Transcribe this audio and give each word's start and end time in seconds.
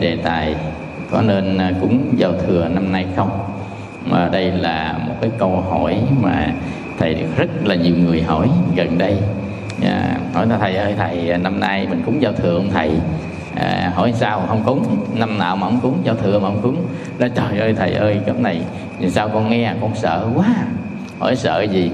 đề 0.00 0.16
tài 0.16 0.54
có 1.10 1.22
nên 1.22 1.58
à, 1.58 1.72
cúng 1.80 2.14
giao 2.16 2.32
thừa 2.32 2.68
năm 2.68 2.92
nay 2.92 3.06
không? 3.16 3.30
Mà 4.04 4.28
đây 4.32 4.50
là 4.50 4.98
một 5.06 5.14
cái 5.20 5.30
câu 5.38 5.60
hỏi 5.70 5.96
mà 6.20 6.52
thầy 6.98 7.14
được 7.14 7.26
rất 7.36 7.48
là 7.64 7.74
nhiều 7.74 7.94
người 7.96 8.22
hỏi 8.22 8.48
gần 8.76 8.98
đây. 8.98 9.16
À, 9.84 10.16
hỏi 10.34 10.46
là 10.46 10.58
thầy 10.58 10.76
ơi 10.76 10.94
thầy 10.98 11.30
à, 11.30 11.36
năm 11.36 11.60
nay 11.60 11.86
mình 11.90 12.02
cúng 12.06 12.22
giao 12.22 12.32
thừa 12.32 12.58
không 12.58 12.70
thầy? 12.70 12.90
À, 13.54 13.92
hỏi 13.94 14.12
sao 14.16 14.44
không 14.48 14.62
cúng? 14.64 15.06
Năm 15.14 15.38
nào 15.38 15.56
mà 15.56 15.66
không 15.66 15.80
cúng 15.80 15.98
giao 16.04 16.14
thừa 16.14 16.38
mà 16.38 16.48
không 16.48 16.60
cúng? 16.62 16.76
Nói 17.18 17.30
trời 17.34 17.58
ơi 17.58 17.74
thầy 17.78 17.92
ơi 17.92 18.20
cái 18.26 18.34
này 18.38 18.60
sao 19.08 19.28
con 19.28 19.50
nghe 19.50 19.72
con 19.80 19.94
sợ 19.94 20.26
quá. 20.34 20.54
Hỏi 21.18 21.36
sợ 21.36 21.62
gì? 21.62 21.90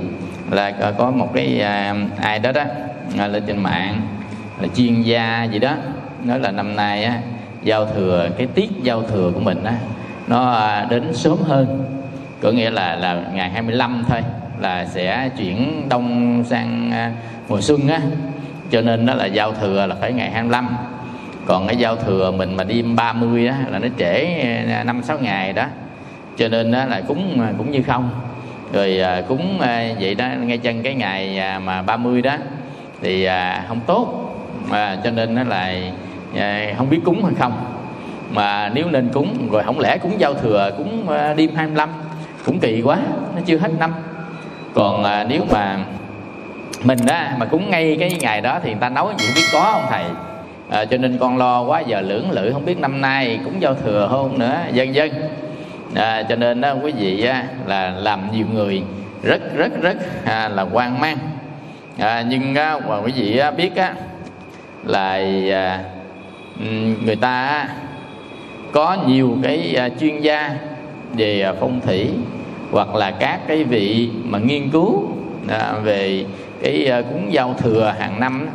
Là 0.51 0.71
có 0.99 1.11
một 1.11 1.31
cái 1.35 1.61
à, 1.61 1.95
ai 2.21 2.39
đó 2.39 2.53
đó 2.53 2.65
à, 3.19 3.27
lên 3.27 3.43
trên 3.47 3.63
mạng 3.63 4.01
là 4.61 4.69
chuyên 4.77 5.03
gia 5.03 5.45
gì 5.45 5.59
đó 5.59 5.75
nói 6.25 6.41
là 6.41 6.51
năm 6.51 6.77
nay 6.77 7.05
á 7.05 7.19
giao 7.65 7.87
thừa, 7.87 8.29
cái 8.39 8.47
tiết 8.47 8.71
giao 8.83 9.03
thừa 9.03 9.33
của 9.35 9.41
mình 9.41 9.65
á, 9.65 9.75
nó 10.27 10.53
à, 10.53 10.87
đến 10.91 11.15
sớm 11.15 11.37
hơn. 11.47 11.85
Có 12.41 12.51
nghĩa 12.51 12.71
là 12.71 12.97
là 12.97 13.25
ngày 13.35 13.51
25 13.51 14.05
thôi, 14.09 14.21
là 14.61 14.85
sẽ 14.85 15.31
chuyển 15.39 15.89
đông 15.89 16.45
sang 16.47 16.91
à, 16.93 17.13
mùa 17.49 17.61
xuân 17.61 17.89
á. 17.89 18.01
Cho 18.71 18.81
nên 18.81 19.07
đó 19.07 19.15
là 19.15 19.27
giao 19.27 19.53
thừa 19.53 19.87
là 19.87 19.95
phải 20.01 20.13
ngày 20.13 20.31
25 20.31 20.69
còn 21.47 21.67
cái 21.67 21.77
giao 21.77 21.97
thừa 21.97 22.31
mình 22.31 22.57
mà 22.57 22.65
đi 22.65 22.83
30 22.83 23.47
á, 23.47 23.57
là 23.71 23.79
nó 23.79 23.89
trễ 23.99 24.25
à, 24.71 24.85
năm 24.85 25.03
sáu 25.03 25.19
ngày 25.19 25.53
đó. 25.53 25.67
Cho 26.37 26.49
nên 26.49 26.73
đó 26.73 26.85
là 26.85 27.01
cúng 27.01 27.47
cũng 27.59 27.71
như 27.71 27.83
không. 27.83 28.11
Rồi 28.73 29.01
cúng 29.29 29.59
vậy 30.01 30.15
đó, 30.15 30.29
ngay 30.41 30.59
chân 30.59 30.83
cái 30.83 30.95
ngày 30.95 31.41
mà 31.65 31.83
30 31.83 32.23
đó, 32.23 32.37
thì 33.03 33.29
không 33.69 33.81
tốt. 33.87 34.21
Mà 34.71 34.99
cho 35.05 35.11
nên 35.11 35.35
nó 35.35 35.45
là 35.45 35.75
Dạ, 36.35 36.75
không 36.79 36.91
biết 36.91 37.01
cúng 37.05 37.25
hay 37.25 37.35
không. 37.39 37.53
Mà 38.31 38.71
nếu 38.75 38.91
nên 38.91 39.09
cúng 39.13 39.49
rồi 39.51 39.63
không 39.63 39.81
lẽ 39.81 39.99
cúng 39.99 40.15
giao 40.19 40.35
thừa 40.35 40.71
cúng 40.79 41.09
ờ, 41.09 41.35
đêm 41.35 41.55
25 41.55 41.89
cũng 42.45 42.61
kỳ 42.61 42.83
quá 42.83 42.99
nó 43.35 43.41
chưa 43.47 43.59
hết 43.59 43.71
năm. 43.79 43.93
Còn 44.75 45.05
à, 45.05 45.25
nếu 45.29 45.41
mà 45.51 45.79
mình 46.85 46.99
đó 47.07 47.21
mà 47.39 47.47
cúng 47.47 47.71
ngay 47.71 47.97
cái 48.01 48.17
ngày 48.21 48.41
đó 48.41 48.61
thì 48.63 48.71
người 48.71 48.81
ta 48.81 48.89
nói 48.89 49.15
gì 49.19 49.27
biết 49.35 49.45
có 49.53 49.73
không 49.73 49.85
thầy? 49.91 50.05
À, 50.71 50.85
cho 50.85 50.97
nên 50.97 51.19
con 51.19 51.39
lo 51.39 51.63
quá 51.63 51.81
giờ 51.81 52.01
lưỡng 52.01 52.31
lự 52.31 52.53
không 52.53 52.65
biết 52.65 52.79
năm 52.79 53.01
nay 53.01 53.41
cũng 53.45 53.63
giao 53.63 53.75
thừa 53.75 54.09
không 54.11 54.39
nữa 54.39 54.59
dân 54.73 54.95
dân 54.95 55.11
à, 55.95 56.23
cho 56.29 56.37
nên 56.37 56.61
đó 56.61 56.75
quý 56.83 56.93
vị 56.93 57.27
á, 57.27 57.45
là 57.67 57.91
làm 57.91 58.33
nhiều 58.33 58.47
người 58.53 58.83
rất 59.23 59.57
rất 59.57 59.83
rất 59.83 59.97
à, 60.25 60.49
là 60.49 60.63
quan 60.73 61.01
mang. 61.01 61.19
À, 61.99 62.25
nhưng 62.29 62.55
á, 62.55 62.79
mà 62.89 62.97
quý 62.97 63.13
vị 63.17 63.39
á, 63.39 63.51
biết 63.51 63.77
á, 63.77 63.95
là 64.85 65.21
à, 65.53 65.81
Ừ, 66.61 66.67
người 67.05 67.17
ta 67.17 67.69
có 68.73 68.97
nhiều 69.07 69.39
cái 69.43 69.75
à, 69.77 69.89
chuyên 70.01 70.21
gia 70.21 70.51
về 71.17 71.43
à, 71.43 71.53
phong 71.61 71.81
thủy 71.81 72.11
hoặc 72.71 72.95
là 72.95 73.11
các 73.11 73.41
cái 73.49 73.65
vị 73.65 74.11
mà 74.25 74.39
nghiên 74.39 74.71
cứu 74.71 75.09
à, 75.49 75.73
về 75.83 76.25
cái 76.63 76.91
cúng 77.11 77.33
giao 77.33 77.55
thừa 77.59 77.95
hàng 77.99 78.21
năm 78.21 78.49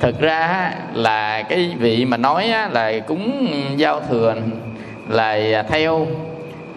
thực 0.00 0.20
ra 0.20 0.72
là 0.94 1.42
cái 1.42 1.74
vị 1.78 2.04
mà 2.04 2.16
nói 2.16 2.48
là 2.70 2.92
cúng 3.06 3.48
giao 3.76 4.00
thừa 4.00 4.34
là 5.08 5.62
theo 5.68 6.06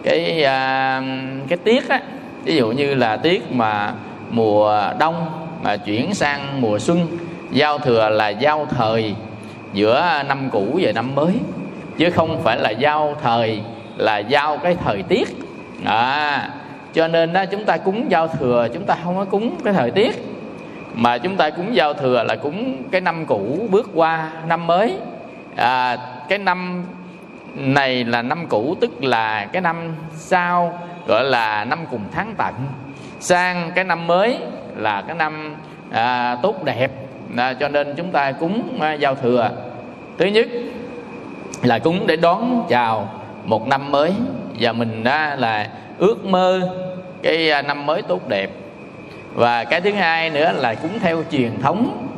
cái 0.02 0.44
cái 1.48 1.58
tiết 1.64 1.88
á. 1.88 2.00
Ví 2.44 2.56
dụ 2.56 2.70
như 2.70 2.94
là 2.94 3.16
tiết 3.16 3.52
mà 3.52 3.94
mùa 4.30 4.82
đông 4.98 5.26
mà 5.62 5.76
chuyển 5.76 6.14
sang 6.14 6.60
mùa 6.60 6.78
xuân, 6.78 7.06
giao 7.50 7.78
thừa 7.78 8.08
là 8.08 8.28
giao 8.28 8.66
thời 8.66 9.14
giữa 9.76 10.22
năm 10.28 10.48
cũ 10.52 10.78
và 10.82 10.92
năm 10.92 11.14
mới 11.14 11.32
chứ 11.98 12.10
không 12.10 12.42
phải 12.42 12.58
là 12.58 12.70
giao 12.70 13.16
thời 13.22 13.60
là 13.96 14.18
giao 14.18 14.58
cái 14.58 14.76
thời 14.84 15.02
tiết. 15.02 15.28
À, 15.84 16.50
cho 16.94 17.08
nên 17.08 17.32
đó 17.32 17.44
chúng 17.44 17.64
ta 17.64 17.76
cúng 17.76 18.06
giao 18.08 18.28
thừa 18.28 18.68
chúng 18.74 18.84
ta 18.84 18.96
không 19.04 19.16
có 19.16 19.24
cúng 19.24 19.56
cái 19.64 19.72
thời 19.72 19.90
tiết. 19.90 20.24
Mà 20.94 21.18
chúng 21.18 21.36
ta 21.36 21.50
cúng 21.50 21.74
giao 21.74 21.94
thừa 21.94 22.22
là 22.22 22.36
cúng 22.36 22.82
cái 22.90 23.00
năm 23.00 23.26
cũ 23.26 23.68
bước 23.70 23.90
qua 23.94 24.30
năm 24.48 24.66
mới. 24.66 24.96
À, 25.56 25.96
cái 26.28 26.38
năm 26.38 26.84
này 27.54 28.04
là 28.04 28.22
năm 28.22 28.46
cũ 28.46 28.76
tức 28.80 29.04
là 29.04 29.44
cái 29.52 29.62
năm 29.62 29.94
sau 30.12 30.78
gọi 31.06 31.24
là 31.24 31.64
năm 31.64 31.78
cùng 31.90 32.04
tháng 32.12 32.34
tận. 32.36 32.54
Sang 33.20 33.70
cái 33.74 33.84
năm 33.84 34.06
mới 34.06 34.38
là 34.76 35.02
cái 35.02 35.16
năm 35.16 35.56
à, 35.90 36.36
tốt 36.42 36.64
đẹp. 36.64 36.90
À, 37.36 37.54
cho 37.54 37.68
nên 37.68 37.94
chúng 37.96 38.10
ta 38.10 38.32
cúng 38.32 38.78
à, 38.80 38.92
giao 38.92 39.14
thừa 39.14 39.50
thứ 40.18 40.26
nhất 40.26 40.48
là 41.62 41.78
cúng 41.78 42.06
để 42.06 42.16
đón 42.16 42.66
chào 42.68 43.08
một 43.44 43.68
năm 43.68 43.92
mới. 43.92 44.12
Và 44.60 44.72
mình 44.72 45.04
đã 45.04 45.36
là 45.36 45.68
ước 45.98 46.24
mơ 46.24 46.60
cái 47.22 47.50
à, 47.50 47.62
năm 47.62 47.86
mới 47.86 48.02
tốt 48.02 48.28
đẹp. 48.28 48.50
Và 49.34 49.64
cái 49.64 49.80
thứ 49.80 49.92
hai 49.92 50.30
nữa 50.30 50.52
là 50.56 50.74
cúng 50.74 50.98
theo 51.00 51.22
truyền 51.32 51.60
thống 51.62 52.08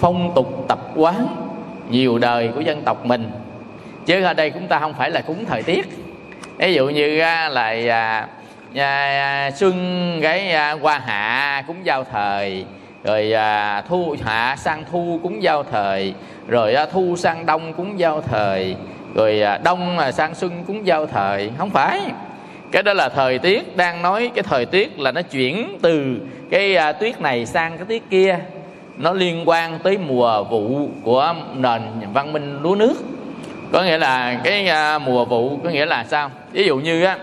phong 0.00 0.32
tục 0.34 0.64
tập 0.68 0.78
quán 0.94 1.26
nhiều 1.90 2.18
đời 2.18 2.48
của 2.54 2.60
dân 2.60 2.82
tộc 2.82 3.06
mình. 3.06 3.30
Chứ 4.06 4.22
ở 4.24 4.34
đây 4.34 4.50
chúng 4.50 4.66
ta 4.66 4.78
không 4.78 4.94
phải 4.94 5.10
là 5.10 5.20
cúng 5.20 5.44
thời 5.44 5.62
tiết. 5.62 5.88
Ví 6.58 6.74
dụ 6.74 6.88
như 6.88 7.20
à, 7.20 7.48
là 7.48 7.74
à, 7.90 8.28
à, 8.74 9.50
xuân 9.50 10.18
cái 10.22 10.52
à, 10.52 10.72
qua 10.72 10.98
hạ 10.98 11.64
cúng 11.66 11.76
giao 11.84 12.04
thời 12.04 12.64
rồi 13.04 13.32
à, 13.32 13.82
thu 13.88 14.16
hạ 14.24 14.56
sang 14.58 14.84
thu 14.90 15.20
cúng 15.22 15.42
giao 15.42 15.62
thời. 15.62 16.14
Rồi 16.48 16.74
à, 16.74 16.86
thu 16.86 17.16
sang 17.16 17.46
đông 17.46 17.72
cúng 17.72 17.98
giao 17.98 18.20
thời. 18.20 18.76
Rồi 19.14 19.42
à, 19.42 19.58
đông 19.64 19.98
là 19.98 20.12
sang 20.12 20.34
xuân 20.34 20.64
cúng 20.66 20.86
giao 20.86 21.06
thời. 21.06 21.50
Không 21.58 21.70
phải. 21.70 22.00
Cái 22.72 22.82
đó 22.82 22.92
là 22.92 23.08
thời 23.08 23.38
tiết. 23.38 23.76
Đang 23.76 24.02
nói 24.02 24.30
cái 24.34 24.42
thời 24.42 24.66
tiết 24.66 24.98
là 24.98 25.12
nó 25.12 25.22
chuyển 25.22 25.78
từ 25.82 26.16
cái 26.50 26.76
à, 26.76 26.92
tuyết 26.92 27.20
này 27.20 27.46
sang 27.46 27.76
cái 27.76 27.86
tuyết 27.86 28.02
kia. 28.10 28.38
Nó 28.96 29.12
liên 29.12 29.48
quan 29.48 29.78
tới 29.78 29.98
mùa 29.98 30.44
vụ 30.44 30.88
của 31.02 31.34
nền 31.54 31.82
văn 32.12 32.32
minh 32.32 32.62
lúa 32.62 32.74
nước. 32.74 32.94
Có 33.72 33.82
nghĩa 33.82 33.98
là 33.98 34.40
cái 34.44 34.68
à, 34.68 34.98
mùa 34.98 35.24
vụ 35.24 35.58
có 35.64 35.70
nghĩa 35.70 35.86
là 35.86 36.04
sao? 36.04 36.30
Ví 36.52 36.66
dụ 36.66 36.76
như 36.76 37.04
á 37.04 37.18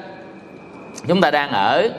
chúng 1.07 1.22
ta 1.22 1.31
đang 1.31 1.50
ở 1.50 1.90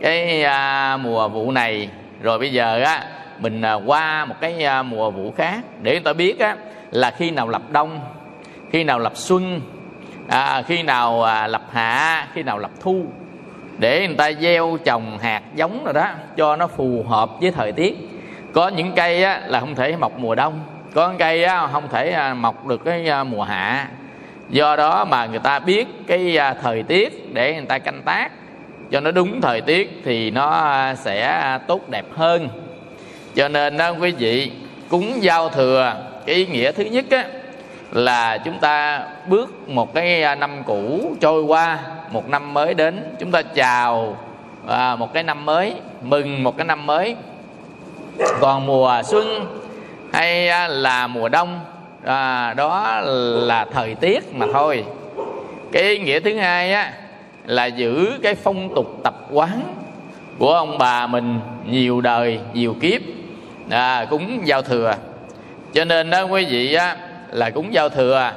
cái 0.00 0.42
à, 0.42 0.96
mùa 0.96 1.28
vụ 1.28 1.50
này. 1.50 1.88
Rồi 2.22 2.38
bây 2.38 2.52
giờ 2.52 2.82
á 2.82 3.04
mình 3.42 3.62
à, 3.62 3.74
qua 3.74 4.24
một 4.24 4.34
cái 4.40 4.64
à, 4.64 4.82
mùa 4.82 5.10
vụ 5.10 5.32
khác. 5.36 5.60
Để 5.82 5.92
người 5.92 6.00
ta 6.00 6.12
biết 6.12 6.38
á 6.38 6.56
là 6.90 7.10
khi 7.10 7.30
nào 7.30 7.48
lập 7.48 7.62
đông 7.70 8.00
khi 8.70 8.84
nào 8.84 8.98
lập 8.98 9.12
xuân 9.16 9.60
à, 10.28 10.62
khi 10.62 10.82
nào 10.82 11.22
à, 11.22 11.46
lập 11.46 11.62
hạ 11.72 12.26
khi 12.34 12.42
nào 12.42 12.58
lập 12.58 12.70
thu. 12.80 13.06
Để 13.78 14.06
người 14.06 14.16
ta 14.16 14.32
gieo 14.32 14.78
trồng 14.84 15.18
hạt 15.18 15.42
giống 15.54 15.84
rồi 15.84 15.94
đó 15.94 16.08
cho 16.36 16.56
nó 16.56 16.66
phù 16.66 17.04
hợp 17.08 17.30
với 17.40 17.50
thời 17.50 17.72
tiết. 17.72 18.08
Có 18.52 18.68
những 18.68 18.92
cây 18.92 19.22
á, 19.22 19.42
là 19.46 19.60
không 19.60 19.74
thể 19.74 19.96
mọc 19.96 20.18
mùa 20.18 20.34
đông. 20.34 20.60
Có 20.94 21.08
những 21.08 21.18
cây 21.18 21.44
á, 21.44 21.66
không 21.72 21.88
thể 21.88 22.10
à, 22.10 22.34
mọc 22.34 22.66
được 22.66 22.84
cái 22.84 23.08
à, 23.08 23.24
mùa 23.24 23.42
hạ. 23.42 23.88
Do 24.50 24.76
đó 24.76 25.04
mà 25.04 25.26
người 25.26 25.38
ta 25.38 25.58
biết 25.58 25.88
cái 26.06 26.36
à, 26.36 26.54
thời 26.54 26.82
tiết 26.82 27.34
để 27.34 27.54
người 27.54 27.66
ta 27.66 27.78
canh 27.78 28.02
tác. 28.02 28.28
Cho 28.90 29.00
nó 29.00 29.10
đúng 29.10 29.40
thời 29.40 29.60
tiết 29.60 30.02
thì 30.04 30.30
nó 30.30 30.50
à, 30.50 30.94
sẽ 30.94 31.58
tốt 31.66 31.88
đẹp 31.88 32.04
hơn 32.14 32.48
cho 33.34 33.48
nên 33.48 33.76
đó 33.76 33.90
quý 33.90 34.10
vị 34.10 34.50
cúng 34.88 35.22
giao 35.22 35.48
thừa. 35.48 35.94
Cái 36.26 36.36
ý 36.36 36.46
nghĩa 36.46 36.72
thứ 36.72 36.84
nhất 36.84 37.04
á, 37.10 37.24
là 37.92 38.38
chúng 38.38 38.58
ta 38.58 39.06
bước 39.26 39.68
một 39.68 39.94
cái 39.94 40.22
à, 40.22 40.34
năm 40.34 40.62
cũ 40.66 41.14
trôi 41.20 41.42
qua 41.42 41.78
một 42.10 42.28
năm 42.28 42.54
mới 42.54 42.74
đến. 42.74 43.14
Chúng 43.20 43.30
ta 43.30 43.42
chào 43.42 44.16
à, 44.68 44.96
một 44.96 45.12
cái 45.12 45.22
năm 45.22 45.44
mới 45.44 45.74
mừng 46.02 46.42
một 46.42 46.56
cái 46.56 46.64
năm 46.64 46.86
mới. 46.86 47.16
Còn 48.40 48.66
mùa 48.66 49.02
xuân 49.04 49.46
hay 50.12 50.48
à, 50.48 50.68
là 50.68 51.06
mùa 51.06 51.28
đông 51.28 51.60
à, 52.04 52.54
đó 52.54 53.00
là 53.40 53.64
thời 53.72 53.94
tiết 53.94 54.34
mà 54.34 54.46
thôi. 54.52 54.84
Cái 55.72 55.82
ý 55.82 55.98
nghĩa 55.98 56.20
thứ 56.20 56.36
hai 56.36 56.72
á 56.72 56.92
là 57.46 57.66
giữ 57.66 58.10
cái 58.22 58.34
phong 58.34 58.74
tục 58.74 59.00
tập 59.04 59.14
quán 59.30 59.62
của 60.38 60.52
ông 60.52 60.78
bà 60.78 61.06
mình 61.06 61.40
nhiều 61.70 62.00
đời 62.00 62.38
nhiều 62.52 62.76
kiếp 62.80 63.00
à, 63.70 64.06
cúng 64.10 64.40
giao 64.44 64.62
thừa. 64.62 64.94
Cho 65.74 65.84
nên 65.84 66.10
đó 66.10 66.22
quý 66.22 66.44
vị 66.44 66.74
á 66.74 66.96
là 67.30 67.50
cúng 67.50 67.74
giao 67.74 67.88
thừa 67.88 68.32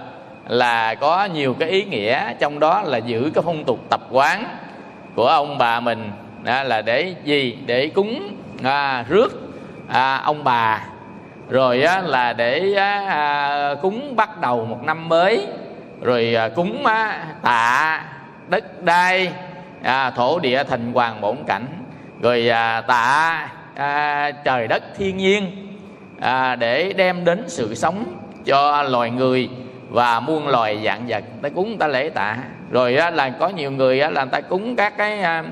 là 0.47 0.95
có 0.95 1.25
nhiều 1.25 1.55
cái 1.59 1.69
ý 1.69 1.83
nghĩa 1.83 2.33
trong 2.39 2.59
đó 2.59 2.81
là 2.81 2.97
giữ 2.97 3.31
cái 3.33 3.43
phong 3.45 3.63
tục 3.63 3.79
tập 3.89 4.01
quán 4.11 4.45
của 5.15 5.27
ông 5.27 5.57
bà 5.57 5.79
mình. 5.79 6.11
Đó 6.43 6.63
là 6.63 6.81
để 6.81 7.15
gì? 7.23 7.57
Để 7.65 7.87
cúng 7.87 8.35
à, 8.63 9.05
rước 9.09 9.29
à, 9.87 10.15
ông 10.17 10.43
bà. 10.43 10.83
Rồi 11.49 11.83
á, 11.83 12.01
là 12.01 12.33
để 12.33 12.73
à, 12.73 13.75
cúng 13.81 14.15
bắt 14.15 14.41
đầu 14.41 14.65
một 14.65 14.83
năm 14.83 15.09
mới. 15.09 15.47
Rồi 16.01 16.35
à, 16.35 16.49
cúng 16.49 16.85
á, 16.85 17.25
tạ 17.41 18.01
đất 18.47 18.83
đai 18.83 19.31
à, 19.83 20.09
thổ 20.09 20.39
địa 20.39 20.63
thành 20.63 20.93
hoàng 20.93 21.21
bổn 21.21 21.37
cảnh. 21.47 21.65
Rồi 22.21 22.49
à, 22.49 22.81
tạ 22.81 23.47
à, 23.75 24.31
trời 24.31 24.67
đất 24.67 24.83
thiên 24.97 25.17
nhiên 25.17 25.51
à, 26.19 26.55
để 26.55 26.93
đem 26.93 27.25
đến 27.25 27.43
sự 27.47 27.75
sống 27.75 28.05
cho 28.45 28.83
loài 28.83 29.09
người 29.09 29.49
và 29.89 30.19
muôn 30.19 30.47
loài 30.47 30.81
dạng 30.85 31.07
vật. 31.07 31.23
Ta 31.41 31.49
cúng 31.49 31.77
ta 31.77 31.87
lễ 31.87 32.09
tạ. 32.09 32.37
Rồi 32.71 32.95
á, 32.95 33.09
là 33.09 33.29
có 33.29 33.49
nhiều 33.49 33.71
người 33.71 33.99
á, 33.99 34.09
là 34.09 34.25
ta 34.25 34.41
cúng 34.41 34.75
các 34.75 34.97
cái 34.97 35.19
à, 35.19 35.43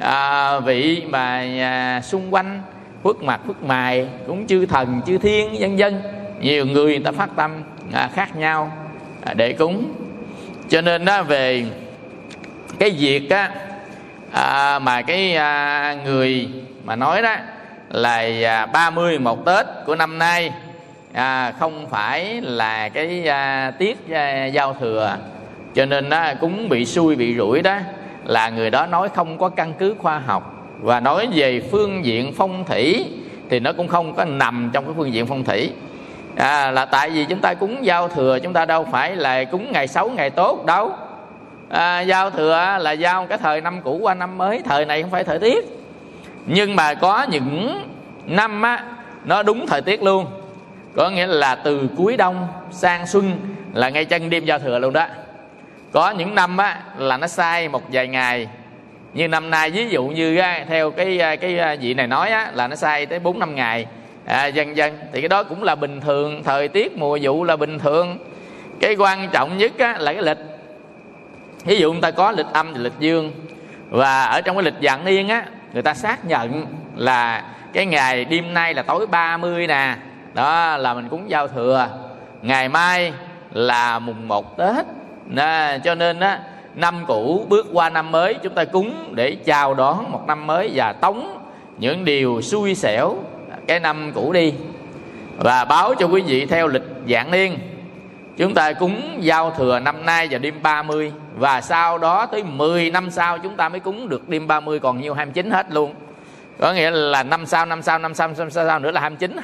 à, 0.00 0.60
vị 0.60 1.02
mà 1.08 1.44
à, 1.60 2.00
xung 2.00 2.34
quanh 2.34 2.62
phước 3.04 3.22
mặt 3.22 3.40
phước 3.46 3.62
mài 3.62 4.08
cũng 4.26 4.46
chư 4.46 4.66
thần 4.66 5.00
chư 5.06 5.18
thiên 5.18 5.56
vân 5.60 5.76
dân 5.76 6.02
nhiều 6.40 6.66
người 6.66 6.84
người 6.84 7.04
ta 7.04 7.12
phát 7.12 7.30
tâm 7.36 7.50
à, 7.92 8.10
khác 8.14 8.36
nhau 8.36 8.72
à, 9.24 9.34
để 9.34 9.52
cúng. 9.52 9.92
Cho 10.68 10.80
nên 10.80 11.04
đó 11.04 11.22
về 11.22 11.64
cái 12.78 12.90
việc 12.90 13.30
á 13.30 13.50
à, 14.32 14.78
mà 14.78 15.02
cái 15.02 15.34
à, 15.36 15.96
người 16.04 16.48
mà 16.84 16.96
nói 16.96 17.22
đó 17.22 17.36
là 17.90 18.30
à, 18.44 18.66
30 18.66 19.18
một 19.18 19.44
Tết 19.44 19.66
của 19.86 19.96
năm 19.96 20.18
nay. 20.18 20.52
À, 21.12 21.52
không 21.58 21.86
phải 21.90 22.40
là 22.40 22.88
cái 22.88 23.28
à, 23.28 23.70
tiết 23.78 24.10
à, 24.10 24.46
giao 24.46 24.76
thừa. 24.80 25.16
Cho 25.74 25.86
nên 25.86 26.10
à, 26.10 26.32
đó, 26.32 26.38
cúng 26.40 26.68
bị 26.68 26.84
xui 26.84 27.16
bị 27.16 27.36
rủi 27.36 27.62
đó 27.62 27.78
là 28.24 28.48
người 28.48 28.70
đó 28.70 28.86
nói 28.86 29.08
không 29.08 29.38
có 29.38 29.48
căn 29.48 29.72
cứ 29.78 29.94
khoa 29.98 30.18
học. 30.18 30.54
Và 30.80 31.00
nói 31.00 31.28
về 31.34 31.60
phương 31.70 32.04
diện 32.04 32.32
phong 32.36 32.64
thủy 32.64 33.06
thì 33.50 33.60
nó 33.60 33.72
cũng 33.72 33.88
không 33.88 34.14
có 34.14 34.24
nằm 34.24 34.70
trong 34.72 34.84
cái 34.84 34.94
phương 34.96 35.12
diện 35.12 35.26
phong 35.26 35.44
thủy. 35.44 35.72
À, 36.36 36.70
là 36.70 36.84
tại 36.84 37.10
vì 37.10 37.24
chúng 37.24 37.40
ta 37.40 37.54
cúng 37.54 37.84
giao 37.84 38.08
thừa 38.08 38.38
chúng 38.42 38.52
ta 38.52 38.64
đâu 38.64 38.86
phải 38.92 39.16
là 39.16 39.44
cúng 39.44 39.72
ngày 39.72 39.86
xấu 39.86 40.10
ngày 40.10 40.30
tốt 40.30 40.66
đâu. 40.66 40.92
À, 41.68 42.00
giao 42.00 42.30
thừa 42.30 42.78
là 42.80 42.92
giao 42.92 43.26
cái 43.26 43.38
thời 43.38 43.60
năm 43.60 43.80
cũ 43.82 43.98
qua 44.02 44.14
năm 44.14 44.38
mới 44.38 44.62
thời 44.64 44.84
này 44.84 45.02
không 45.02 45.10
phải 45.10 45.24
thời 45.24 45.38
tiết 45.38 45.77
nhưng 46.46 46.76
mà 46.76 46.94
có 46.94 47.26
những 47.30 47.82
năm 48.26 48.62
á 48.62 48.84
nó 49.24 49.42
đúng 49.42 49.66
thời 49.66 49.82
tiết 49.82 50.02
luôn. 50.02 50.26
Có 50.96 51.10
nghĩa 51.10 51.26
là 51.26 51.54
từ 51.54 51.88
cuối 51.96 52.16
đông 52.16 52.48
sang 52.70 53.06
xuân 53.06 53.32
là 53.74 53.88
ngay 53.88 54.04
chân 54.04 54.30
đêm 54.30 54.44
giao 54.44 54.58
thừa 54.58 54.78
luôn 54.78 54.92
đó. 54.92 55.06
Có 55.92 56.10
những 56.10 56.34
năm 56.34 56.56
á 56.56 56.82
là 56.96 57.16
nó 57.16 57.26
sai 57.26 57.68
một 57.68 57.82
vài 57.92 58.08
ngày. 58.08 58.48
Như 59.14 59.28
năm 59.28 59.50
nay 59.50 59.70
ví 59.70 59.88
dụ 59.88 60.04
như 60.04 60.38
á, 60.38 60.64
theo 60.68 60.90
cái 60.90 61.20
à, 61.20 61.36
cái 61.36 61.58
à, 61.58 61.76
vị 61.80 61.94
này 61.94 62.06
nói 62.06 62.30
á, 62.30 62.50
là 62.54 62.68
nó 62.68 62.76
sai 62.76 63.06
tới 63.06 63.18
bốn 63.18 63.38
năm 63.38 63.54
ngày. 63.54 63.86
À, 64.24 64.46
dần 64.46 64.76
dần 64.76 64.98
thì 65.12 65.20
cái 65.20 65.28
đó 65.28 65.42
cũng 65.42 65.62
là 65.62 65.74
bình 65.74 66.00
thường. 66.00 66.42
Thời 66.42 66.68
tiết 66.68 66.96
mùa 66.96 67.18
vụ 67.22 67.44
là 67.44 67.56
bình 67.56 67.78
thường. 67.78 68.18
Cái 68.80 68.94
quan 68.98 69.28
trọng 69.32 69.58
nhất 69.58 69.72
á, 69.78 69.96
là 69.98 70.12
cái 70.12 70.22
lịch. 70.22 70.38
Ví 71.64 71.78
dụ 71.78 71.92
người 71.92 72.02
ta 72.02 72.10
có 72.10 72.32
lịch 72.32 72.46
âm 72.52 72.72
và 72.72 72.80
lịch 72.80 72.92
dương. 72.98 73.32
Và 73.90 74.24
ở 74.24 74.40
trong 74.40 74.56
cái 74.56 74.62
lịch 74.62 74.74
dạng 74.82 75.04
niên 75.04 75.28
á 75.28 75.44
người 75.72 75.82
ta 75.82 75.94
xác 75.94 76.24
nhận 76.24 76.66
là 76.96 77.44
cái 77.72 77.86
ngày 77.86 78.24
đêm 78.24 78.54
nay 78.54 78.74
là 78.74 78.82
tối 78.82 79.06
30 79.06 79.66
nè. 79.66 79.96
Đó 80.34 80.76
là 80.76 80.94
mình 80.94 81.08
cúng 81.08 81.30
giao 81.30 81.48
thừa. 81.48 81.88
Ngày 82.42 82.68
mai 82.68 83.12
là 83.52 83.98
mùng 83.98 84.28
1 84.28 84.56
tết. 84.56 84.86
Nè, 85.26 85.78
cho 85.84 85.94
nên 85.94 86.20
á 86.20 86.40
năm 86.74 87.04
cũ 87.06 87.46
bước 87.48 87.66
qua 87.72 87.90
năm 87.90 88.12
mới 88.12 88.34
chúng 88.34 88.54
ta 88.54 88.64
cúng 88.64 89.14
để 89.14 89.34
chào 89.44 89.74
đón 89.74 90.12
một 90.12 90.24
năm 90.26 90.46
mới 90.46 90.70
và 90.74 90.92
tống 90.92 91.38
những 91.78 92.04
điều 92.04 92.40
xui 92.42 92.74
xẻo 92.74 93.14
cái 93.66 93.80
năm 93.80 94.12
cũ 94.14 94.32
đi. 94.32 94.54
Và 95.36 95.64
báo 95.64 95.94
cho 95.94 96.06
quý 96.06 96.22
vị 96.22 96.46
theo 96.46 96.68
lịch 96.68 96.82
dạng 97.08 97.30
niên 97.30 97.58
chúng 98.38 98.54
ta 98.54 98.72
cúng 98.72 99.18
giao 99.20 99.50
thừa 99.50 99.78
năm 99.78 100.06
nay 100.06 100.28
và 100.30 100.38
đêm 100.38 100.54
30 100.62 101.12
và 101.36 101.60
sau 101.60 101.98
đó 101.98 102.26
tới 102.26 102.42
10 102.42 102.90
năm 102.90 103.10
sau 103.10 103.38
chúng 103.38 103.56
ta 103.56 103.68
mới 103.68 103.80
cúng 103.80 104.08
được 104.08 104.28
đêm 104.28 104.46
30 104.46 104.80
còn 104.80 105.00
nhiêu 105.00 105.14
29 105.14 105.50
hết 105.50 105.66
luôn. 105.70 105.94
Có 106.58 106.72
nghĩa 106.72 106.90
là 106.90 107.22
năm 107.22 107.46
sau 107.46 107.66
năm 107.66 107.82
sau 107.82 107.98
năm 107.98 108.14
sau 108.14 108.28
năm 108.28 108.50
sau, 108.50 108.64
sau 108.66 108.78
nữa 108.78 108.90
là 108.90 109.00
29 109.00 109.36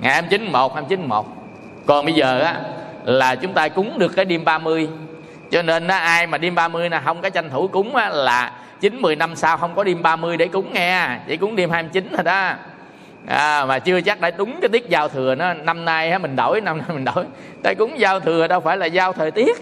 ngày 0.00 0.12
29 0.12 0.52
1 0.52 0.74
29 0.74 1.08
1 1.08 1.26
còn 1.86 2.04
bây 2.04 2.14
giờ 2.14 2.40
á 2.40 2.60
là 3.04 3.34
chúng 3.34 3.52
ta 3.52 3.68
cúng 3.68 3.98
được 3.98 4.12
cái 4.16 4.24
đêm 4.24 4.44
30 4.44 4.88
cho 5.50 5.62
nên 5.62 5.88
á, 5.88 5.98
ai 5.98 6.26
mà 6.26 6.38
đêm 6.38 6.54
30 6.54 6.90
là 6.90 7.00
không 7.00 7.22
có 7.22 7.30
tranh 7.30 7.50
thủ 7.50 7.68
cúng 7.68 7.96
á, 7.96 8.08
là 8.08 8.52
9 8.80 9.02
10 9.02 9.16
năm 9.16 9.36
sau 9.36 9.56
không 9.56 9.74
có 9.74 9.84
đêm 9.84 10.02
30 10.02 10.36
để 10.36 10.48
cúng 10.48 10.72
nghe. 10.72 11.18
Chỉ 11.26 11.36
cúng 11.36 11.56
đêm 11.56 11.70
29 11.70 12.08
thôi 12.14 12.24
đó 12.24 12.52
à, 13.28 13.64
mà 13.64 13.78
chưa 13.78 14.00
chắc 14.00 14.20
đã 14.20 14.30
đúng 14.30 14.60
cái 14.60 14.68
tiết 14.68 14.88
giao 14.88 15.08
thừa 15.08 15.34
nó. 15.34 15.54
Năm 15.54 15.84
nay 15.84 16.10
á, 16.10 16.18
mình 16.18 16.36
đổi 16.36 16.60
năm 16.60 16.78
nay 16.78 16.86
mình 16.88 17.04
đổi. 17.04 17.24
Tại 17.62 17.74
cúng 17.74 17.98
giao 17.98 18.20
thừa 18.20 18.46
đâu 18.46 18.60
phải 18.60 18.76
là 18.76 18.86
giao 18.86 19.12
thời 19.12 19.30
tiết. 19.30 19.56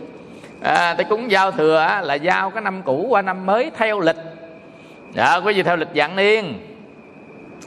À, 0.62 0.94
tại 0.94 1.06
cúng 1.08 1.30
giao 1.30 1.50
thừa 1.50 1.78
á, 1.78 2.00
là 2.00 2.14
giao 2.14 2.50
cái 2.50 2.62
năm 2.62 2.82
cũ 2.82 3.06
qua 3.08 3.22
năm 3.22 3.46
mới 3.46 3.70
theo 3.76 4.00
lịch. 4.00 4.16
Đó 5.14 5.40
quý 5.44 5.52
vị 5.54 5.62
theo 5.62 5.76
lịch 5.76 5.88
dạng 5.94 6.16
niên. 6.16 6.54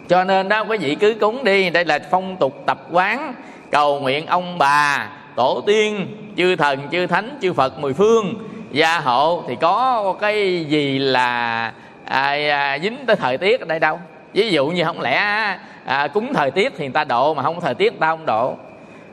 Cho 0.07 0.24
nên 0.24 0.50
đó 0.50 0.63
quý 0.63 0.78
vị 0.78 0.96
cứ 0.96 1.16
cúng 1.22 1.44
đi. 1.44 1.69
Đây 1.69 1.86
là 1.86 2.00
phong 2.12 2.38
tục 2.38 2.63
tập 2.66 2.80
quán 2.92 3.34
cầu 3.72 4.00
nguyện 4.00 4.25
ông 4.25 4.57
bà 4.57 5.10
tổ 5.36 5.63
tiên 5.66 6.07
chư 6.38 6.56
thần 6.56 6.80
chư 6.92 7.07
thánh 7.07 7.38
chư 7.42 7.54
phật 7.54 7.80
mười 7.80 7.94
phương. 7.94 8.34
Gia 8.72 9.00
hộ 9.00 9.44
thì 9.48 9.56
có 9.62 10.16
cái 10.22 10.66
gì 10.66 11.00
là 11.00 11.72
à, 12.06 12.38
à, 12.50 12.80
dính 12.80 13.06
tới 13.06 13.16
thời 13.16 13.38
tiết 13.38 13.60
ở 13.60 13.66
đây 13.66 13.80
đâu. 13.80 14.00
Ví 14.34 14.50
dụ 14.50 14.68
như 14.68 14.84
không 14.84 15.02
lẽ 15.02 15.57
à, 15.89 16.07
cúng 16.07 16.33
thời 16.33 16.51
tiết 16.51 16.74
thì 16.77 16.86
người 16.86 16.94
ta 16.94 17.03
độ 17.03 17.33
mà 17.33 17.44
không 17.44 17.62
thời 17.62 17.75
tiết 17.75 17.91
người 17.91 18.00
ta 18.00 18.07
không 18.07 18.25
độ. 18.25 18.57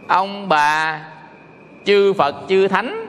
Ông 0.08 0.48
bà 0.48 1.00
chư 1.84 2.12
phật 2.12 2.34
chư 2.48 2.68
thánh 2.68 3.08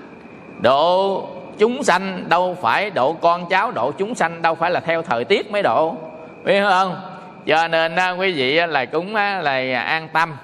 độ 0.60 1.30
chúng 1.58 1.84
sanh 1.84 2.24
đâu 2.30 2.58
phải 2.62 2.90
độ 2.90 3.14
con 3.14 3.50
cháu 3.50 3.72
độ 3.72 3.92
chúng 3.92 4.16
sanh 4.16 4.42
đâu 4.42 4.56
phải 4.56 4.72
là 4.72 4.80
theo 4.80 5.02
thời 5.02 5.26
tiết 5.26 5.52
mới 5.52 5.62
độ. 5.62 5.96
Biết 6.44 6.62
không? 6.70 7.02
Cho 7.46 7.68
nên 7.68 7.96
quý 8.18 8.34
vị 8.34 8.54
là 8.56 8.86
cúng 8.86 9.16
là 9.16 9.82
an 9.86 10.08
tâm 10.14 10.36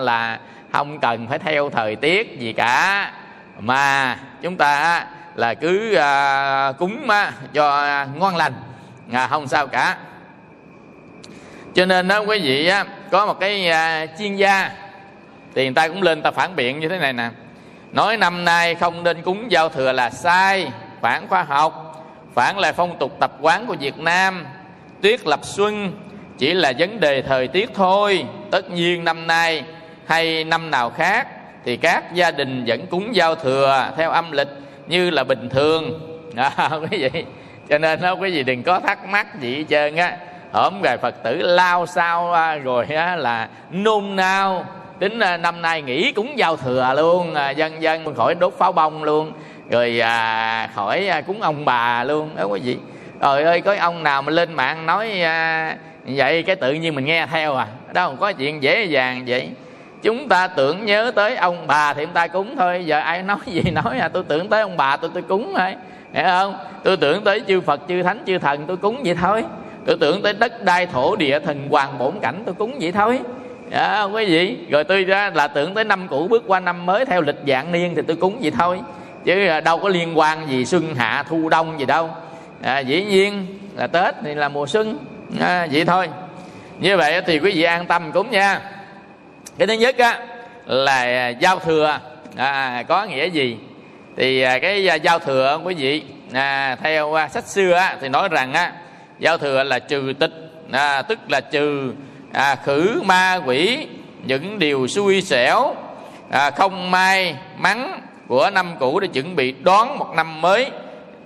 là 0.00 0.40
không 0.72 0.98
cần 0.98 1.26
phải 1.26 1.38
theo 1.38 1.70
thời 1.70 1.96
tiết 1.96 2.38
gì 2.38 2.52
cả. 2.52 3.12
Mà 3.60 4.16
chúng 4.42 4.56
ta 4.56 5.04
là 5.34 5.54
cứ 5.54 5.94
à, 5.94 6.72
cúng 6.78 7.08
cho 7.52 7.86
ngon 8.14 8.36
lành. 8.36 8.52
À, 9.12 9.26
không 9.26 9.48
sao 9.48 9.66
cả 9.66 9.96
cho 11.74 11.86
nên 11.86 12.08
đó 12.08 12.18
quý 12.18 12.38
vị 12.38 12.66
á, 12.66 12.84
có 13.10 13.26
một 13.26 13.40
cái 13.40 13.68
à, 13.68 14.06
chuyên 14.18 14.36
gia 14.36 14.70
thì 15.54 15.64
người 15.64 15.74
ta 15.74 15.88
cũng 15.88 16.02
lên 16.02 16.22
ta 16.22 16.30
phản 16.30 16.56
biện 16.56 16.80
như 16.80 16.88
thế 16.88 16.98
này 16.98 17.12
nè. 17.12 17.30
Nói 17.92 18.16
năm 18.16 18.44
nay 18.44 18.74
không 18.74 19.04
nên 19.04 19.22
cúng 19.22 19.50
giao 19.50 19.68
thừa 19.68 19.92
là 19.92 20.10
sai 20.10 20.68
phản 21.00 21.28
khoa 21.28 21.42
học 21.42 21.84
phản 22.34 22.58
lại 22.58 22.72
phong 22.72 22.98
tục 22.98 23.16
tập 23.20 23.32
quán 23.40 23.66
của 23.66 23.76
việt 23.80 23.98
nam. 23.98 24.46
Tuyết 25.00 25.26
lập 25.26 25.40
xuân 25.42 25.92
chỉ 26.38 26.54
là 26.54 26.72
vấn 26.78 27.00
đề 27.00 27.22
thời 27.22 27.48
tiết 27.48 27.70
thôi. 27.74 28.24
Tất 28.50 28.70
nhiên 28.70 29.04
năm 29.04 29.26
nay 29.26 29.64
hay 30.06 30.44
năm 30.44 30.70
nào 30.70 30.90
khác 30.90 31.28
thì 31.64 31.76
các 31.76 32.14
gia 32.14 32.30
đình 32.30 32.64
vẫn 32.66 32.86
cúng 32.86 33.14
giao 33.14 33.34
thừa 33.34 33.90
theo 33.96 34.10
âm 34.10 34.32
lịch 34.32 34.48
như 34.86 35.10
là 35.10 35.24
bình 35.24 35.48
thường. 35.48 36.04
À, 36.56 36.70
quý 36.90 37.08
vị 37.10 37.24
cho 37.68 37.78
nên 37.78 38.00
đó 38.00 38.12
quý 38.12 38.30
vị 38.30 38.42
đừng 38.42 38.62
có 38.62 38.80
thắc 38.80 39.08
mắc 39.08 39.40
gì 39.40 39.56
hết 39.56 39.64
trơn 39.68 39.96
á 39.96 40.16
hổm 40.52 40.82
rồi 40.82 40.96
phật 40.96 41.22
tử 41.22 41.36
lao 41.36 41.86
sao 41.86 42.32
à, 42.32 42.56
rồi 42.56 42.86
á 42.86 43.16
là 43.16 43.48
nôn 43.70 44.16
nao. 44.16 44.64
Tính 44.98 45.18
à, 45.18 45.36
năm 45.36 45.62
nay 45.62 45.82
nghỉ 45.82 46.12
cúng 46.12 46.38
giao 46.38 46.56
thừa 46.56 46.94
luôn 46.96 47.34
à, 47.34 47.50
dân 47.50 47.82
dân 47.82 48.14
khỏi 48.14 48.34
đốt 48.34 48.54
pháo 48.58 48.72
bông 48.72 49.04
luôn. 49.04 49.32
Rồi 49.70 50.00
à, 50.00 50.70
khỏi 50.74 51.08
à, 51.08 51.20
cúng 51.20 51.42
ông 51.42 51.64
bà 51.64 52.04
luôn. 52.04 52.30
Đó 52.36 52.44
quý 52.44 52.60
vị 52.60 52.76
trời 53.22 53.44
ơi 53.44 53.60
có 53.60 53.76
ông 53.80 54.02
nào 54.02 54.22
mà 54.22 54.32
lên 54.32 54.52
mạng 54.52 54.86
nói 54.86 55.20
à, 55.20 55.76
vậy 56.04 56.42
cái 56.42 56.56
tự 56.56 56.72
nhiên 56.72 56.94
mình 56.94 57.04
nghe 57.04 57.26
theo 57.26 57.56
à? 57.56 57.66
Đâu 57.92 58.16
có 58.20 58.32
chuyện 58.32 58.62
dễ 58.62 58.84
dàng 58.84 59.24
vậy. 59.26 59.50
Chúng 60.02 60.28
ta 60.28 60.46
tưởng 60.46 60.86
nhớ 60.86 61.12
tới 61.14 61.36
ông 61.36 61.66
bà 61.66 61.94
thì 61.94 62.04
chúng 62.04 62.14
ta 62.14 62.26
cúng 62.26 62.56
thôi. 62.56 62.84
Giờ 62.86 62.98
ai 62.98 63.22
nói 63.22 63.38
gì 63.46 63.62
nói 63.62 63.98
à? 63.98 64.08
Tôi 64.08 64.22
tưởng 64.28 64.48
tới 64.48 64.60
ông 64.60 64.76
bà 64.76 64.96
tôi 64.96 65.10
tôi 65.14 65.22
cúng 65.22 65.54
thôi. 65.56 65.74
Hiểu 66.12 66.24
không? 66.24 66.56
Tôi 66.84 66.96
tưởng 66.96 67.24
tới 67.24 67.42
chư 67.48 67.60
phật 67.60 67.80
chư 67.88 68.02
thánh 68.02 68.18
chư 68.26 68.38
thần 68.38 68.66
tôi 68.66 68.76
cúng 68.76 69.02
vậy 69.04 69.14
thôi 69.20 69.44
tôi 69.88 69.96
tưởng 70.00 70.22
tới 70.22 70.32
đất 70.32 70.64
đai 70.64 70.86
thổ 70.86 71.16
địa 71.16 71.38
thần 71.38 71.68
hoàng 71.70 71.98
bổn 71.98 72.20
cảnh 72.22 72.42
tôi 72.46 72.54
cúng 72.54 72.76
vậy 72.80 72.92
thôi. 72.92 73.20
Dạ, 73.70 74.02
quý 74.02 74.26
vị 74.26 74.56
rồi 74.70 74.84
tôi 74.84 75.04
ra 75.04 75.30
là 75.34 75.48
tưởng 75.48 75.74
tới 75.74 75.84
năm 75.84 76.08
cũ 76.08 76.28
bước 76.30 76.44
qua 76.46 76.60
năm 76.60 76.86
mới 76.86 77.06
theo 77.06 77.22
lịch 77.22 77.36
dạng 77.46 77.72
niên 77.72 77.94
thì 77.94 78.02
tôi 78.06 78.16
cúng 78.16 78.38
vậy 78.40 78.50
thôi. 78.58 78.80
Chứ 79.24 79.46
à, 79.46 79.60
đâu 79.60 79.78
có 79.78 79.88
liên 79.88 80.18
quan 80.18 80.48
gì 80.48 80.64
xuân 80.64 80.94
hạ 80.94 81.24
thu 81.28 81.48
đông 81.48 81.80
gì 81.80 81.86
đâu. 81.86 82.10
À, 82.62 82.78
dĩ 82.78 83.04
nhiên 83.04 83.46
là 83.76 83.86
tết 83.86 84.14
thì 84.24 84.34
là 84.34 84.48
mùa 84.48 84.66
xuân. 84.66 84.98
À, 85.40 85.66
vậy 85.72 85.84
thôi. 85.84 86.08
Như 86.78 86.96
vậy 86.96 87.22
thì 87.26 87.38
quý 87.38 87.52
vị 87.54 87.62
an 87.62 87.86
tâm 87.86 88.12
cúng 88.12 88.30
nha. 88.30 88.60
Cái 89.58 89.66
thứ 89.66 89.72
nhất 89.74 89.98
á 89.98 90.18
là 90.66 91.28
giao 91.28 91.58
thừa. 91.58 91.98
À, 92.36 92.84
có 92.88 93.04
nghĩa 93.04 93.26
gì? 93.26 93.56
Thì 94.16 94.42
à, 94.42 94.58
cái 94.58 94.88
giao 95.02 95.18
thừa 95.18 95.60
quý 95.64 95.74
vị 95.74 96.02
à, 96.32 96.76
theo 96.82 97.14
à, 97.14 97.28
sách 97.28 97.44
xưa 97.44 97.72
á, 97.72 97.96
thì 98.00 98.08
nói 98.08 98.28
rằng 98.28 98.52
á 98.52 98.72
giao 99.18 99.38
thừa 99.38 99.62
là 99.62 99.78
trừ 99.78 100.12
tịch 100.18 100.32
à, 100.72 101.02
tức 101.02 101.18
là 101.28 101.40
trừ 101.40 101.92
à, 102.32 102.56
khử 102.64 103.02
ma 103.04 103.40
quỷ 103.46 103.86
những 104.24 104.58
điều 104.58 104.86
xui 104.86 105.22
xẻo 105.22 105.74
à, 106.30 106.50
không 106.50 106.90
may 106.90 107.36
mắn 107.56 108.00
của 108.28 108.50
năm 108.50 108.74
cũ 108.80 109.00
để 109.00 109.08
chuẩn 109.08 109.36
bị 109.36 109.54
đón 109.62 109.98
một 109.98 110.08
năm 110.16 110.40
mới 110.40 110.70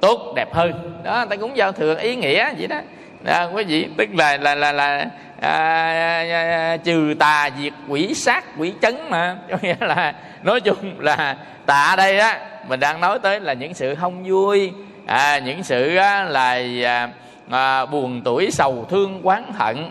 tốt 0.00 0.32
đẹp 0.36 0.54
hơn. 0.54 1.00
Đó 1.04 1.24
ta 1.30 1.36
cũng 1.36 1.56
giao 1.56 1.72
thừa 1.72 1.98
ý 1.98 2.16
nghĩa 2.16 2.54
vậy 2.58 2.66
đó. 2.66 2.80
À, 3.24 3.42
quý 3.52 3.64
vị 3.64 3.88
tức 3.98 4.08
là 4.14 4.36
là 4.36 4.54
là 4.54 4.72
là 4.72 5.06
à, 5.40 5.50
à, 5.50 6.24
à 6.30 6.76
trừ 6.76 7.14
tà 7.18 7.50
diệt 7.60 7.72
quỷ 7.88 8.14
sát 8.14 8.44
quỷ 8.58 8.72
chấn 8.82 8.96
mà. 9.10 9.36
Có 9.50 9.56
nghĩa 9.62 9.76
là 9.80 10.14
nói 10.42 10.60
chung 10.60 10.94
là 10.98 11.36
tà 11.66 11.94
đây 11.96 12.18
á 12.18 12.40
mình 12.68 12.80
đang 12.80 13.00
nói 13.00 13.18
tới 13.18 13.40
là 13.40 13.52
những 13.52 13.74
sự 13.74 13.94
không 13.94 14.24
vui 14.24 14.72
à, 15.06 15.38
những 15.38 15.62
sự 15.62 15.96
á, 15.96 16.24
là 16.24 16.58
à, 16.84 17.08
à, 17.50 17.86
buồn 17.86 18.22
tuổi 18.24 18.50
sầu 18.50 18.86
thương 18.90 19.20
quán 19.22 19.52
hận. 19.52 19.90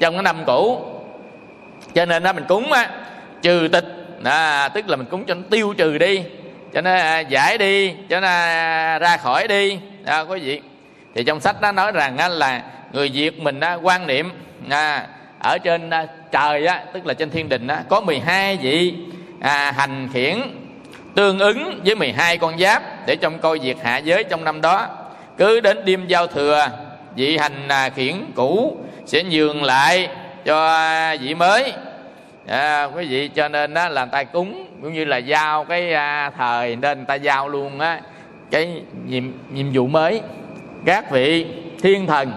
Trong 0.00 0.14
cái 0.14 0.22
năm 0.22 0.36
cũ 0.46 0.84
cho 1.94 2.06
nên 2.06 2.22
đó 2.22 2.32
mình 2.32 2.44
cúng 2.48 2.72
á 2.72 2.90
trừ 3.42 3.68
tịch. 3.72 3.84
À, 4.24 4.68
tức 4.68 4.88
là 4.88 4.96
mình 4.96 5.06
cúng 5.10 5.24
cho 5.24 5.34
nó 5.34 5.40
tiêu 5.50 5.74
trừ 5.76 5.98
đi 5.98 6.22
cho 6.72 6.80
nó 6.80 6.90
à, 6.90 7.20
giải 7.20 7.58
đi 7.58 7.94
cho 8.08 8.20
nó 8.20 8.28
à, 8.28 8.98
ra 8.98 9.16
khỏi 9.16 9.48
đi. 9.48 9.78
À, 10.04 10.20
quý 10.20 10.40
vị 10.40 10.60
thì 11.14 11.24
trong 11.24 11.40
sách 11.40 11.56
nó 11.62 11.72
nói 11.72 11.92
rằng 11.92 12.18
á, 12.18 12.28
là 12.28 12.62
người 12.92 13.08
việt 13.08 13.40
mình 13.40 13.60
á, 13.60 13.74
quan 13.74 14.06
niệm 14.06 14.30
à, 14.70 15.06
ở 15.38 15.58
trên 15.58 15.90
à, 15.90 16.06
trời 16.30 16.66
á, 16.66 16.84
tức 16.92 17.06
là 17.06 17.14
trên 17.14 17.30
thiên 17.30 17.48
đình 17.48 17.66
á, 17.66 17.82
có 17.88 18.00
12 18.00 18.56
vị 18.56 18.94
à, 19.40 19.72
hành 19.76 20.08
khiển 20.12 20.36
tương 21.14 21.38
ứng 21.38 21.80
với 21.84 21.94
12 21.94 22.38
con 22.38 22.58
giáp 22.58 23.06
để 23.06 23.16
trong 23.16 23.38
coi 23.38 23.58
việc 23.58 23.76
hạ 23.82 23.96
giới 23.96 24.24
trong 24.24 24.44
năm 24.44 24.60
đó. 24.60 24.88
Cứ 25.38 25.60
đến 25.60 25.84
đêm 25.84 26.06
giao 26.06 26.26
thừa 26.26 26.68
vị 27.16 27.36
hành 27.36 27.68
là 27.68 27.90
khiển 27.90 28.14
cũ 28.34 28.76
sẽ 29.06 29.22
nhường 29.22 29.62
lại 29.62 30.08
cho 30.44 31.16
vị 31.20 31.34
mới. 31.34 31.72
À, 32.46 32.84
quý 32.84 33.06
vị 33.06 33.28
cho 33.28 33.48
nên 33.48 33.74
đó 33.74 33.88
là 33.88 34.04
người 34.04 34.12
ta 34.12 34.24
cúng 34.24 34.66
cũng 34.82 34.92
như 34.92 35.04
là 35.04 35.16
giao 35.16 35.64
cái 35.64 35.92
à, 35.92 36.30
thời 36.38 36.76
nên 36.76 36.98
người 36.98 37.06
ta 37.06 37.14
giao 37.14 37.48
luôn 37.48 37.80
á 37.80 38.00
cái 38.50 38.82
nhiệm 39.06 39.24
nhiệm 39.52 39.72
vụ 39.72 39.86
mới. 39.86 40.20
Các 40.84 41.10
vị 41.10 41.46
thiên 41.82 42.06
thần 42.06 42.32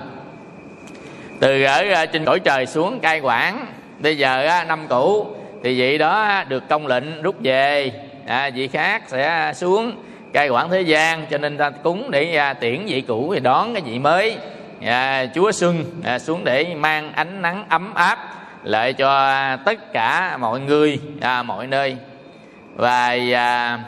từ 1.40 1.64
ở 1.64 1.84
à, 1.94 2.06
trên 2.06 2.26
cõi 2.26 2.40
trời 2.40 2.66
xuống 2.66 3.00
cai 3.00 3.20
quản 3.20 3.66
bây 4.00 4.18
giờ 4.18 4.46
á, 4.46 4.64
năm 4.64 4.88
cũ 4.90 5.28
thì 5.64 5.80
vị 5.80 5.98
đó 5.98 6.44
được 6.48 6.70
công 6.70 6.88
lệnh 6.88 7.22
rút 7.22 7.36
về. 7.40 7.92
À, 8.28 8.50
vị 8.50 8.68
khác 8.68 9.04
sẽ 9.08 9.52
xuống 9.56 9.92
cai 10.34 10.50
quản 10.50 10.70
thế 10.70 10.82
gian 10.82 11.26
cho 11.32 11.38
nên 11.38 11.58
ta 11.58 11.70
cúng 11.70 12.12
để 12.12 12.36
à, 12.36 12.54
tiễn 12.54 12.86
vị 12.86 13.02
cũ 13.02 13.32
thì 13.34 13.40
đón 13.40 13.74
cái 13.74 13.82
vị 13.86 14.00
mới 14.00 14.38
à, 14.86 15.26
chúa 15.36 15.52
xuân 15.52 15.86
à, 16.04 16.20
xuống 16.20 16.44
để 16.44 16.76
mang 16.76 17.14
ánh 17.14 17.42
nắng 17.42 17.66
ấm 17.70 17.94
áp 17.94 18.20
lại 18.64 18.94
cho 18.94 19.36
tất 19.66 19.94
cả 19.94 20.38
mọi 20.38 20.60
người 20.60 21.00
à, 21.22 21.44
mọi 21.44 21.68
nơi. 21.68 21.98
Và 22.76 23.18
à, 23.34 23.80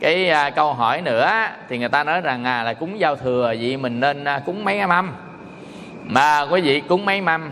cái 0.00 0.30
à, 0.30 0.50
câu 0.50 0.74
hỏi 0.74 1.02
nữa 1.02 1.32
thì 1.68 1.78
người 1.78 1.88
ta 1.88 2.04
nói 2.04 2.20
rằng 2.20 2.44
à, 2.44 2.62
là 2.62 2.74
cúng 2.74 3.00
giao 3.00 3.16
thừa 3.16 3.54
vậy 3.60 3.76
mình 3.76 4.00
nên 4.00 4.24
à, 4.24 4.38
cúng 4.46 4.64
mấy 4.64 4.86
mâm 4.86 5.12
mà 6.04 6.40
quý 6.40 6.60
vị 6.60 6.80
cúng 6.80 7.04
mấy 7.04 7.20
mâm 7.20 7.50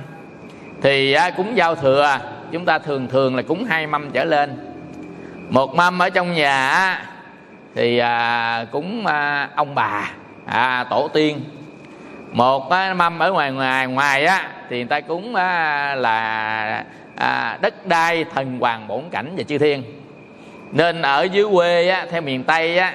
thì 0.83 1.13
à, 1.13 1.31
cúng 1.31 1.57
giao 1.57 1.75
thừa 1.75 2.19
chúng 2.53 2.65
ta 2.65 2.79
thường 2.79 3.09
thường 3.09 3.37
là 3.37 3.43
cúng 3.43 3.65
hai 3.65 3.87
mâm 3.87 4.11
trở 4.11 4.25
lên. 4.25 4.57
Một 5.49 5.75
mâm 5.75 5.99
ở 5.99 6.11
trong 6.11 6.33
nhà 6.33 6.99
thì 7.75 7.99
à, 7.99 8.65
cúng 8.73 9.07
à, 9.07 9.49
ông 9.57 9.75
bà 9.75 10.11
à, 10.47 10.85
tổ 10.91 11.09
tiên 11.09 11.41
một 12.33 12.71
á, 12.71 12.95
mâm 12.95 13.19
ở 13.19 13.33
ngoài 13.33 13.53
ngoài 13.53 13.87
ngoài 13.87 14.25
á 14.25 14.49
thì 14.71 14.77
người 14.77 14.87
ta 14.87 15.01
cúng 15.01 15.35
á, 15.35 15.95
là 15.95 16.85
à, 17.17 17.59
đất 17.61 17.87
đai 17.87 18.25
thần 18.25 18.59
hoàng 18.61 18.89
bổn 18.89 19.03
cảnh 19.11 19.35
và 19.37 19.43
chư 19.43 19.59
thiên. 19.59 19.83
Nên 20.73 21.03
ở 21.03 21.23
dưới 21.23 21.47
quê 21.53 21.89
á, 21.89 22.07
theo 22.11 22.21
miền 22.21 22.45
tây 22.45 22.79
á 22.79 22.95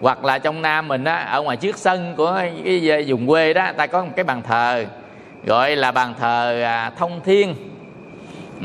hoặc 0.00 0.24
là 0.24 0.38
trong 0.38 0.62
nam 0.62 0.88
mình 0.88 1.04
á 1.04 1.16
ở 1.16 1.42
ngoài 1.42 1.56
trước 1.56 1.78
sân 1.78 2.14
của 2.16 2.40
cái 2.64 3.04
vùng 3.06 3.26
quê 3.26 3.52
đó 3.52 3.72
ta 3.76 3.86
có 3.86 4.04
một 4.04 4.10
cái 4.16 4.24
bàn 4.24 4.42
thờ 4.42 4.84
gọi 5.44 5.76
là 5.76 5.92
bàn 5.92 6.14
thờ 6.20 6.62
à, 6.64 6.90
thông 6.90 7.20
thiên. 7.24 7.54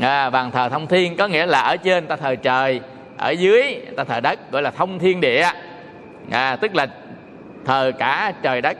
À, 0.00 0.30
bàn 0.30 0.50
thờ 0.50 0.68
thông 0.68 0.86
thiên 0.86 1.16
có 1.16 1.26
nghĩa 1.26 1.46
là 1.46 1.60
ở 1.60 1.76
trên 1.76 2.06
ta 2.06 2.16
thờ 2.16 2.34
trời 2.34 2.80
ở 3.18 3.30
dưới 3.30 3.80
ta 3.96 4.04
thờ 4.04 4.20
đất 4.20 4.52
gọi 4.52 4.62
là 4.62 4.70
thông 4.70 4.98
thiên 4.98 5.20
địa 5.20 5.48
à, 6.30 6.56
tức 6.56 6.74
là 6.74 6.86
thờ 7.64 7.92
cả 7.98 8.32
trời 8.42 8.60
đất 8.60 8.76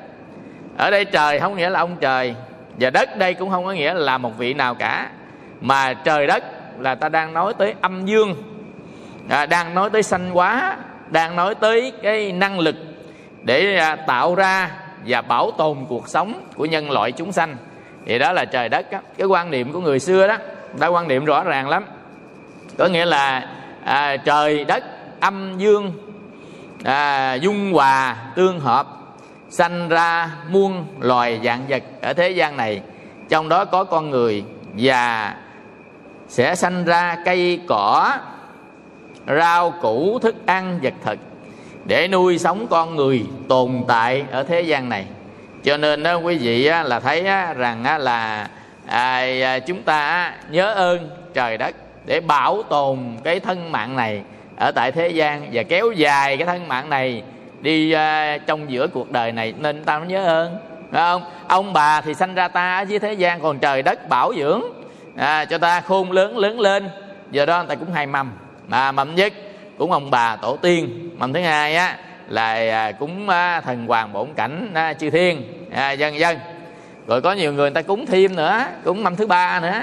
ở 0.76 0.90
đây 0.90 1.04
trời 1.04 1.40
không 1.40 1.56
nghĩa 1.56 1.70
là 1.70 1.78
ông 1.80 1.96
trời 2.00 2.34
và 2.80 2.90
đất 2.90 3.16
đây 3.18 3.34
cũng 3.34 3.50
không 3.50 3.64
có 3.64 3.72
nghĩa 3.72 3.94
là 3.94 4.18
một 4.18 4.38
vị 4.38 4.54
nào 4.54 4.74
cả. 4.74 5.10
Mà 5.60 5.94
trời 5.94 6.26
đất 6.26 6.44
là 6.78 6.94
ta 6.94 7.08
đang 7.08 7.32
nói 7.32 7.54
tới 7.58 7.74
âm 7.80 8.06
dương 8.06 8.34
à, 9.28 9.46
đang 9.46 9.74
nói 9.74 9.90
tới 9.90 10.02
sanh 10.02 10.30
hóa 10.30 10.76
đang 11.10 11.36
nói 11.36 11.54
tới 11.54 11.92
cái 12.02 12.32
năng 12.32 12.58
lực 12.58 12.76
để 13.42 13.76
à, 13.76 13.96
tạo 13.96 14.34
ra 14.34 14.70
và 15.06 15.22
bảo 15.22 15.50
tồn 15.50 15.78
cuộc 15.88 16.08
sống 16.08 16.46
của 16.56 16.64
nhân 16.64 16.90
loại 16.90 17.12
chúng 17.12 17.32
sanh. 17.32 17.56
Thì 18.06 18.18
đó 18.18 18.32
là 18.32 18.44
trời 18.44 18.68
đất 18.68 18.90
đó. 18.90 18.98
cái 19.18 19.26
quan 19.26 19.50
niệm 19.50 19.72
của 19.72 19.80
người 19.80 19.98
xưa 19.98 20.26
đó 20.26 20.36
đã 20.78 20.86
quan 20.86 21.08
niệm 21.08 21.24
rõ 21.24 21.44
ràng 21.44 21.68
lắm. 21.68 21.84
Có 22.78 22.86
nghĩa 22.86 23.04
là 23.04 23.48
à, 23.84 24.16
trời 24.16 24.64
đất 24.64 24.84
âm 25.20 25.58
dương 25.58 25.92
à, 26.84 27.34
dung 27.34 27.72
hòa 27.72 28.16
tương 28.34 28.60
hợp 28.60 28.86
sanh 29.54 29.88
ra 29.88 30.30
muôn 30.48 30.86
loài 31.00 31.40
dạng 31.44 31.64
vật 31.68 31.82
ở 32.02 32.12
thế 32.12 32.30
gian 32.30 32.56
này. 32.56 32.80
Trong 33.28 33.48
đó 33.48 33.64
có 33.64 33.84
con 33.84 34.10
người 34.10 34.44
và 34.78 35.34
sẽ 36.28 36.54
sanh 36.54 36.84
ra 36.84 37.16
cây 37.24 37.60
cỏ 37.66 38.18
rau 39.26 39.70
củ 39.70 40.18
thức 40.18 40.34
ăn 40.46 40.78
vật 40.82 40.94
thực 41.04 41.18
để 41.84 42.08
nuôi 42.08 42.38
sống 42.38 42.66
con 42.70 42.96
người 42.96 43.26
tồn 43.48 43.84
tại 43.88 44.24
ở 44.30 44.42
thế 44.42 44.60
gian 44.60 44.88
này. 44.88 45.06
Cho 45.64 45.76
nên 45.76 46.02
đó 46.02 46.16
quý 46.16 46.36
vị 46.36 46.64
là 46.84 47.00
thấy 47.00 47.22
rằng 47.56 47.98
là 47.98 48.48
à, 48.86 49.58
chúng 49.58 49.82
ta 49.82 50.32
nhớ 50.50 50.74
ơn 50.74 51.10
trời 51.34 51.58
đất 51.58 51.76
để 52.06 52.20
bảo 52.20 52.62
tồn 52.62 52.98
cái 53.24 53.40
thân 53.40 53.72
mạng 53.72 53.96
này 53.96 54.22
ở 54.56 54.70
tại 54.70 54.92
thế 54.92 55.08
gian 55.08 55.48
và 55.52 55.62
kéo 55.62 55.92
dài 55.92 56.36
cái 56.36 56.46
thân 56.46 56.68
mạng 56.68 56.90
này 56.90 57.22
đi 57.64 57.94
uh, 57.94 58.46
trong 58.46 58.70
giữa 58.70 58.86
cuộc 58.86 59.10
đời 59.10 59.32
này 59.32 59.54
nên 59.58 59.84
ta 59.84 59.98
mới 59.98 60.08
nhớ 60.08 60.24
ơn 60.24 60.58
phải 60.92 61.02
không? 61.02 61.22
Ông 61.48 61.72
bà 61.72 62.00
thì 62.00 62.14
sanh 62.14 62.34
ra 62.34 62.48
ta 62.48 62.76
ở 62.76 62.82
dưới 62.82 62.98
thế 62.98 63.12
gian 63.12 63.40
còn 63.40 63.58
trời 63.58 63.82
đất 63.82 64.08
bảo 64.08 64.32
dưỡng. 64.36 64.62
À, 65.16 65.44
cho 65.44 65.58
ta 65.58 65.80
khôn 65.80 66.12
lớn 66.12 66.38
lớn 66.38 66.60
lên. 66.60 66.88
Giờ 67.30 67.46
đó 67.46 67.58
người 67.58 67.68
ta 67.68 67.74
cũng 67.74 67.92
hai 67.92 68.06
mầm. 68.06 68.32
Mà 68.68 68.92
mầm 68.92 69.14
nhất 69.14 69.32
cũng 69.78 69.92
ông 69.92 70.10
bà 70.10 70.36
tổ 70.36 70.56
tiên. 70.56 71.10
Mầm 71.18 71.32
thứ 71.32 71.40
hai 71.40 71.76
á 71.76 71.96
là 72.28 72.54
à, 72.54 72.92
cúng 72.92 73.28
à, 73.28 73.60
thần 73.60 73.86
hoàng 73.86 74.12
bổn 74.12 74.28
cảnh 74.36 74.70
à, 74.74 74.92
chư 74.92 75.10
thiên. 75.10 75.42
À, 75.72 75.92
dân 75.92 76.18
dân. 76.18 76.38
Rồi 77.06 77.20
có 77.20 77.32
nhiều 77.32 77.52
người 77.52 77.70
người 77.70 77.74
ta 77.74 77.82
cúng 77.82 78.06
thêm 78.06 78.36
nữa. 78.36 78.64
Cúng 78.84 79.02
mâm 79.02 79.16
thứ 79.16 79.26
ba 79.26 79.60
nữa. 79.60 79.82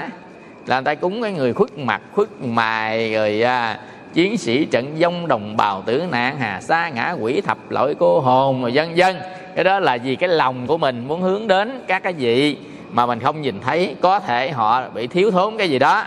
Là 0.66 0.76
người 0.76 0.84
ta 0.84 0.94
cúng 0.94 1.22
cái 1.22 1.32
người 1.32 1.52
khuất 1.52 1.78
mặt 1.78 2.00
khuất 2.12 2.28
mài 2.40 3.14
rồi 3.14 3.42
à, 3.42 3.78
chiến 4.12 4.38
sĩ 4.38 4.64
trận 4.64 4.96
dông 4.98 5.28
đồng 5.28 5.56
bào 5.56 5.82
tử 5.82 6.02
nạn 6.10 6.36
hà 6.38 6.60
sa 6.60 6.88
ngã 6.88 7.14
quỷ 7.20 7.40
thập 7.40 7.70
lỗi 7.70 7.94
cô 7.98 8.20
hồn 8.20 8.62
rồi 8.62 8.72
dân 8.72 8.96
dân 8.96 9.16
cái 9.54 9.64
đó 9.64 9.80
là 9.80 9.96
vì 9.96 10.16
cái 10.16 10.28
lòng 10.28 10.66
của 10.66 10.78
mình 10.78 11.08
muốn 11.08 11.22
hướng 11.22 11.48
đến 11.48 11.84
các 11.86 12.02
cái 12.02 12.14
gì 12.14 12.58
mà 12.90 13.06
mình 13.06 13.20
không 13.20 13.42
nhìn 13.42 13.60
thấy 13.60 13.96
có 14.00 14.20
thể 14.20 14.50
họ 14.50 14.88
bị 14.88 15.06
thiếu 15.06 15.30
thốn 15.30 15.56
cái 15.58 15.70
gì 15.70 15.78
đó. 15.78 16.04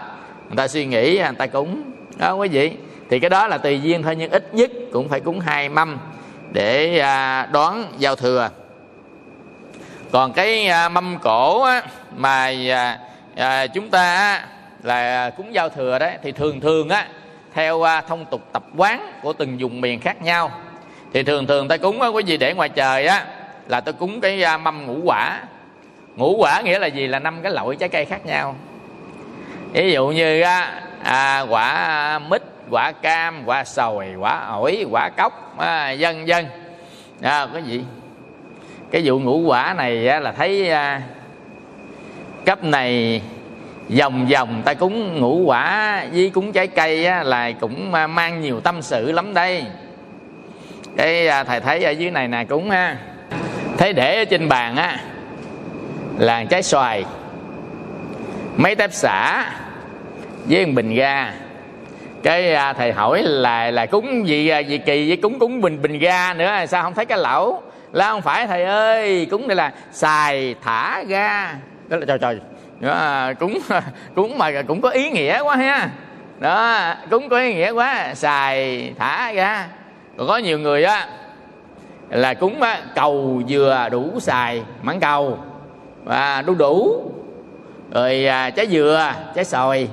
Người 0.47 0.57
ta 0.57 0.67
suy 0.67 0.85
nghĩ 0.85 1.17
người 1.17 1.35
ta 1.37 1.47
cúng 1.47 1.83
đó 2.17 2.33
quý 2.33 2.47
vị. 2.47 2.71
Thì 3.09 3.19
cái 3.19 3.29
đó 3.29 3.47
là 3.47 3.57
tùy 3.57 3.81
duyên 3.81 4.03
thôi 4.03 4.15
nhưng 4.15 4.31
ít 4.31 4.53
nhất 4.53 4.71
cũng 4.91 5.09
phải 5.09 5.19
cúng 5.19 5.39
hai 5.39 5.69
mâm 5.69 5.97
để 6.51 6.99
à, 6.99 7.45
đón 7.51 7.83
giao 7.97 8.15
thừa. 8.15 8.49
Còn 10.11 10.33
cái 10.33 10.67
à, 10.67 10.89
mâm 10.89 11.17
cổ 11.21 11.61
á, 11.61 11.81
mà 12.15 12.51
à, 13.35 13.67
chúng 13.67 13.89
ta 13.89 14.41
là 14.83 15.29
cúng 15.29 15.53
giao 15.53 15.69
thừa 15.69 15.99
đấy 15.99 16.17
thì 16.23 16.31
thường 16.31 16.59
thường 16.59 16.89
á 16.89 17.07
theo 17.55 17.81
à, 17.81 18.01
thông 18.01 18.25
tục 18.25 18.41
tập 18.51 18.63
quán 18.77 19.11
của 19.21 19.33
từng 19.33 19.57
vùng 19.59 19.81
miền 19.81 19.99
khác 19.99 20.21
nhau. 20.21 20.51
Thì 21.13 21.23
thường 21.23 21.47
thường 21.47 21.67
ta 21.67 21.77
cúng 21.77 22.01
á 22.01 22.07
quý 22.07 22.23
vị 22.27 22.37
để 22.37 22.53
ngoài 22.53 22.69
trời 22.69 23.05
á 23.05 23.25
là 23.67 23.81
tôi 23.81 23.93
cúng 23.93 24.21
cái 24.21 24.43
à, 24.43 24.57
mâm 24.57 24.85
ngũ 24.85 24.99
quả. 25.03 25.41
Ngũ 26.15 26.35
quả 26.37 26.61
nghĩa 26.61 26.79
là 26.79 26.87
gì? 26.87 27.07
Là 27.07 27.19
năm 27.19 27.41
cái 27.43 27.51
loại 27.51 27.75
trái 27.79 27.89
cây 27.89 28.05
khác 28.05 28.25
nhau. 28.25 28.55
Ví 29.73 29.91
dụ 29.91 30.07
như 30.07 30.43
à, 31.03 31.45
quả 31.49 32.19
mít 32.19 32.41
quả 32.69 32.91
cam 32.91 33.43
quả 33.45 33.63
sồi 33.63 34.07
quả 34.19 34.47
ổi 34.47 34.85
quả 34.91 35.09
cốc 35.09 35.57
à, 35.57 35.91
dân 35.91 36.27
dân 36.27 36.45
à, 37.21 37.47
cái 37.53 37.63
gì 37.63 37.83
cái 38.91 39.01
vụ 39.05 39.19
ngũ 39.19 39.39
quả 39.39 39.73
này 39.77 40.07
á, 40.07 40.19
là 40.19 40.31
thấy 40.31 40.69
à, 40.69 41.01
cấp 42.45 42.63
này 42.63 43.21
vòng 43.89 44.27
vòng 44.27 44.61
ta 44.65 44.73
cúng 44.73 45.19
ngũ 45.19 45.37
quả 45.37 46.05
với 46.13 46.29
cúng 46.29 46.51
trái 46.51 46.67
cây 46.67 47.05
á, 47.05 47.23
là 47.23 47.51
cũng 47.51 47.93
à, 47.93 48.07
mang 48.07 48.41
nhiều 48.41 48.59
tâm 48.59 48.81
sự 48.81 49.11
lắm 49.11 49.33
đây. 49.33 49.63
Cái 50.97 51.27
à, 51.27 51.43
thầy 51.43 51.59
thấy 51.59 51.83
ở 51.83 51.91
dưới 51.91 52.11
này 52.11 52.27
nè 52.27 52.43
cúng 52.43 52.69
ha 52.69 52.85
à, 52.87 52.97
thấy 53.77 53.93
để 53.93 54.17
ở 54.17 54.25
trên 54.25 54.49
bàn 54.49 54.75
á 54.75 54.99
là 56.17 56.43
trái 56.43 56.63
xoài 56.63 57.05
mấy 58.57 58.75
tép 58.75 58.93
xả 58.93 59.45
với 60.45 60.65
một 60.65 60.71
bình 60.75 60.95
ga. 60.95 61.33
Cái 62.23 62.53
à, 62.53 62.73
thầy 62.73 62.91
hỏi 62.91 63.23
là 63.23 63.71
là 63.71 63.85
cúng 63.85 64.27
gì 64.27 64.47
à, 64.47 64.59
gì 64.59 64.77
kỳ 64.77 65.07
với 65.07 65.17
cúng 65.17 65.39
cúng 65.39 65.61
bình 65.61 65.81
bình 65.81 65.99
ga 65.99 66.33
nữa 66.33 66.51
sao 66.67 66.83
không 66.83 66.93
thấy 66.93 67.05
cái 67.05 67.17
lẩu? 67.17 67.61
Là 67.91 68.09
không 68.09 68.21
phải 68.21 68.47
thầy 68.47 68.63
ơi 68.63 69.27
cúng 69.31 69.47
đây 69.47 69.55
là 69.55 69.71
xài 69.91 70.55
thả 70.63 71.03
ga. 71.03 71.53
Đó 71.87 71.97
là 71.97 72.05
trời 72.05 72.17
trời 72.17 72.39
đó, 72.79 73.31
cúng 73.39 73.59
cúng 74.15 74.37
mà 74.37 74.51
cũng 74.67 74.81
có 74.81 74.89
ý 74.89 75.09
nghĩa 75.09 75.41
quá 75.41 75.55
ha. 75.55 75.89
Đó 76.39 76.93
cúng 77.09 77.29
có 77.29 77.39
ý 77.39 77.53
nghĩa 77.53 77.71
quá 77.71 78.13
xài 78.13 78.93
thả 78.99 79.31
ra. 79.31 79.67
Còn 80.17 80.27
có 80.27 80.37
nhiều 80.37 80.59
người 80.59 80.83
á 80.83 81.07
là 82.09 82.33
cúng 82.33 82.61
á, 82.61 82.81
cầu 82.95 83.41
dừa 83.47 83.87
đủ 83.91 84.19
xài 84.19 84.63
mãn 84.81 84.99
cầu 84.99 85.39
và 86.03 86.41
đu 86.41 86.55
đủ. 86.55 87.01
Rồi 87.91 88.25
à, 88.25 88.49
trái 88.49 88.67
dừa 88.67 89.13
trái 89.35 89.45
sòi 89.45 89.87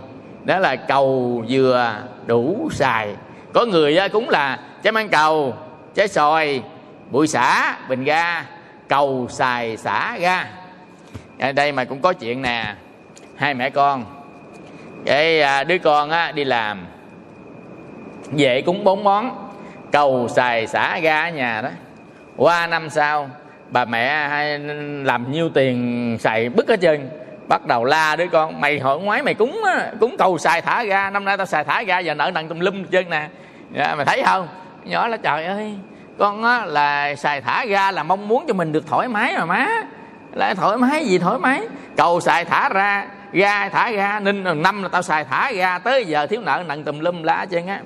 đó 0.45 0.59
là 0.59 0.77
cầu 0.77 1.43
dừa 1.49 1.95
đủ 2.27 2.69
xài. 2.73 3.09
Có 3.55 3.65
người 3.65 3.97
á, 3.97 4.09
cúng 4.09 4.29
là 4.29 4.59
trái 4.83 4.93
mãn 4.93 5.09
cầu 5.09 5.55
trái 5.95 6.09
sòi 6.09 6.63
bụi 7.11 7.27
xả 7.27 7.77
bình 7.89 8.05
ga 8.05 8.45
cầu 8.89 9.27
xài 9.31 9.77
xả 9.77 10.17
ga 10.19 10.45
ở 11.39 11.53
đây 11.53 11.73
mà 11.73 11.85
cũng 11.85 12.01
có 12.01 12.13
chuyện 12.13 12.43
nè. 12.43 12.75
Hai 13.37 13.55
mẹ 13.55 13.71
con. 13.71 14.05
Cái 15.07 15.43
à, 15.43 15.65
đứa 15.65 15.79
con 15.79 16.11
á, 16.11 16.33
đi 16.33 16.45
làm. 16.45 16.87
Về 18.31 18.63
cúng 18.63 18.85
bốn 18.85 19.05
món. 19.05 19.49
Cầu 19.93 20.29
xài 20.29 20.67
xả 20.67 20.99
ga 20.99 21.25
ở 21.25 21.31
nhà 21.31 21.61
đó. 21.63 21.69
Qua 22.37 22.67
năm 22.67 22.91
sau 22.91 23.31
bà 23.69 23.85
mẹ 23.85 24.29
hay 24.29 24.59
làm 25.05 25.33
nhiêu 25.33 25.49
tiền 25.49 26.17
xài 26.21 26.49
bứt 26.49 26.69
hết 26.69 26.81
trơn. 26.81 27.11
Bắt 27.49 27.67
đầu 27.67 27.85
la 27.85 28.17
đứa 28.17 28.27
con 28.27 28.61
mày 28.61 28.79
hồi 28.79 29.01
ngoái 29.01 29.23
mày 29.23 29.35
cúng 29.35 29.61
cúng 30.01 30.17
cầu 30.19 30.39
xài 30.39 30.61
thả 30.61 30.85
ga. 30.85 31.11
Năm 31.11 31.25
nay 31.25 31.37
tao 31.37 31.47
xài 31.47 31.65
thả 31.65 31.83
ga 31.83 31.99
giờ 31.99 32.15
nợ 32.15 32.31
nặng 32.35 32.49
tùm 32.49 32.61
lum 32.61 32.85
chân 32.85 33.11
nè. 33.11 33.29
Dạ, 33.77 33.95
mày 33.95 34.05
thấy 34.05 34.23
không? 34.27 34.49
Nhỏ 34.85 35.09
là 35.09 35.17
trời 35.17 35.45
ơi. 35.45 35.75
Con 36.19 36.45
á 36.45 36.65
là 36.65 37.15
xài 37.15 37.41
thả 37.41 37.65
ga 37.65 37.91
là 37.91 38.03
mong 38.03 38.29
muốn 38.29 38.45
cho 38.49 38.55
mình 38.55 38.73
được 38.73 38.87
thoải 38.87 39.09
mái 39.09 39.35
mà 39.39 39.45
má 39.45 39.69
lại 40.35 40.55
thoải 40.55 40.77
mái 40.77 41.05
gì 41.05 41.19
thoải 41.19 41.39
mái? 41.39 41.63
Cầu 41.97 42.21
xài 42.21 42.45
thả 42.45 42.69
ra 42.69 43.07
ra 43.33 43.69
thả 43.69 43.91
ra 43.91 44.21
nên 44.21 44.63
năm 44.63 44.83
là 44.83 44.89
tao 44.89 45.03
xài 45.03 45.25
thả 45.25 45.53
ra 45.53 45.79
tới 45.79 46.05
giờ 46.05 46.27
thiếu 46.27 46.41
nợ 46.41 46.63
nặng 46.69 46.85
tùm 46.85 46.99
lum 46.99 47.23
lá 47.23 47.47
chân 47.51 47.67
á. 47.67 47.81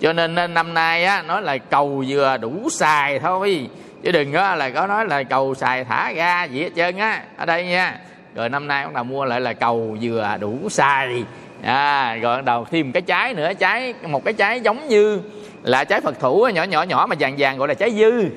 Cho 0.00 0.12
nên, 0.12 0.34
nên 0.34 0.54
năm 0.54 0.74
nay 0.74 1.04
á 1.04 1.22
nói 1.22 1.42
là 1.42 1.58
cầu 1.58 2.04
vừa 2.08 2.36
đủ 2.36 2.68
xài 2.70 3.18
thôi 3.18 3.68
chứ 4.02 4.12
đừng 4.12 4.32
có 4.32 4.54
là 4.54 4.70
có 4.70 4.86
nói 4.86 5.06
là 5.06 5.22
cầu 5.22 5.54
xài 5.54 5.84
thả 5.84 6.12
ra 6.12 6.44
gì 6.44 6.62
hết 6.62 6.70
trơn 6.76 6.98
á 6.98 7.22
ở 7.36 7.46
đây 7.46 7.66
nha. 7.66 7.98
Rồi 8.34 8.48
năm 8.48 8.68
nay 8.68 8.84
bắt 8.84 8.94
đầu 8.94 9.04
mua 9.04 9.24
lại 9.24 9.40
là 9.40 9.52
cầu 9.52 9.96
vừa 10.00 10.36
đủ 10.40 10.68
xài. 10.70 11.24
À, 11.62 12.16
rồi 12.22 12.36
bắt 12.36 12.44
đầu 12.44 12.66
thêm 12.70 12.92
cái 12.92 13.02
trái 13.02 13.34
nữa 13.34 13.52
trái 13.58 13.94
một 14.08 14.24
cái 14.24 14.34
trái 14.34 14.60
giống 14.60 14.88
như 14.88 15.20
là 15.62 15.84
trái 15.84 16.00
phật 16.00 16.20
thủ 16.20 16.48
nhỏ 16.54 16.62
nhỏ 16.62 16.82
nhỏ 16.82 17.06
mà 17.10 17.16
vàng 17.18 17.34
vàng 17.38 17.58
gọi 17.58 17.68
là 17.68 17.74
trái 17.74 17.90
dư 17.90 18.28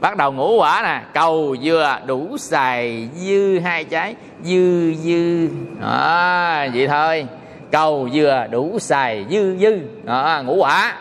bắt 0.00 0.16
đầu 0.16 0.32
ngũ 0.32 0.56
quả 0.56 0.80
nè 0.82 1.00
cầu 1.14 1.56
dừa 1.62 1.98
đủ 2.06 2.36
xài 2.38 3.08
dư 3.14 3.58
hai 3.58 3.84
trái 3.84 4.14
dư 4.42 4.94
dư. 4.94 5.48
Đó 5.80 6.64
vậy 6.74 6.86
thôi. 6.86 7.26
Cầu 7.70 8.08
dừa 8.12 8.46
đủ 8.50 8.78
xài 8.78 9.26
dư 9.30 9.56
dư. 9.56 9.78
Đó 10.04 10.42
ngũ 10.44 10.54
quả. 10.54 10.94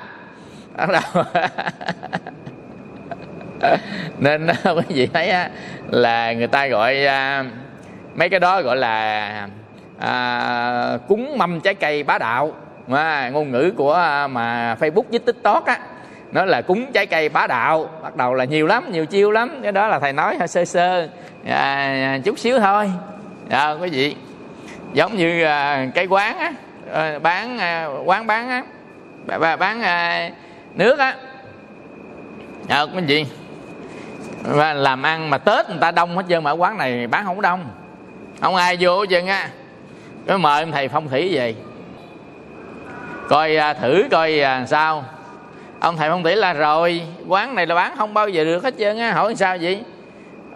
Bắt 0.77 0.89
đầu. 0.89 1.23
Nên 4.19 4.47
quý 4.63 4.81
vị 4.89 5.07
thấy 5.13 5.29
á, 5.29 5.49
là 5.89 6.33
người 6.33 6.47
ta 6.47 6.67
gọi 6.67 7.05
à, 7.05 7.45
mấy 8.15 8.29
cái 8.29 8.39
đó 8.39 8.61
gọi 8.61 8.77
là 8.77 9.47
à, 9.99 10.97
cúng 11.07 11.37
mâm 11.37 11.61
trái 11.61 11.73
cây 11.73 12.03
bá 12.03 12.17
đạo. 12.17 12.51
À, 12.91 13.29
ngôn 13.29 13.51
ngữ 13.51 13.71
của 13.77 13.93
à, 13.93 14.27
mà 14.27 14.75
facebook 14.79 15.03
với 15.09 15.19
tiktok 15.19 15.65
á 15.65 15.79
nó 16.31 16.45
là 16.45 16.61
cúng 16.61 16.91
trái 16.93 17.05
cây 17.05 17.29
bá 17.29 17.47
đạo. 17.47 17.89
Bắt 18.03 18.15
đầu 18.15 18.33
là 18.33 18.43
nhiều 18.43 18.67
lắm 18.67 18.91
nhiều 18.91 19.05
chiêu 19.05 19.31
lắm. 19.31 19.59
Cái 19.63 19.71
đó 19.71 19.87
là 19.87 19.99
thầy 19.99 20.13
nói 20.13 20.35
hơi 20.39 20.47
sơ 20.47 20.65
sơ. 20.65 21.07
À, 21.47 22.19
chút 22.23 22.39
xíu 22.39 22.59
thôi. 22.59 22.91
À, 23.49 23.71
quý 23.71 23.89
vị. 23.89 24.15
Giống 24.93 25.17
như 25.17 25.43
à, 25.43 25.87
cái 25.95 26.05
quán 26.05 26.37
á. 26.37 26.53
À, 26.93 27.19
bán 27.19 27.57
à, 27.57 27.87
quán 28.05 28.27
bán 28.27 28.49
á. 28.49 28.63
Bán 29.55 29.81
à, 29.81 30.29
nước 30.73 30.99
á. 30.99 31.15
À, 32.67 32.81
quý 32.81 33.01
vị. 33.07 33.25
Và 34.43 34.73
làm 34.73 35.03
ăn 35.03 35.29
mà 35.29 35.37
tết 35.37 35.69
người 35.69 35.79
ta 35.81 35.91
đông 35.91 36.15
hết 36.17 36.23
trơn 36.29 36.43
mà 36.43 36.51
ở 36.51 36.53
quán 36.53 36.77
này 36.77 37.07
bán 37.07 37.25
không 37.25 37.41
đông. 37.41 37.65
Không 38.41 38.55
ai 38.55 38.77
vô 38.79 38.99
hết 38.99 39.05
trơn 39.09 39.25
á. 39.25 39.49
Cái 40.27 40.37
mời 40.37 40.63
ông 40.63 40.71
thầy 40.71 40.87
phong 40.87 41.09
thủy 41.09 41.29
về. 41.35 41.55
Coi 43.29 43.55
à, 43.55 43.73
thử 43.73 44.03
coi 44.11 44.39
à, 44.39 44.65
sao 44.65 45.03
ông 45.79 45.97
thầy 45.97 46.09
phong 46.09 46.23
thủy 46.23 46.35
là 46.35 46.53
rồi 46.53 47.01
quán 47.27 47.55
này 47.55 47.65
là 47.65 47.75
bán 47.75 47.95
không 47.97 48.13
bao 48.13 48.29
giờ 48.29 48.43
được 48.43 48.63
hết 48.63 48.73
trơn 48.79 48.99
á 48.99 49.11
hỏi 49.11 49.35
sao 49.35 49.57
vậy? 49.61 49.83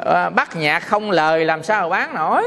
À, 0.06 0.30
bắt 0.30 0.56
nhạc 0.56 0.80
không 0.80 1.12
lời 1.12 1.46
làm 1.46 1.64
sao 1.64 1.82
mà 1.82 1.90
bán 1.90 2.16
nổi? 2.16 2.44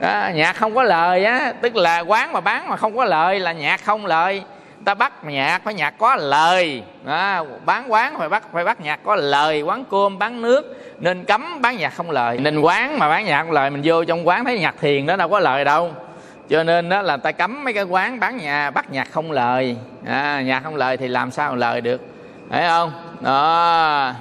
À, 0.00 0.32
nhạc 0.34 0.52
không 0.52 0.74
có 0.74 0.82
lời 0.82 1.24
á 1.24 1.52
tức 1.60 1.76
là 1.76 2.00
quán 2.00 2.32
mà 2.32 2.40
bán 2.40 2.68
mà 2.68 2.76
không 2.76 2.96
có 2.96 3.04
lời 3.04 3.40
là 3.40 3.52
nhạc 3.52 3.84
không 3.84 4.06
lời. 4.06 4.42
Ta 4.84 4.94
bắt 4.94 5.24
nhạc 5.24 5.60
phải 5.64 5.74
nhạc 5.74 5.94
có 5.98 6.16
lời. 6.16 6.82
À, 7.06 7.42
bán 7.64 7.92
quán 7.92 8.18
phải 8.18 8.28
bắt 8.28 8.42
phải 8.52 8.64
bắt 8.64 8.80
nhạc 8.80 9.00
có 9.04 9.16
lời. 9.16 9.62
Quán 9.62 9.84
cơm 9.90 10.18
bán 10.18 10.42
nước 10.42 10.76
nên 10.98 11.24
cấm 11.24 11.62
bán 11.62 11.76
nhạc 11.76 11.90
không 11.90 12.10
lời. 12.10 12.38
Nên 12.38 12.60
quán 12.60 12.98
mà 12.98 13.08
bán 13.08 13.24
nhạc 13.24 13.42
không 13.42 13.52
lời 13.52 13.70
mình 13.70 13.80
vô 13.84 14.04
trong 14.04 14.28
quán 14.28 14.44
thấy 14.44 14.58
nhạc 14.58 14.74
thiền 14.80 15.06
đó 15.06 15.16
đâu 15.16 15.28
có 15.28 15.40
lời 15.40 15.64
đâu 15.64 15.92
cho 16.48 16.62
nên 16.62 16.88
đó 16.88 17.02
là 17.02 17.16
ta 17.16 17.32
cấm 17.32 17.64
mấy 17.64 17.74
cái 17.74 17.84
quán 17.84 18.20
bán 18.20 18.36
nhà 18.36 18.70
bắt 18.70 18.90
nhạc 18.90 19.10
không 19.10 19.32
lời. 19.32 19.76
À, 20.06 20.42
nhạc 20.42 20.60
không 20.64 20.76
lời 20.76 20.96
thì 20.96 21.08
làm 21.08 21.30
sao 21.30 21.56
lời 21.56 21.80
được? 21.80 22.00
Thấy 22.50 22.62
không? 22.68 22.92
Đó. 23.20 24.12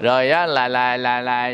Rồi 0.00 0.28
đó 0.28 0.46
là 0.46 0.68
là 0.68 0.96
là 0.96 1.20
là 1.20 1.50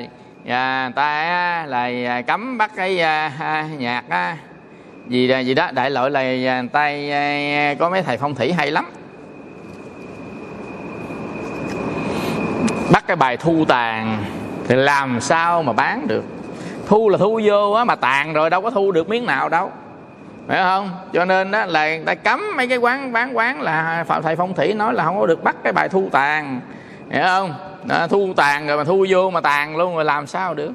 à, 0.49 0.91
ta 0.95 1.67
là 1.67 1.91
à, 2.07 2.23
cấm 2.27 2.59
bắt 2.59 2.71
cái 2.77 3.01
à, 3.01 3.33
à 3.41 3.69
nhạc 3.79 4.05
á. 4.09 4.37
Gì 5.07 5.33
gì 5.45 5.55
đó 5.55 5.71
đại 5.73 5.91
loại 5.91 6.11
là 6.11 6.21
à, 6.21 6.63
tay 6.73 7.13
à, 7.13 7.75
có 7.79 7.91
mấy 7.91 8.03
thầy 8.03 8.17
phong 8.17 8.35
thủy 8.35 8.53
hay 8.53 8.71
lắm. 8.71 8.91
Bắt 12.93 13.05
cái 13.07 13.17
bài 13.17 13.37
thu 13.37 13.65
tàn 13.69 14.25
thì 14.69 14.75
làm 14.77 15.21
sao 15.21 15.63
mà 15.63 15.73
bán 15.73 16.09
được? 16.09 16.25
Thu 16.87 17.09
là 17.09 17.19
thu 17.19 17.41
vô 17.45 17.73
á 17.73 17.85
mà 17.85 17.95
tàn 17.95 18.33
rồi 18.33 18.51
đâu 18.51 18.63
có 18.63 18.71
thu 18.71 18.93
được 18.93 19.09
miếng 19.09 19.27
nào 19.27 19.49
đâu 19.49 19.73
phải 20.51 20.63
không? 20.63 20.91
Cho 21.13 21.25
nên 21.25 21.51
đó 21.51 21.65
là 21.67 21.97
người 21.97 22.05
ta 22.05 22.15
cấm 22.15 22.57
mấy 22.57 22.69
cái 22.69 22.79
quán 22.79 23.13
bán 23.13 23.37
quán 23.37 23.63
là 23.63 24.05
phạm 24.07 24.23
thầy 24.23 24.37
phong 24.37 24.55
thủy 24.55 24.75
nói 24.75 24.95
là 24.95 25.05
không 25.05 25.21
có 25.21 25.27
được 25.27 25.45
bắt 25.45 25.57
cái 25.65 25.73
bài 25.73 25.89
thu 25.89 26.09
tàn 26.13 26.61
hiểu 27.11 27.23
không? 27.23 27.55
Đó, 27.85 28.07
thu 28.07 28.33
tàn 28.37 28.67
rồi 28.67 28.77
mà 28.77 28.85
thu 28.85 29.07
vô 29.09 29.31
mà 29.31 29.41
tàn 29.41 29.77
luôn 29.77 29.95
rồi 29.95 30.05
làm 30.05 30.27
sao 30.27 30.55
được? 30.55 30.73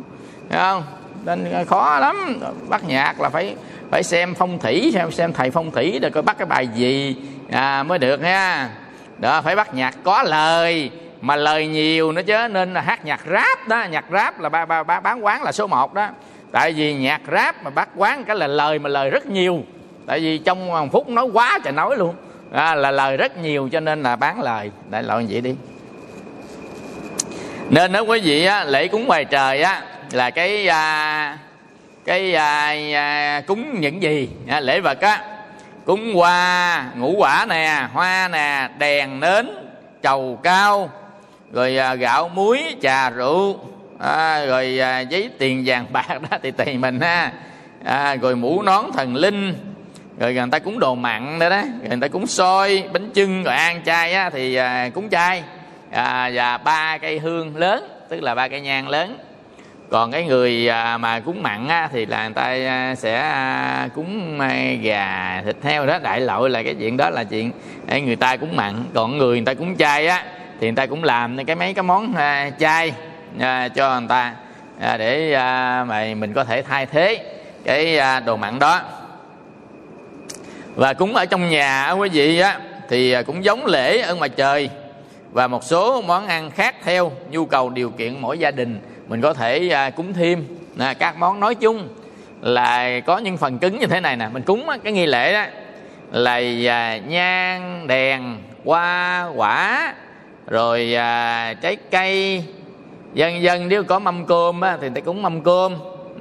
Hiểu 0.50 0.60
không? 0.60 0.84
Nên 1.26 1.52
à, 1.54 1.64
khó 1.64 2.00
lắm. 2.00 2.40
Bắt 2.70 2.82
nhạc 2.88 3.22
là 3.22 3.30
phải 3.30 3.56
phải 3.92 4.04
xem 4.04 4.34
phong 4.36 4.60
thủy 4.60 4.92
xem 4.94 5.12
xem 5.12 5.34
thầy 5.34 5.52
phong 5.52 5.72
thủy 5.72 6.00
rồi 6.02 6.12
coi 6.12 6.24
bắt 6.24 6.38
cái 6.38 6.46
bài 6.46 6.68
gì 6.68 7.16
à, 7.52 7.84
mới 7.84 8.00
được 8.00 8.22
nha. 8.22 8.70
Đó 9.18 9.42
phải 9.42 9.56
bắt 9.56 9.74
nhạc 9.74 9.96
có 10.04 10.24
lời 10.24 10.92
mà 11.22 11.36
lời 11.36 11.68
nhiều 11.68 12.12
nữa 12.12 12.22
chứ. 12.28 12.48
Nên 12.52 12.74
là 12.74 12.82
hát 12.82 13.06
nhạc 13.06 13.22
rap 13.32 13.68
đó 13.68 13.84
nhạc 13.92 14.06
rap 14.12 14.40
là 14.40 14.50
ba, 14.50 14.66
ba, 14.66 14.84
ba, 14.84 15.00
bán 15.00 15.26
quán 15.26 15.44
là 15.44 15.52
số 15.52 15.68
1 15.68 15.94
đó 15.94 16.08
tại 16.56 16.74
vì 16.74 16.94
nhạc 16.94 17.22
rap 17.32 17.64
mà 17.64 17.70
bắt 17.70 17.90
quán 17.96 18.24
cái 18.24 18.36
là 18.36 18.48
lời 18.48 18.80
mà 18.80 18.90
lời 18.90 19.10
rất 19.10 19.26
nhiều. 19.26 19.64
Tại 20.06 20.20
vì 20.20 20.38
trong 20.38 20.68
một 20.68 20.88
phút 20.92 21.10
nói 21.10 21.26
quá 21.34 21.60
trời 21.64 21.74
nói 21.74 21.98
luôn. 21.98 22.16
À, 22.52 22.76
là 22.76 22.92
lời 22.92 23.18
rất 23.18 23.38
nhiều 23.38 23.70
cho 23.72 23.80
nên 23.80 24.04
là 24.04 24.16
bán 24.16 24.42
lời. 24.42 24.72
Đại 24.90 25.04
loại 25.04 25.26
vậy 25.30 25.42
đi. 25.42 25.56
Nên 27.70 27.92
nếu 27.92 28.06
quý 28.06 28.20
vị 28.20 28.46
á, 28.46 28.64
lễ 28.64 28.88
cúng 28.88 29.08
ngoài 29.08 29.26
trời 29.26 29.62
á 29.62 29.82
là 30.12 30.30
cái 30.30 30.68
à, 30.68 31.38
cái 32.06 32.36
à, 32.36 32.76
à, 32.94 33.42
cúng 33.48 33.82
những 33.82 34.02
gì? 34.02 34.30
À, 34.48 34.60
lễ 34.60 34.80
vật 34.80 35.02
á 35.02 35.24
cúng 35.86 36.14
hoa 36.14 36.86
ngũ 36.96 37.16
quả 37.18 37.46
nè 37.50 37.88
hoa 37.94 38.28
nè 38.28 38.70
đèn 38.78 39.20
nến 39.20 39.50
trầu 40.02 40.40
cao 40.44 40.90
rồi 41.52 41.78
à, 41.78 41.96
gạo 41.96 42.30
muối 42.30 42.76
trà 42.82 43.10
rượu 43.10 43.60
à, 44.00 44.46
rồi 44.46 44.80
à, 44.80 45.00
giấy 45.00 45.30
tiền 45.38 45.64
vàng 45.66 45.86
bạc 45.92 46.22
đó 46.22 46.38
thì 46.44 46.52
tùy 46.52 46.78
mình 46.78 47.00
ha. 47.00 47.32
À, 47.84 48.16
rồi 48.16 48.36
mũ 48.36 48.62
nón 48.62 48.86
thần 48.94 49.16
linh 49.16 49.54
rồi 50.20 50.34
người 50.34 50.46
ta 50.52 50.60
cúng 50.60 50.80
đồ 50.80 50.96
mặn 50.96 51.40
nữa 51.40 51.50
đó 51.50 51.62
rồi 51.62 51.90
người 51.90 52.00
ta 52.02 52.08
cúng 52.08 52.28
xôi 52.28 52.84
bánh 52.94 53.10
chưng 53.14 53.44
rồi 53.44 53.56
ăn 53.56 53.82
chay 53.86 54.14
á, 54.14 54.30
thì 54.30 54.56
à, 54.56 54.90
cúng 54.90 55.10
chay. 55.10 55.44
À, 55.92 56.32
và 56.34 56.58
ba 56.58 56.98
cây 56.98 57.20
hương 57.20 57.58
lớn 57.58 57.88
tức 58.10 58.24
là 58.24 58.36
ba 58.36 58.48
cây 58.48 58.62
nhang 58.62 58.90
lớn. 58.90 59.18
Còn 59.90 60.12
cái 60.12 60.24
người 60.24 60.70
à, 60.70 60.98
mà 60.98 61.20
cúng 61.20 61.44
mặn 61.44 61.68
á, 61.68 61.90
thì 61.92 62.06
là 62.06 62.24
người 62.24 62.34
ta 62.34 62.44
à, 62.44 62.96
sẽ 62.96 63.20
à, 63.20 63.88
cúng 63.96 64.40
à, 64.40 64.54
gà 64.82 65.42
thịt 65.46 65.56
heo 65.64 65.86
đó. 65.86 66.00
Đại 66.00 66.20
lội 66.20 66.50
là 66.50 66.64
cái 66.64 66.76
chuyện 66.80 66.98
đó 66.98 67.10
là 67.10 67.24
chuyện 67.24 67.52
người 68.06 68.16
ta 68.16 68.38
cúng 68.38 68.56
mặn. 68.56 68.74
Còn 68.94 69.18
người 69.18 69.38
người 69.38 69.46
ta 69.46 69.54
cúng 69.54 69.76
chay 69.78 70.08
á 70.08 70.24
thì 70.60 70.68
người 70.68 70.76
ta 70.76 70.86
cũng 70.86 71.04
làm 71.04 71.46
cái 71.46 71.56
mấy 71.56 71.74
cái 71.74 71.84
món 71.84 72.16
à, 72.16 72.50
chay. 72.60 72.94
À, 73.40 73.68
cho 73.68 74.00
người 74.00 74.10
ta 74.10 74.34
à, 74.80 74.98
để 74.98 75.34
à, 75.34 75.84
mà 75.88 76.06
mình 76.18 76.34
có 76.34 76.44
thể 76.44 76.62
thay 76.62 76.86
thế 76.86 77.26
cái 77.64 78.00
đồ 78.26 78.38
mặn 78.38 78.60
đó. 78.60 78.82
Và 80.76 80.94
cúng 80.94 81.16
ở 81.16 81.26
trong 81.26 81.50
nhà 81.50 81.92
quý 81.92 82.10
vị 82.10 82.40
á 82.40 82.60
thì 82.90 83.16
cũng 83.24 83.44
giống 83.44 83.66
lễ 83.66 84.02
ở 84.02 84.16
ngoài 84.16 84.30
trời 84.30 84.70
và 85.32 85.48
một 85.48 85.64
số 85.64 86.02
món 86.02 86.28
ăn 86.28 86.52
khác 86.52 86.76
theo 86.84 87.12
nhu 87.30 87.46
cầu 87.46 87.70
điều 87.70 87.90
kiện 87.90 88.22
mỗi 88.22 88.40
gia 88.40 88.52
đình. 88.52 88.80
Mình 89.08 89.22
có 89.22 89.34
thể 89.34 89.70
à, 89.70 89.90
cúng 89.90 90.14
thêm 90.14 90.48
à, 90.80 90.94
các 90.94 91.18
món 91.18 91.40
nói 91.40 91.56
chung 91.56 91.88
là 92.42 93.00
có 93.00 93.18
những 93.18 93.38
phần 93.38 93.60
cứng 93.60 93.80
như 93.80 93.88
thế 93.88 94.00
này 94.00 94.16
nè. 94.16 94.28
Mình 94.28 94.44
cúng 94.44 94.68
cái 94.84 94.94
nghi 94.94 95.06
lễ 95.06 95.34
đó 95.34 95.46
là 96.12 96.42
à, 96.68 96.98
nhang 96.98 97.88
đèn 97.88 98.38
hoa 98.66 99.26
quả 99.36 99.94
rồi 100.48 100.96
à, 100.96 101.54
trái 101.62 101.78
cây 101.92 102.44
dân 103.16 103.42
dân 103.42 103.70
nếu 103.70 103.84
có 103.84 104.00
mâm 104.00 104.26
cơm 104.26 104.62
á, 104.62 104.78
thì 104.82 104.88
người 104.88 104.96
ta 104.96 105.02
cúng 105.06 105.22
mâm 105.22 105.42
cơm. 105.42 105.76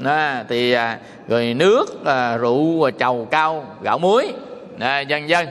À, 0.05 0.45
thì 0.49 0.73
à, 0.73 0.99
rồi 1.29 1.55
nước 1.55 2.05
à, 2.05 2.37
rượu 2.37 2.79
và 2.81 2.91
trầu 2.91 3.29
cao 3.31 3.65
gạo 3.83 3.99
muối. 3.99 4.33
À, 4.79 5.01
dân 5.01 5.29
dân. 5.29 5.47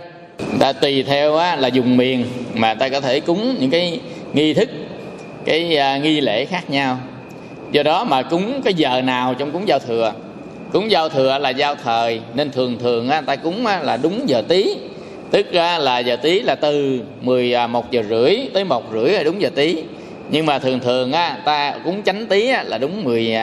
Ta 0.60 0.74
tùy 0.74 1.04
theo 1.04 1.36
á, 1.36 1.56
là 1.56 1.68
dùng 1.68 1.98
miền 1.98 2.26
mà 2.54 2.74
ta 2.74 2.90
có 2.90 3.02
thể 3.02 3.20
cúng 3.20 3.56
những 3.60 3.70
cái 3.70 4.00
nghi 4.34 4.54
thức 4.54 4.70
cái 5.46 5.78
à, 5.78 5.98
nghi 5.98 6.22
lễ 6.22 6.46
khác 6.46 6.70
nhau. 6.70 6.98
Do 7.72 7.84
đó 7.84 8.04
mà 8.04 8.22
cúng 8.22 8.62
cái 8.64 8.74
giờ 8.74 9.02
nào 9.02 9.34
trong 9.34 9.52
cúng 9.52 9.68
giao 9.68 9.80
thừa. 9.80 10.14
Cúng 10.74 10.92
giao 10.92 11.10
thừa 11.10 11.38
là 11.38 11.50
giao 11.50 11.76
thời 11.76 12.22
nên 12.34 12.52
thường 12.52 12.78
thường 12.80 13.10
á, 13.10 13.22
ta 13.22 13.36
cúng 13.36 13.66
á, 13.66 13.80
là 13.84 13.98
đúng 13.98 14.30
giờ 14.30 14.42
tí. 14.48 14.76
Tức 15.32 15.52
ra 15.52 15.78
là 15.78 16.00
giờ 16.00 16.16
tí 16.16 16.40
là 16.40 16.56
từ 16.56 17.02
11 17.22 17.86
à, 17.86 17.88
giờ 17.92 18.04
rưỡi 18.10 18.38
tới 18.54 18.64
một 18.64 18.84
rưỡi 18.94 19.10
là 19.10 19.24
đúng 19.24 19.42
giờ 19.42 19.50
tí 19.56 19.84
nhưng 20.30 20.46
mà 20.46 20.60
thường 20.60 20.80
thường 20.80 21.12
á, 21.12 21.38
ta 21.46 21.74
cúng 21.84 22.04
chánh 22.04 22.26
tí 22.26 22.50
á, 22.50 22.64
là 22.64 22.78
đúng 22.78 23.04
12 23.04 23.36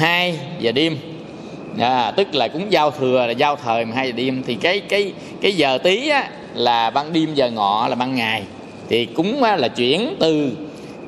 à, 0.00 0.32
giờ 0.58 0.72
đêm. 0.72 0.96
À, 1.78 2.10
tức 2.16 2.34
là 2.34 2.48
cúng 2.48 2.72
giao 2.72 2.90
thừa 2.90 3.26
là 3.26 3.32
giao 3.32 3.56
thời 3.56 3.84
12 3.84 4.06
giờ 4.06 4.12
đêm. 4.16 4.42
Thì 4.46 4.54
cái 4.54 4.80
cái 4.80 5.12
cái 5.42 5.52
giờ 5.52 5.78
tí 5.78 6.08
á, 6.08 6.28
là 6.54 6.90
ban 6.90 7.12
đêm 7.12 7.34
giờ 7.34 7.50
ngọ 7.50 7.88
là 7.88 7.94
ban 7.94 8.14
ngày. 8.14 8.42
Thì 8.88 9.04
cúng 9.04 9.42
á, 9.42 9.56
là 9.56 9.68
chuyển 9.68 10.16
từ 10.20 10.50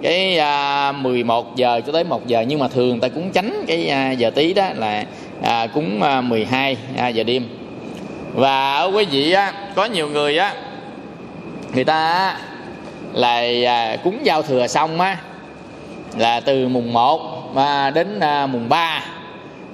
cái 0.03 0.39
à, 0.39 0.93
11 0.93 1.57
giờ 1.57 1.81
cho 1.87 1.93
tới 1.93 2.05
1 2.05 2.27
giờ. 2.27 2.45
Nhưng 2.49 2.59
mà 2.59 2.69
thường 2.69 3.01
ta 3.01 3.09
cúng 3.09 3.31
tránh 3.33 3.65
cái 3.67 3.89
à, 3.89 4.13
giờ 4.13 4.31
tí 4.31 4.55
đó 4.55 4.69
là 4.77 5.05
à, 5.43 5.67
cúng 5.67 6.03
à, 6.03 6.21
12 6.21 6.77
à, 6.97 7.09
giờ 7.09 7.23
đêm. 7.23 7.47
Và 8.35 8.75
ở 8.75 8.91
quý 8.95 9.05
vị 9.05 9.33
á 9.33 9.53
có 9.75 9.85
nhiều 9.85 10.09
người 10.09 10.39
á 10.39 10.55
người 11.75 11.85
ta 11.85 12.37
là 13.13 13.45
à, 13.67 13.97
cúng 14.05 14.19
giao 14.23 14.43
thừa 14.43 14.67
xong 14.67 15.01
á 15.01 15.17
là 16.17 16.41
từ 16.41 16.69
mùng 16.69 16.93
1 16.93 17.53
à, 17.57 17.91
đến 17.91 18.21
à, 18.21 18.47
mùng 18.47 18.69
3 18.69 19.05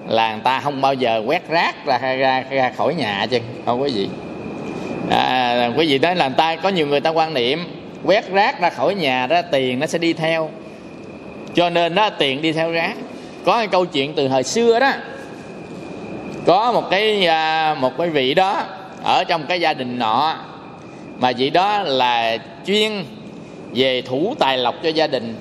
là 0.08 0.32
người 0.32 0.42
ta 0.44 0.60
không 0.60 0.80
bao 0.80 0.94
giờ 0.94 1.22
quét 1.26 1.48
rác 1.48 1.86
ra 1.86 1.98
ra, 1.98 2.44
ra 2.50 2.72
khỏi 2.76 2.94
nhà 2.94 3.26
chứ 3.30 3.38
không 3.66 3.82
quý 3.82 3.90
vị 3.94 4.08
à, 5.10 5.70
quý 5.76 5.86
vị 5.86 5.98
nói 5.98 6.16
là 6.16 6.28
người 6.28 6.36
ta 6.36 6.56
có 6.56 6.68
nhiều 6.68 6.86
người 6.86 7.00
ta 7.00 7.10
quan 7.10 7.34
niệm 7.34 7.64
quét 8.04 8.30
rác 8.30 8.60
ra 8.60 8.70
khỏi 8.70 8.94
nhà 8.94 9.26
đó 9.26 9.42
tiền 9.42 9.80
nó 9.80 9.86
sẽ 9.86 9.98
đi 9.98 10.12
theo. 10.12 10.50
Cho 11.54 11.70
nên 11.70 11.94
đó 11.94 12.10
tiền 12.10 12.42
đi 12.42 12.52
theo 12.52 12.72
rác. 12.72 12.94
Có 13.44 13.58
cái 13.58 13.66
câu 13.66 13.86
chuyện 13.86 14.14
từ 14.14 14.28
thời 14.28 14.42
xưa 14.42 14.80
đó 14.80 14.92
có 16.46 16.72
một 16.72 16.90
cái 16.90 17.28
một 17.80 17.98
cái 17.98 18.08
vị 18.08 18.34
đó 18.34 18.62
ở 19.04 19.24
trong 19.24 19.46
cái 19.46 19.60
gia 19.60 19.74
đình 19.74 19.98
nọ 19.98 20.36
mà 21.18 21.32
vị 21.32 21.50
đó 21.50 21.82
là 21.82 22.38
chuyên 22.66 23.04
về 23.74 24.02
thủ 24.02 24.34
tài 24.38 24.58
lộc 24.58 24.74
cho 24.82 24.88
gia 24.88 25.06
đình. 25.06 25.34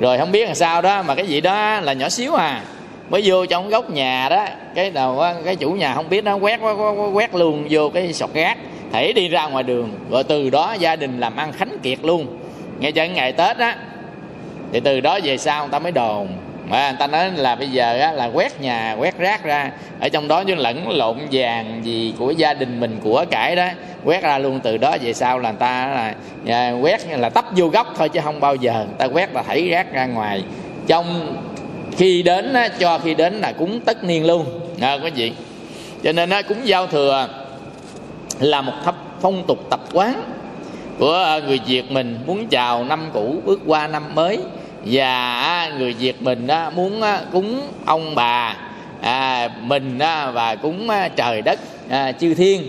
Rồi 0.00 0.18
không 0.18 0.32
biết 0.32 0.46
làm 0.46 0.54
sao 0.54 0.82
đó 0.82 1.02
mà 1.02 1.14
cái 1.14 1.26
gì 1.26 1.40
đó 1.40 1.80
là 1.80 1.92
nhỏ 1.92 2.08
xíu 2.08 2.34
à. 2.34 2.62
Mới 3.10 3.22
vô 3.24 3.46
trong 3.46 3.68
góc 3.68 3.90
nhà 3.90 4.28
đó 4.28 4.46
cái 4.74 4.90
đầu 4.90 5.22
cái 5.44 5.56
chủ 5.56 5.70
nhà 5.70 5.94
không 5.94 6.08
biết 6.08 6.24
nó 6.24 6.36
quét 6.36 6.60
quét, 6.60 6.74
quét, 7.12 7.34
luôn 7.34 7.66
vô 7.70 7.88
cái 7.88 8.12
sọt 8.12 8.34
rác 8.34 8.58
thể 8.92 9.12
đi 9.12 9.28
ra 9.28 9.46
ngoài 9.46 9.64
đường. 9.64 9.90
Rồi 10.10 10.24
từ 10.24 10.50
đó 10.50 10.72
gia 10.78 10.96
đình 10.96 11.20
làm 11.20 11.36
ăn 11.36 11.52
khánh 11.52 11.78
kiệt 11.82 11.98
luôn. 12.02 12.26
Nghe 12.80 12.90
cho 12.90 13.04
ngày 13.04 13.32
tết 13.32 13.56
á 13.56 13.76
thì 14.72 14.80
từ 14.80 15.00
đó 15.00 15.18
về 15.24 15.38
sau 15.38 15.62
người 15.62 15.70
ta 15.72 15.78
mới 15.78 15.92
đồn 15.92 16.28
mà 16.68 16.90
người 16.90 16.96
ta 16.98 17.06
nói 17.06 17.30
là 17.36 17.54
bây 17.54 17.68
giờ 17.68 17.98
á, 17.98 18.12
là 18.12 18.26
quét 18.26 18.60
nhà 18.60 18.96
quét 18.98 19.18
rác 19.18 19.44
ra. 19.44 19.70
Ở 20.00 20.08
trong 20.08 20.28
đó 20.28 20.44
chứ 20.44 20.54
lẫn 20.54 20.88
lộn 20.90 21.18
vàng 21.32 21.80
gì 21.84 22.14
của 22.18 22.30
gia 22.30 22.54
đình 22.54 22.80
mình 22.80 22.98
của 23.02 23.24
cải 23.30 23.56
đó. 23.56 23.68
Quét 24.04 24.22
ra 24.22 24.38
luôn 24.38 24.60
từ 24.60 24.76
đó 24.76 24.96
về 25.02 25.12
sau 25.12 25.38
là 25.38 25.50
người 25.50 25.58
ta 25.60 25.86
là 25.86 26.14
à, 26.46 26.72
quét 26.72 27.00
là 27.10 27.28
tấp 27.28 27.44
vô 27.56 27.68
góc 27.68 27.94
thôi 27.98 28.08
chứ 28.08 28.20
không 28.24 28.40
bao 28.40 28.54
giờ 28.54 28.72
người 28.72 28.96
ta 28.98 29.04
quét 29.04 29.34
là 29.34 29.42
thảy 29.42 29.68
rác 29.68 29.92
ra 29.92 30.06
ngoài. 30.06 30.42
Trong 30.86 31.36
khi 31.96 32.22
đến 32.22 32.52
á, 32.52 32.68
cho 32.68 32.98
khi 32.98 33.14
đến 33.14 33.34
là 33.34 33.52
cúng 33.52 33.80
tất 33.80 34.04
niên 34.04 34.26
luôn. 34.26 34.44
À, 34.80 34.98
quý 35.04 35.10
vị. 35.10 35.32
Cho 36.02 36.12
nên 36.12 36.30
á, 36.30 36.42
cúng 36.42 36.58
giao 36.64 36.86
thừa 36.86 37.28
là 38.40 38.60
một 38.60 38.72
thấp 38.84 38.94
phong 39.20 39.44
tục 39.46 39.58
tập 39.70 39.80
quán 39.92 40.22
của 40.98 41.14
à, 41.14 41.38
người 41.38 41.60
Việt 41.66 41.90
mình 41.90 42.18
muốn 42.26 42.46
chào 42.46 42.84
năm 42.84 43.10
cũ 43.12 43.40
bước 43.44 43.60
qua 43.66 43.86
năm 43.86 44.14
mới 44.14 44.38
và 44.90 45.72
người 45.78 45.92
Việt 45.92 46.22
mình 46.22 46.46
muốn 46.74 47.02
cúng 47.32 47.68
ông 47.86 48.14
bà 48.14 48.56
à, 49.00 49.48
mình 49.60 49.98
và 50.32 50.56
cúng 50.62 50.88
trời 51.16 51.42
đất 51.42 51.60
à, 51.90 52.12
chư 52.12 52.34
thiên. 52.34 52.62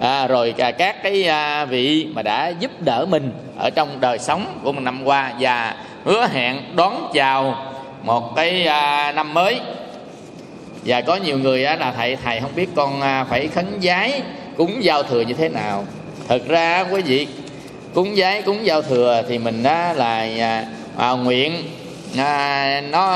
À, 0.00 0.26
rồi 0.26 0.54
cả 0.56 0.70
các 0.70 1.02
cái 1.02 1.24
à, 1.28 1.64
vị 1.64 2.06
mà 2.14 2.22
đã 2.22 2.48
giúp 2.48 2.70
đỡ 2.80 3.06
mình 3.08 3.32
ở 3.58 3.70
trong 3.70 4.00
đời 4.00 4.18
sống 4.18 4.60
của 4.62 4.72
một 4.72 4.80
năm 4.80 5.04
qua 5.04 5.32
và 5.40 5.76
hứa 6.04 6.26
hẹn 6.32 6.56
đón 6.76 7.10
chào 7.14 7.66
một 8.02 8.36
cái 8.36 8.66
à, 8.66 9.12
năm 9.12 9.34
mới. 9.34 9.60
Và 10.84 11.00
có 11.00 11.16
nhiều 11.16 11.38
người 11.38 11.60
là 11.60 11.92
thầy 11.96 12.16
thầy 12.16 12.40
không 12.40 12.54
biết 12.56 12.68
con 12.74 13.00
à, 13.00 13.24
phải 13.24 13.48
khấn 13.48 13.78
giái 13.82 14.22
cúng 14.56 14.84
giao 14.84 15.02
thừa 15.02 15.20
như 15.20 15.34
thế 15.34 15.48
nào. 15.48 15.84
Thật 16.28 16.42
ra 16.48 16.84
quý 16.90 17.02
vị 17.02 17.26
cúng 17.94 18.16
giái 18.16 18.42
cúng 18.42 18.58
giao 18.62 18.82
thừa 18.82 19.22
thì 19.28 19.38
mình 19.38 19.62
là 19.62 20.26
à, 20.38 20.64
à, 20.96 21.10
nguyện 21.10 21.52
à, 22.16 22.82
nó 22.90 23.06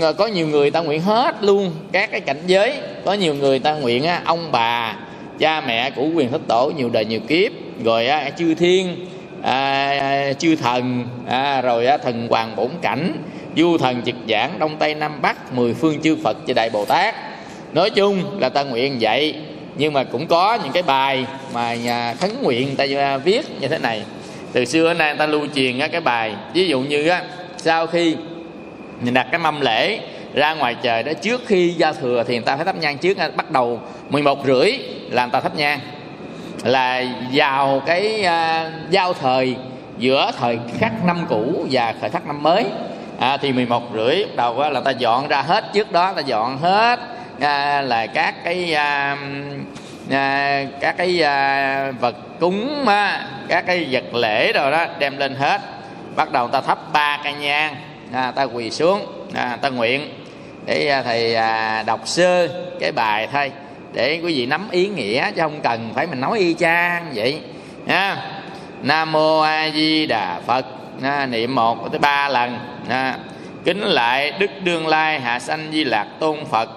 ờ, 0.00 0.12
có 0.12 0.26
nhiều 0.26 0.48
người 0.48 0.70
ta 0.70 0.80
nguyện 0.80 1.00
hết 1.00 1.44
luôn 1.44 1.72
các 1.92 2.10
cái 2.10 2.20
cảnh 2.20 2.40
giới. 2.46 2.74
Có 3.04 3.12
nhiều 3.12 3.34
người 3.34 3.58
ta 3.58 3.72
nguyện 3.72 4.04
á, 4.04 4.22
ông 4.24 4.52
bà 4.52 4.96
cha 5.38 5.60
mẹ 5.60 5.90
của 5.90 6.06
quyền 6.14 6.30
thất 6.30 6.40
tổ 6.48 6.72
nhiều 6.76 6.90
đời 6.92 7.04
nhiều 7.04 7.20
kiếp. 7.28 7.52
Rồi 7.84 8.06
á, 8.06 8.30
chư 8.38 8.54
thiên 8.54 9.06
à, 9.42 10.32
chư 10.38 10.56
thần 10.56 11.04
à, 11.28 11.60
rồi 11.60 11.86
á, 11.86 11.96
thần 11.96 12.26
hoàng 12.30 12.56
bổn 12.56 12.70
cảnh 12.82 13.12
du 13.56 13.78
thần 13.78 14.02
trực 14.02 14.14
giảng 14.28 14.58
đông 14.58 14.76
tây 14.78 14.94
nam 14.94 15.22
bắc 15.22 15.52
mười 15.52 15.74
phương 15.74 16.00
chư 16.02 16.16
phật 16.24 16.36
và 16.46 16.54
đại 16.54 16.70
bồ 16.70 16.84
tát. 16.84 17.14
Nói 17.72 17.90
chung 17.90 18.40
là 18.40 18.48
ta 18.48 18.62
nguyện 18.62 18.96
vậy 19.00 19.34
nhưng 19.76 19.92
mà 19.92 20.04
cũng 20.04 20.26
có 20.26 20.58
những 20.62 20.72
cái 20.72 20.82
bài 20.82 21.26
mà 21.54 21.74
nhà 21.74 22.14
khấn 22.20 22.42
nguyện 22.42 22.76
ta 22.76 22.84
à, 22.96 23.16
viết 23.16 23.60
như 23.60 23.68
thế 23.68 23.78
này 23.78 24.02
từ 24.52 24.64
xưa 24.64 24.88
đến 24.88 24.98
nay 24.98 25.08
người 25.08 25.18
ta 25.18 25.26
lưu 25.26 25.46
truyền 25.54 25.78
cái 25.92 26.00
bài 26.00 26.34
ví 26.54 26.68
dụ 26.68 26.80
như 26.80 27.08
á 27.08 27.22
sau 27.56 27.86
khi 27.86 28.16
mình 29.00 29.14
đặt 29.14 29.26
cái 29.30 29.38
mâm 29.38 29.60
lễ 29.60 30.00
ra 30.34 30.54
ngoài 30.54 30.76
trời 30.82 31.02
đó 31.02 31.12
trước 31.22 31.42
khi 31.46 31.68
giao 31.68 31.92
thừa 31.92 32.24
thì 32.26 32.34
người 32.34 32.44
ta 32.44 32.56
phải 32.56 32.64
thắp 32.64 32.76
nhang 32.76 32.98
trước 32.98 33.18
bắt 33.36 33.50
đầu 33.50 33.80
11 34.08 34.38
rưỡi 34.46 34.78
là 35.10 35.24
người 35.24 35.32
ta 35.32 35.40
thắp 35.40 35.56
nhang. 35.56 35.80
Là 36.64 37.04
vào 37.32 37.82
cái 37.86 38.20
uh, 38.20 38.90
giao 38.90 39.12
thời 39.12 39.56
giữa 39.98 40.30
thời 40.38 40.58
khắc 40.78 41.04
năm 41.04 41.26
cũ 41.28 41.66
và 41.70 41.94
thời 42.00 42.10
khắc 42.10 42.26
năm 42.26 42.42
mới. 42.42 42.64
À, 43.18 43.36
thì 43.36 43.52
11 43.52 43.82
rưỡi 43.94 44.24
đầu 44.36 44.70
là 44.70 44.80
ta 44.80 44.90
dọn 44.90 45.28
ra 45.28 45.42
hết 45.42 45.72
trước 45.72 45.92
đó 45.92 46.12
ta 46.12 46.20
dọn 46.20 46.58
hết 46.58 47.00
à, 47.40 47.82
là 47.82 48.06
các 48.06 48.44
cái 48.44 48.74
à, 48.74 49.16
à, 50.12 50.64
các 50.80 50.96
cái 50.96 51.22
à, 51.22 51.92
vật 52.00 52.16
cúng 52.40 52.88
á, 52.88 53.26
các 53.48 53.66
cái 53.66 53.86
vật 53.90 54.14
lễ 54.14 54.52
rồi 54.52 54.70
đó 54.70 54.86
đem 54.98 55.18
lên 55.18 55.34
hết. 55.34 55.60
Bắt 56.16 56.32
đầu 56.32 56.48
ta 56.48 56.60
thắp 56.60 56.78
ba 56.92 57.20
cây 57.24 57.32
nhang. 57.32 57.76
À, 58.12 58.30
ta 58.30 58.42
quỳ 58.42 58.70
xuống 58.70 59.06
à, 59.34 59.58
ta 59.62 59.68
nguyện 59.68 60.08
để 60.66 60.88
à, 60.88 61.02
thầy 61.02 61.34
à, 61.34 61.82
đọc 61.86 62.00
sơ 62.04 62.48
cái 62.80 62.92
bài 62.92 63.28
thôi. 63.32 63.52
Để 63.92 64.20
quý 64.24 64.34
vị 64.38 64.46
nắm 64.46 64.68
ý 64.70 64.88
nghĩa 64.88 65.30
chứ 65.36 65.42
không 65.42 65.60
cần 65.60 65.90
phải 65.94 66.06
mình 66.06 66.20
nói 66.20 66.38
y 66.38 66.54
chang 66.54 67.06
vậy. 67.14 67.40
Nha 67.86 68.16
nam 68.82 69.12
mô 69.12 69.40
a 69.40 69.70
di 69.70 70.06
đà 70.06 70.40
phật. 70.46 70.66
À, 71.02 71.26
niệm 71.26 71.54
một 71.54 71.90
tới 71.92 71.98
ba 71.98 72.28
lần. 72.28 72.58
À, 72.88 73.16
kính 73.64 73.80
lại 73.80 74.32
đức 74.38 74.50
đương 74.64 74.86
lai 74.86 75.20
hạ 75.20 75.38
sanh 75.38 75.68
di 75.72 75.84
lạc 75.84 76.06
tôn 76.20 76.44
phật 76.44 76.68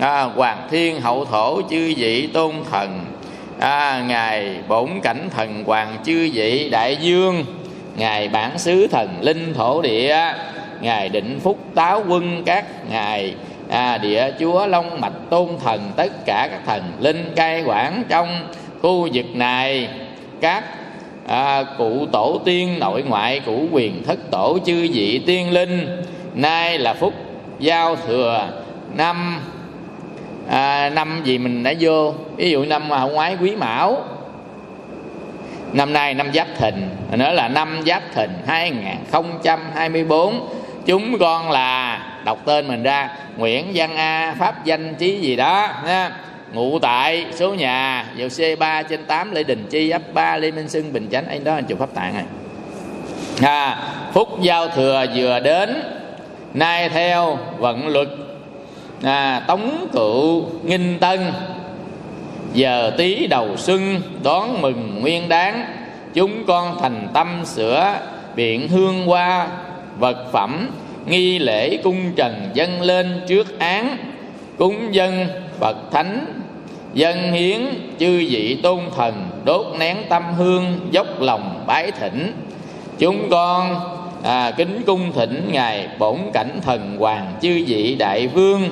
à, 0.00 0.22
hoàng 0.22 0.68
thiên 0.70 1.00
hậu 1.00 1.24
thổ 1.24 1.62
chư 1.70 1.94
vị 1.96 2.26
tôn 2.26 2.52
thần. 2.70 3.04
À, 3.60 4.04
ngài 4.08 4.56
bổn 4.68 4.88
cảnh 5.02 5.28
thần 5.36 5.64
hoàng 5.66 5.96
chư 6.04 6.30
vị 6.32 6.68
đại 6.70 6.96
dương. 6.96 7.44
Ngài 7.96 8.28
bản 8.28 8.58
xứ 8.58 8.86
thần 8.86 9.08
linh 9.20 9.54
thổ 9.54 9.82
địa. 9.82 10.18
Ngài 10.80 11.08
định 11.08 11.40
phúc 11.42 11.58
táo 11.74 12.04
quân 12.08 12.42
các. 12.46 12.64
Ngài 12.90 13.34
à, 13.70 13.98
địa 13.98 14.30
chúa 14.40 14.66
long 14.66 15.00
mạch 15.00 15.30
tôn 15.30 15.48
thần. 15.64 15.92
Tất 15.96 16.12
cả 16.26 16.48
các 16.50 16.60
thần 16.66 16.82
linh 17.00 17.32
cai 17.36 17.62
quản 17.62 18.02
trong 18.08 18.48
khu 18.82 19.08
vực 19.12 19.26
này. 19.34 19.88
Các 20.40 20.64
à, 21.26 21.64
cụ 21.78 22.06
tổ 22.12 22.40
tiên 22.44 22.78
nội 22.78 23.02
ngoại 23.02 23.40
cụ 23.40 23.68
quyền 23.72 24.04
thất 24.04 24.18
tổ 24.30 24.58
chư 24.66 24.88
vị 24.92 25.22
tiên 25.26 25.50
linh. 25.50 26.02
Nay 26.34 26.78
là 26.78 26.94
phúc 26.94 27.14
giao 27.58 27.96
thừa 27.96 28.48
năm 28.96 29.40
à, 30.48 30.90
năm 30.94 31.20
gì 31.24 31.38
mình 31.38 31.62
đã 31.62 31.72
vô. 31.80 32.14
Ví 32.36 32.50
dụ 32.50 32.64
năm 32.64 32.90
hậu 32.90 33.08
ngoái 33.08 33.36
quý 33.40 33.56
mão. 33.56 34.04
Năm 35.72 35.92
nay 35.92 36.14
năm 36.14 36.32
giáp 36.34 36.46
thìn. 36.58 36.74
Nữa 37.12 37.32
là 37.32 37.48
năm 37.48 37.82
giáp 37.86 38.02
thìn 38.14 38.30
2024 38.46 40.48
chúng 40.86 41.18
con 41.18 41.50
là 41.50 42.00
đọc 42.24 42.38
tên 42.44 42.68
mình 42.68 42.82
ra 42.82 43.10
nguyễn 43.36 43.66
văn 43.74 43.96
a 43.96 44.34
pháp 44.38 44.64
danh 44.64 44.94
trí 44.94 45.20
gì 45.20 45.36
đó 45.36 45.68
ha. 45.84 46.10
Ngụ 46.52 46.78
tại 46.78 47.26
số 47.34 47.54
nhà 47.54 48.06
vào 48.16 48.28
c 48.28 48.58
3 48.58 48.82
trên 48.82 49.04
8 49.04 49.32
lê 49.32 49.42
đình 49.42 49.66
chi 49.70 49.90
ấp 49.90 50.02
3 50.14 50.36
lê 50.36 50.50
minh 50.50 50.68
sưng 50.68 50.92
bình 50.92 51.08
chánh. 51.12 51.28
Anh 51.28 51.44
đó 51.44 51.54
anh 51.54 51.64
chụp 51.64 51.78
pháp 51.78 51.94
tạng 51.94 52.14
này. 52.14 52.24
À, 53.42 53.78
phúc 54.12 54.28
giao 54.40 54.68
thừa 54.68 55.04
vừa 55.14 55.40
đến. 55.40 55.82
Nay 56.54 56.88
theo 56.88 57.38
vận 57.58 57.88
luật 57.88 58.08
à, 59.02 59.44
tống 59.46 59.88
cựu 59.92 60.44
nghinh 60.62 60.98
tân. 61.00 61.32
Giờ 62.54 62.92
tí 62.98 63.26
đầu 63.26 63.56
xuân 63.56 64.00
đón 64.22 64.62
mừng 64.62 65.00
nguyên 65.00 65.28
đáng. 65.28 65.64
Chúng 66.14 66.44
con 66.46 66.78
thành 66.80 67.08
tâm 67.14 67.42
sửa 67.44 67.94
biện 68.36 68.68
hương 68.68 69.06
hoa 69.06 69.48
vật 69.98 70.32
phẩm 70.32 70.68
nghi 71.06 71.38
lễ 71.38 71.76
cung 71.76 72.12
trần 72.16 72.50
dâng 72.54 72.82
lên 72.82 73.20
trước 73.28 73.58
án. 73.58 73.96
Cúng 74.58 74.94
dân 74.94 75.26
phật 75.60 75.76
thánh 75.92 76.26
dân 76.94 77.32
hiến 77.32 77.60
chư 77.98 78.26
vị 78.30 78.58
tôn 78.62 78.80
thần 78.96 79.28
đốt 79.44 79.66
nén 79.78 79.96
tâm 80.08 80.22
hương 80.36 80.88
dốc 80.90 81.20
lòng 81.20 81.64
bái 81.66 81.90
thỉnh. 81.90 82.32
Chúng 82.98 83.30
con 83.30 83.80
à, 84.22 84.50
kính 84.50 84.82
cung 84.86 85.12
thỉnh 85.12 85.48
ngài 85.52 85.88
bổn 85.98 86.16
cảnh 86.32 86.60
thần 86.62 86.96
hoàng 86.98 87.32
chư 87.42 87.64
vị 87.66 87.94
đại 87.98 88.26
vương 88.26 88.62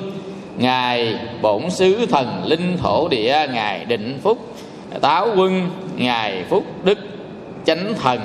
ngài 0.57 1.15
bổn 1.41 1.69
sứ 1.69 2.05
thần 2.05 2.43
linh 2.45 2.77
thổ 2.77 3.07
địa, 3.07 3.47
ngài 3.53 3.85
định 3.85 4.19
phúc. 4.23 4.55
Táo 5.01 5.27
quân, 5.35 5.69
ngài 5.95 6.43
phúc 6.49 6.63
đức 6.83 6.99
chánh 7.65 7.93
thần. 8.01 8.19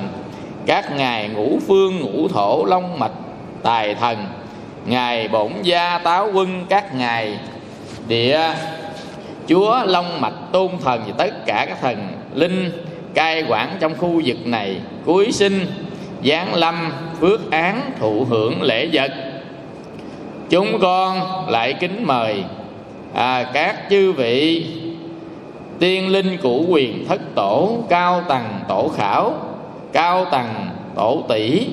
Các 0.67 0.97
ngài 0.97 1.29
ngũ 1.29 1.59
phương, 1.67 2.01
ngũ 2.01 2.29
thổ 2.29 2.65
long 2.65 2.99
mạch, 2.99 3.13
tài 3.63 3.95
thần. 3.95 4.27
Ngài 4.87 5.29
bổn 5.29 5.53
gia 5.63 5.99
táo 5.99 6.31
quân, 6.35 6.67
các 6.69 6.95
ngài 6.95 7.39
địa 8.09 8.41
chúa 9.47 9.81
long 9.87 10.21
mạch 10.21 10.35
tôn 10.53 10.69
thần 10.85 11.03
và 11.07 11.13
tất 11.19 11.47
cả 11.47 11.67
các 11.69 11.81
thần 11.81 12.09
linh 12.35 12.71
cai 13.15 13.45
quản 13.49 13.77
trong 13.81 13.95
khu 13.99 14.23
vực 14.25 14.47
này. 14.47 14.77
Cuối 15.05 15.33
sinh, 15.33 15.67
giáng 16.25 16.55
lâm, 16.55 16.93
phước 17.21 17.51
án, 17.51 17.91
thụ 18.01 18.27
hưởng 18.31 18.63
lễ 18.63 18.89
vật 18.93 19.11
chúng 20.51 20.79
con 20.81 21.21
lại 21.49 21.75
kính 21.81 22.05
mời 22.07 22.45
à, 23.15 23.51
các 23.53 23.77
chư 23.91 24.13
vị 24.13 24.67
tiên 25.79 26.09
linh 26.09 26.39
cụ 26.43 26.65
quyền 26.69 27.07
thất 27.09 27.21
tổ 27.35 27.79
cao 27.89 28.23
tầng 28.29 28.49
tổ 28.69 28.91
khảo 28.97 29.35
cao 29.93 30.27
tầng 30.31 30.49
tổ 30.95 31.25
tỷ 31.29 31.67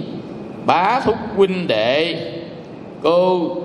bá 0.65 0.99
thúc 0.99 1.15
huynh 1.35 1.67
đệ 1.67 2.15
cô 3.01 3.55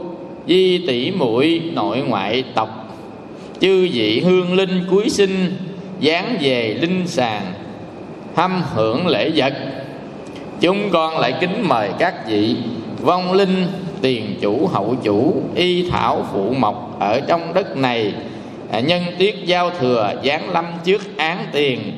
di 0.47 0.87
tỷ 0.87 1.11
muội 1.11 1.63
nội 1.73 1.99
ngoại 1.99 2.45
tộc 2.55 2.97
chư 3.61 3.89
vị 3.93 4.21
hương 4.21 4.55
linh 4.55 4.85
cuối 4.91 5.11
sinh 5.11 5.57
dáng 6.01 6.37
về 6.41 6.77
linh 6.81 7.07
sàng 7.07 7.53
hâm 8.35 8.63
hưởng 8.75 9.07
lễ 9.07 9.31
vật. 9.37 9.53
Chúng 10.61 10.91
con 10.93 11.19
lại 11.19 11.35
kính 11.41 11.69
mời 11.69 11.91
các 11.99 12.27
vị 12.27 12.57
vong 13.01 13.33
linh 13.33 13.67
tiền 14.03 14.35
chủ 14.41 14.67
hậu 14.67 14.95
chủ 15.03 15.43
y 15.55 15.91
thảo 15.91 16.27
phụ 16.33 16.55
mộc 16.59 16.97
ở 17.01 17.21
trong 17.21 17.55
đất 17.55 17.77
này. 17.77 18.15
À, 18.71 18.81
nhân 18.81 19.03
tiết 19.19 19.47
giao 19.47 19.71
thừa 19.71 20.15
giáng 20.25 20.51
lâm 20.51 20.65
trước 20.85 21.17
án 21.17 21.39
tiền 21.53 21.93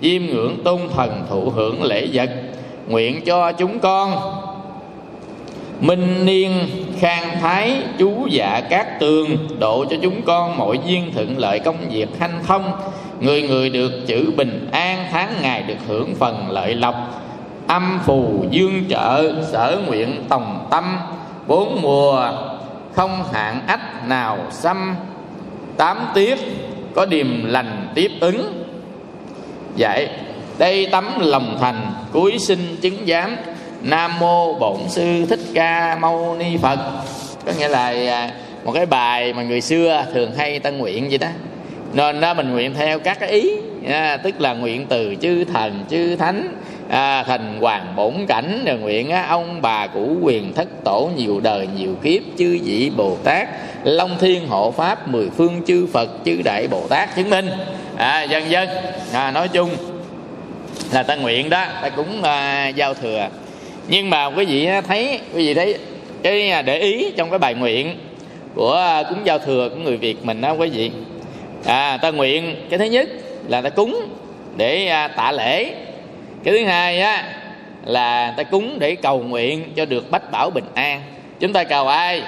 diêm 0.00 0.26
ngưỡng 0.26 0.56
tôn 0.64 0.80
thần 0.96 1.22
thụ 1.30 1.50
hưởng 1.50 1.82
lễ 1.82 2.06
vật 2.12 2.30
nguyện 2.88 3.20
cho 3.24 3.52
chúng 3.52 3.78
con. 3.78 4.12
Minh 5.80 6.24
niên 6.24 6.52
khang 6.98 7.38
thái 7.40 7.82
chú 7.98 8.26
dạ 8.30 8.60
các 8.70 9.00
tường 9.00 9.36
độ 9.58 9.84
cho 9.90 9.96
chúng 10.02 10.22
con 10.22 10.58
mọi 10.58 10.78
duyên 10.86 11.10
thuận 11.14 11.38
lợi 11.38 11.58
công 11.58 11.76
việc 11.90 12.08
hanh 12.18 12.40
thông. 12.46 12.72
Người 13.20 13.42
người 13.42 13.70
được 13.70 13.92
chữ 14.06 14.32
bình 14.36 14.68
an 14.72 15.06
tháng 15.10 15.32
ngày 15.42 15.62
được 15.62 15.78
hưởng 15.88 16.14
phần 16.14 16.50
lợi 16.50 16.74
lộc. 16.74 16.94
Âm 17.66 17.98
phù 18.04 18.44
dương 18.50 18.84
trợ 18.90 19.34
sở 19.52 19.78
nguyện 19.86 20.24
tòng 20.28 20.66
tâm 20.70 20.84
bốn 21.46 21.82
mùa 21.82 22.32
không 22.92 23.24
hạn 23.32 23.60
ách 23.66 24.08
nào 24.08 24.38
xâm 24.50 24.96
tám 25.76 25.98
tiết 26.14 26.38
có 26.94 27.06
điềm 27.06 27.44
lành 27.44 27.88
tiếp 27.94 28.10
ứng. 28.20 28.64
Vậy 29.78 30.08
đây 30.58 30.88
tấm 30.92 31.04
lòng 31.18 31.56
thành 31.60 31.92
cuối 32.12 32.38
sinh 32.38 32.76
chứng 32.80 33.06
giám. 33.06 33.36
Nam 33.82 34.18
mô 34.18 34.54
bổn 34.54 34.78
sư 34.88 35.26
thích 35.26 35.40
ca 35.54 35.98
mâu 36.00 36.36
ni 36.38 36.56
phật. 36.56 36.78
Có 37.46 37.52
nghĩa 37.58 37.68
là 37.68 37.86
à, 37.86 38.30
một 38.64 38.72
cái 38.72 38.86
bài 38.86 39.32
mà 39.32 39.42
người 39.42 39.60
xưa 39.60 40.04
thường 40.14 40.32
hay 40.36 40.58
tân 40.58 40.78
nguyện 40.78 41.08
vậy 41.08 41.18
đó. 41.18 41.28
Nên 41.92 42.20
đó 42.20 42.34
mình 42.34 42.52
nguyện 42.52 42.74
theo 42.74 42.98
các 42.98 43.20
cái 43.20 43.30
ý 43.30 43.50
à, 43.88 44.16
tức 44.16 44.40
là 44.40 44.52
nguyện 44.52 44.86
từ 44.86 45.14
chư 45.20 45.44
thần 45.44 45.84
chư 45.90 46.16
thánh 46.16 46.48
à, 46.90 47.22
thành 47.22 47.60
hoàng 47.60 47.92
bổn 47.96 48.14
cảnh 48.28 48.64
rồi 48.66 48.78
nguyện 48.78 49.10
á, 49.10 49.26
ông 49.28 49.62
bà 49.62 49.86
cũ 49.86 50.16
quyền 50.22 50.52
thất 50.52 50.68
tổ 50.84 51.10
nhiều 51.16 51.40
đời 51.40 51.68
nhiều 51.76 51.94
kiếp 52.02 52.22
chư 52.38 52.58
vị 52.64 52.90
bồ 52.96 53.16
tát. 53.24 53.48
Long 53.84 54.16
thiên 54.20 54.48
hộ 54.48 54.70
pháp 54.70 55.08
mười 55.08 55.30
phương 55.36 55.62
chư 55.66 55.86
phật 55.92 56.10
chư 56.24 56.42
đại 56.44 56.68
bồ 56.70 56.88
tát 56.88 57.16
chứng 57.16 57.30
minh. 57.30 57.50
À, 57.96 58.22
dân 58.22 58.50
dân 58.50 58.68
à, 59.12 59.30
nói 59.30 59.48
chung 59.48 59.70
là 60.92 61.02
ta 61.02 61.16
nguyện 61.16 61.50
đó 61.50 61.64
ta 61.82 61.88
cũng 61.88 62.22
à, 62.22 62.68
giao 62.68 62.94
thừa. 62.94 63.28
Nhưng 63.88 64.10
mà 64.10 64.26
quý 64.26 64.44
vị 64.44 64.68
thấy 64.88 65.20
quý 65.34 65.46
vị 65.46 65.54
thấy 65.54 65.78
cái 66.22 66.50
à, 66.50 66.62
để 66.62 66.78
ý 66.78 67.10
trong 67.16 67.30
cái 67.30 67.38
bài 67.38 67.54
nguyện 67.54 67.96
của 68.54 68.74
à, 68.74 69.02
cúng 69.02 69.18
giao 69.24 69.38
thừa 69.38 69.68
của 69.68 69.80
người 69.80 69.96
việt 69.96 70.24
mình 70.24 70.40
đó 70.40 70.52
quý 70.52 70.68
vị. 70.68 70.90
À 71.64 71.98
ta 72.02 72.10
nguyện 72.10 72.56
cái 72.70 72.78
thứ 72.78 72.84
nhất 72.84 73.08
là 73.48 73.60
ta 73.60 73.68
cúng 73.68 74.08
để 74.56 74.86
à, 74.86 75.08
tạ 75.08 75.32
lễ 75.32 75.74
cái 76.44 76.54
thứ 76.54 76.64
hai 76.64 77.00
á 77.00 77.24
là 77.84 78.34
ta 78.36 78.42
cúng 78.42 78.78
để 78.78 78.94
cầu 78.94 79.18
nguyện 79.18 79.72
cho 79.76 79.84
được 79.84 80.10
bách 80.10 80.30
bảo 80.30 80.50
bình 80.50 80.64
an. 80.74 81.02
Chúng 81.40 81.52
ta 81.52 81.64
cầu 81.64 81.88
ai? 81.88 82.22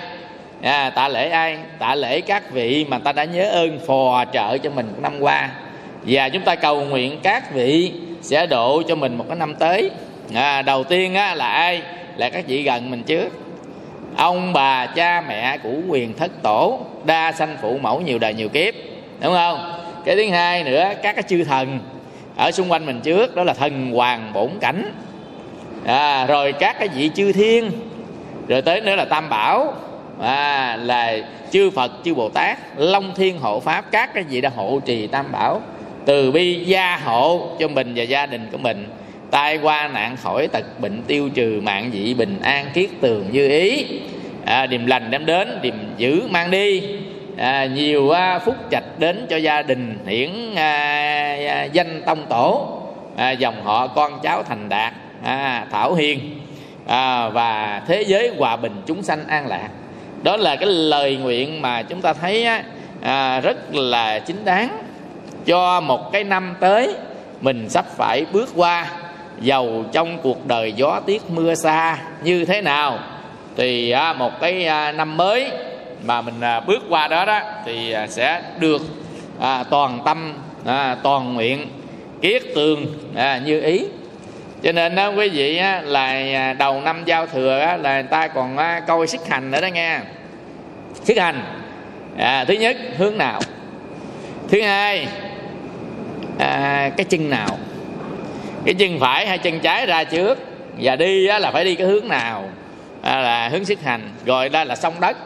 À, 0.62 0.90
tạ 0.90 1.08
lễ 1.08 1.28
ai? 1.28 1.58
Tạ 1.78 1.94
lễ 1.94 2.20
các 2.20 2.50
vị 2.50 2.86
mà 2.88 2.98
ta 2.98 3.12
đã 3.12 3.24
nhớ 3.24 3.50
ơn 3.50 3.78
phò 3.86 4.24
trợ 4.32 4.58
cho 4.58 4.70
mình 4.70 4.94
năm 5.02 5.20
qua. 5.20 5.50
Và 6.06 6.28
chúng 6.28 6.42
ta 6.42 6.54
cầu 6.54 6.84
nguyện 6.84 7.18
các 7.22 7.54
vị 7.54 7.92
sẽ 8.22 8.46
độ 8.46 8.82
cho 8.88 8.94
mình 8.94 9.18
một 9.18 9.24
cái 9.28 9.36
năm 9.36 9.54
tới. 9.54 9.90
À, 10.34 10.62
đầu 10.62 10.84
tiên 10.84 11.14
á, 11.14 11.34
là 11.34 11.46
ai? 11.46 11.82
Là 12.16 12.30
các 12.30 12.46
vị 12.46 12.62
gần 12.62 12.90
mình 12.90 13.02
trước. 13.02 13.28
Ông 14.16 14.52
bà 14.52 14.86
cha 14.86 15.20
mẹ 15.28 15.58
của 15.58 15.74
quyền 15.88 16.14
thất 16.14 16.30
tổ 16.42 16.80
đa 17.04 17.32
sanh 17.32 17.56
phụ 17.62 17.78
mẫu 17.78 18.00
nhiều 18.00 18.18
đời 18.18 18.34
nhiều 18.34 18.48
kiếp. 18.48 18.74
Đúng 19.20 19.34
không? 19.34 19.80
Cái 20.04 20.16
thứ 20.16 20.30
hai 20.30 20.64
nữa 20.64 20.92
các 21.02 21.16
cái 21.16 21.22
chư 21.28 21.44
thần 21.44 21.78
ở 22.36 22.50
xung 22.50 22.70
quanh 22.70 22.86
mình 22.86 23.00
trước 23.00 23.36
đó 23.36 23.44
là 23.44 23.54
thần 23.54 23.92
hoàng 23.92 24.30
bổn 24.34 24.50
cảnh. 24.60 24.92
À, 25.84 26.26
rồi 26.26 26.52
các 26.52 26.78
cái 26.78 26.88
vị 26.88 27.10
chư 27.14 27.32
thiên. 27.32 27.70
Rồi 28.48 28.62
tới 28.62 28.80
nữa 28.80 28.96
là 28.96 29.04
tam 29.04 29.28
bảo. 29.28 29.74
À, 30.20 30.76
là 30.76 31.18
chư 31.50 31.70
phật 31.70 31.92
chư 32.04 32.14
bồ 32.14 32.28
tát 32.28 32.58
long 32.76 33.12
thiên 33.14 33.38
hộ 33.38 33.60
pháp 33.60 33.84
các 33.90 34.14
cái 34.14 34.24
vị 34.24 34.40
đã 34.40 34.50
hộ 34.56 34.80
trì 34.84 35.06
tam 35.06 35.32
bảo. 35.32 35.62
Từ 36.04 36.32
bi 36.32 36.64
gia 36.64 36.96
hộ 36.96 37.48
cho 37.58 37.68
mình 37.68 37.92
và 37.96 38.02
gia 38.02 38.26
đình 38.26 38.48
của 38.52 38.58
mình. 38.58 38.88
Tai 39.30 39.58
qua 39.58 39.88
nạn 39.88 40.16
khỏi 40.16 40.48
tật 40.48 40.80
bệnh 40.80 41.02
tiêu 41.02 41.28
trừ 41.34 41.60
mạng 41.62 41.90
dị 41.92 42.14
bình 42.14 42.38
an 42.42 42.66
kiết 42.74 42.90
tường 43.00 43.26
như 43.32 43.48
ý. 43.48 43.86
À, 44.44 44.66
điềm 44.66 44.86
lành 44.86 45.10
đem 45.10 45.26
đến 45.26 45.58
điềm 45.62 45.74
dữ 45.96 46.22
mang 46.30 46.50
đi 46.50 46.82
à, 47.36 47.64
nhiều 47.66 48.10
à, 48.10 48.38
phúc 48.38 48.56
trạch 48.70 48.98
đến 48.98 49.26
cho 49.30 49.36
gia 49.36 49.62
đình 49.62 49.98
hiển 50.06 50.54
à, 50.54 50.72
à, 51.48 51.64
danh 51.64 52.02
tông 52.06 52.26
tổ. 52.28 52.78
À, 53.16 53.30
dòng 53.30 53.64
họ 53.64 53.86
con 53.86 54.20
cháu 54.22 54.42
thành 54.42 54.68
đạt 54.68 54.92
à, 55.24 55.66
thảo 55.70 55.94
hiền. 55.94 56.40
À, 56.86 57.28
và 57.28 57.82
thế 57.86 58.02
giới 58.02 58.30
hòa 58.38 58.56
bình 58.56 58.82
chúng 58.86 59.02
sanh 59.02 59.26
an 59.28 59.46
lạc. 59.46 59.68
Đó 60.22 60.36
là 60.36 60.56
cái 60.56 60.68
lời 60.68 61.16
nguyện 61.16 61.62
mà 61.62 61.82
chúng 61.82 62.00
ta 62.00 62.12
thấy 62.12 62.44
á, 62.44 62.62
à, 63.02 63.40
rất 63.40 63.74
là 63.74 64.18
chính 64.18 64.44
đáng. 64.44 64.82
Cho 65.46 65.80
một 65.80 66.12
cái 66.12 66.24
năm 66.24 66.54
tới 66.60 66.94
mình 67.40 67.68
sắp 67.68 67.84
phải 67.96 68.24
bước 68.32 68.48
qua 68.56 68.86
giàu 69.40 69.84
trong 69.92 70.18
cuộc 70.22 70.46
đời 70.46 70.72
gió 70.72 71.00
tiết 71.06 71.22
mưa 71.30 71.54
xa 71.54 71.98
như 72.22 72.44
thế 72.44 72.60
nào. 72.60 72.98
Thì 73.56 73.90
à, 73.90 74.12
một 74.12 74.40
cái 74.40 74.66
à, 74.66 74.92
năm 74.92 75.16
mới 75.16 75.50
mà 76.04 76.22
mình 76.22 76.40
à, 76.40 76.60
bước 76.60 76.82
qua 76.88 77.08
đó 77.08 77.24
đó 77.24 77.40
thì 77.64 77.92
à, 77.92 78.06
sẽ 78.06 78.42
được 78.58 78.82
à, 79.40 79.64
toàn 79.70 80.00
tâm 80.04 80.34
à, 80.66 80.96
toàn 81.02 81.34
nguyện 81.34 81.68
kiết 82.20 82.42
tường 82.54 82.86
à, 83.16 83.40
như 83.44 83.60
ý. 83.60 83.84
Cho 84.62 84.72
nên 84.72 84.94
đó 84.94 85.08
quý 85.08 85.28
vị 85.28 85.56
á, 85.56 85.82
là 85.84 86.06
à, 86.34 86.52
đầu 86.58 86.80
năm 86.80 87.02
giao 87.04 87.26
thừa 87.26 87.58
á, 87.58 87.76
là 87.76 87.94
người 87.94 88.10
ta 88.10 88.28
còn 88.28 88.56
á, 88.56 88.80
coi 88.86 89.06
sức 89.06 89.28
hành 89.28 89.50
nữa 89.50 89.60
đó 89.60 89.66
nghe. 89.66 89.98
Sức 91.04 91.16
hành. 91.18 91.42
À, 92.18 92.44
thứ 92.44 92.54
nhất 92.54 92.76
hướng 92.98 93.18
nào? 93.18 93.40
Thứ 94.48 94.62
hai 94.62 95.08
à, 96.38 96.90
cái 96.96 97.04
chân 97.04 97.30
nào? 97.30 97.58
Cái 98.64 98.74
chân 98.74 99.00
phải 99.00 99.26
hay 99.26 99.38
chân 99.38 99.60
trái 99.60 99.86
ra 99.86 100.04
trước? 100.04 100.38
Và 100.78 100.96
đi 100.96 101.26
á, 101.26 101.38
là 101.38 101.50
phải 101.50 101.64
đi 101.64 101.74
cái 101.74 101.86
hướng 101.86 102.08
nào? 102.08 102.48
À, 103.02 103.16
là 103.16 103.22
là 103.22 103.48
hướng 103.48 103.64
sức 103.64 103.82
hành. 103.82 104.00
Rồi 104.24 104.48
đó 104.48 104.64
là 104.64 104.76
sông 104.76 104.94
đất 105.00 105.16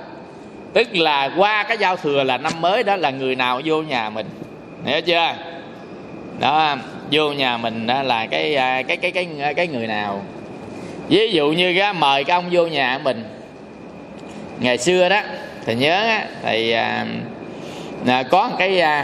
tức 0.77 0.97
là 0.97 1.31
qua 1.37 1.63
cái 1.63 1.79
giao 1.79 1.97
thừa 1.97 2.25
là 2.25 2.39
năm 2.39 2.53
mới 2.61 2.83
đó 2.83 2.97
là 2.97 3.11
người 3.11 3.35
nào 3.35 3.61
vô 3.65 3.83
nhà 3.83 4.11
mình. 4.11 4.27
Hiểu 4.85 5.01
chưa? 5.01 5.35
Đó 6.39 6.77
vô 7.11 7.33
nhà 7.33 7.57
mình 7.57 7.87
đó 7.87 8.03
là 8.03 8.27
cái 8.27 8.57
à, 8.57 8.83
cái 8.83 8.97
cái 8.97 9.11
cái 9.11 9.55
cái 9.57 9.67
người 9.67 9.87
nào? 9.87 10.23
Ví 11.09 11.33
dụ 11.33 11.49
như 11.49 11.75
cái 11.79 11.93
mời 11.93 12.25
cái 12.25 12.35
ông 12.35 12.49
vô 12.51 12.67
nhà 12.67 12.99
mình. 13.05 13.25
Ngày 14.59 14.79
xưa 14.79 15.09
đó 15.09 15.21
thì 15.67 15.75
nhớ 15.75 16.03
á, 16.03 16.25
thì 16.43 16.71
à, 16.71 17.07
à, 18.07 18.23
có 18.23 18.51
cái 18.59 18.81
à, 18.81 19.03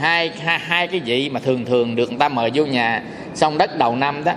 hai, 0.00 0.30
hai 0.44 0.58
hai 0.58 0.88
cái 0.88 1.00
vị 1.00 1.28
mà 1.28 1.40
thường 1.40 1.64
thường 1.64 1.96
được 1.96 2.08
người 2.08 2.18
ta 2.18 2.28
mời 2.28 2.50
vô 2.54 2.64
nhà 2.64 3.02
xong 3.34 3.58
đất 3.58 3.78
đầu 3.78 3.96
năm 3.96 4.24
đó. 4.24 4.32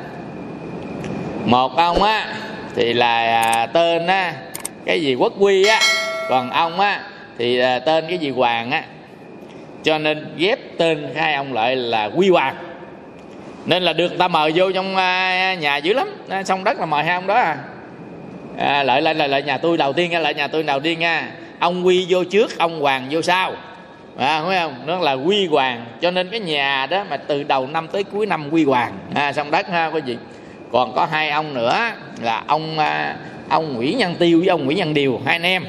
Một 1.45 1.77
ông 1.77 2.03
á 2.03 2.25
thì 2.75 2.93
là 2.93 3.41
à, 3.41 3.65
tên 3.65 4.07
á 4.07 4.33
cái 4.85 5.01
gì 5.01 5.15
quốc 5.15 5.33
quy 5.39 5.67
á 5.67 5.79
còn 6.29 6.49
ông 6.49 6.79
á 6.79 7.01
thì 7.37 7.59
à, 7.59 7.79
tên 7.79 8.05
cái 8.07 8.17
gì 8.17 8.29
hoàng 8.29 8.71
á. 8.71 8.83
Cho 9.83 9.97
nên 9.97 10.25
ghép 10.37 10.59
tên 10.77 11.07
hai 11.15 11.33
ông 11.33 11.53
lại 11.53 11.75
là 11.75 12.05
quy 12.05 12.29
hoàng. 12.29 12.55
Nên 13.65 13.83
là 13.83 13.93
được 13.93 14.17
ta 14.17 14.27
mời 14.27 14.51
vô 14.55 14.71
trong 14.71 14.95
à, 14.95 15.53
nhà 15.53 15.77
dữ 15.77 15.93
lắm. 15.93 16.07
À, 16.29 16.43
xong 16.43 16.63
đất 16.63 16.79
là 16.79 16.85
mời 16.85 17.03
hai 17.03 17.15
ông 17.15 17.27
đó 17.27 17.35
à, 17.35 17.57
à 18.57 18.83
lại 18.83 19.01
lại 19.01 19.15
lại 19.15 19.41
nhà 19.41 19.57
tôi 19.57 19.77
đầu 19.77 19.93
tiên 19.93 20.11
nha 20.11 20.19
lại 20.19 20.33
nhà 20.33 20.47
tôi 20.47 20.63
đầu 20.63 20.79
tiên 20.79 20.99
nha. 20.99 21.31
Ông 21.59 21.85
quy 21.85 22.05
vô 22.09 22.23
trước 22.23 22.57
ông 22.57 22.79
hoàng 22.79 23.07
vô 23.09 23.21
sau. 23.21 23.53
À, 24.17 24.41
thấy 24.45 24.57
không? 24.59 24.73
Nó 24.85 24.99
là 24.99 25.13
quy 25.13 25.47
hoàng. 25.47 25.85
Cho 26.01 26.11
nên 26.11 26.29
cái 26.29 26.39
nhà 26.39 26.87
đó 26.89 27.03
mà 27.09 27.17
từ 27.17 27.43
đầu 27.43 27.67
năm 27.67 27.87
tới 27.87 28.03
cuối 28.03 28.25
năm 28.25 28.49
quy 28.53 28.65
hoàng. 28.65 28.93
À, 29.15 29.33
xong 29.33 29.51
đất 29.51 29.67
ha 29.69 29.85
quý 29.85 30.01
vị. 30.01 30.17
Còn 30.71 30.93
có 30.95 31.07
hai 31.11 31.29
ông 31.29 31.53
nữa 31.53 31.79
là 32.21 32.43
ông 32.47 32.77
ông 33.49 33.73
nguyễn 33.73 33.97
nhân 33.97 34.15
tiêu 34.19 34.39
với 34.39 34.47
ông 34.47 34.65
nguyễn 34.65 34.77
nhân 34.77 34.93
điều 34.93 35.21
hai 35.25 35.35
anh 35.35 35.43
em. 35.43 35.65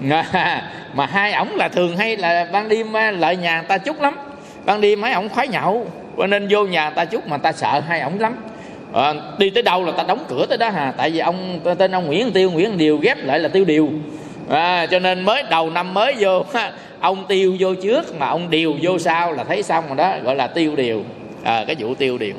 mà 0.94 1.06
hai 1.06 1.32
ổng 1.32 1.56
là 1.56 1.68
thường 1.68 1.96
hay 1.96 2.16
là 2.16 2.46
ban 2.52 2.68
đêm 2.68 2.96
à, 2.96 3.10
lợi 3.10 3.36
nhà 3.36 3.58
người 3.58 3.68
ta 3.68 3.78
chút 3.78 4.00
lắm. 4.00 4.16
Ban 4.64 4.80
đêm 4.80 5.00
mấy 5.00 5.12
ổng 5.12 5.28
khoái 5.28 5.48
nhậu 5.48 5.86
cho 6.16 6.26
nên 6.26 6.46
vô 6.50 6.64
nhà 6.64 6.84
người 6.84 6.96
ta 6.96 7.04
chút 7.04 7.26
mà 7.26 7.38
ta 7.38 7.52
sợ 7.52 7.80
hai 7.88 8.00
ổng 8.00 8.20
lắm. 8.20 8.36
À, 8.92 9.14
đi 9.38 9.50
tới 9.50 9.62
đâu 9.62 9.84
là 9.84 9.92
ta 9.92 10.04
đóng 10.08 10.24
cửa 10.28 10.46
tới 10.46 10.58
đó 10.58 10.70
hà 10.70 10.92
tại 10.96 11.10
vì 11.10 11.18
ông 11.18 11.60
tên 11.78 11.94
ông 11.94 12.06
nguyễn 12.06 12.32
tiêu 12.32 12.50
nguyễn 12.50 12.78
điều 12.78 12.98
ghép 12.98 13.24
lại 13.24 13.38
là 13.38 13.48
tiêu 13.48 13.64
điều. 13.64 13.90
À, 14.48 14.86
cho 14.86 14.98
nên 14.98 15.20
mới 15.24 15.42
đầu 15.50 15.70
năm 15.70 15.94
mới 15.94 16.14
vô 16.18 16.44
ông 17.00 17.24
tiêu 17.28 17.56
vô 17.58 17.74
trước 17.74 18.18
mà 18.18 18.26
ông 18.28 18.50
điều 18.50 18.74
vô 18.82 18.98
sau 18.98 19.32
là 19.32 19.44
thấy 19.44 19.62
xong 19.62 19.84
rồi 19.88 19.96
đó 19.96 20.14
gọi 20.24 20.36
là 20.36 20.46
tiêu 20.46 20.76
điều. 20.76 21.04
À, 21.44 21.64
cái 21.66 21.76
vụ 21.78 21.94
tiêu 21.94 22.18
điều. 22.18 22.34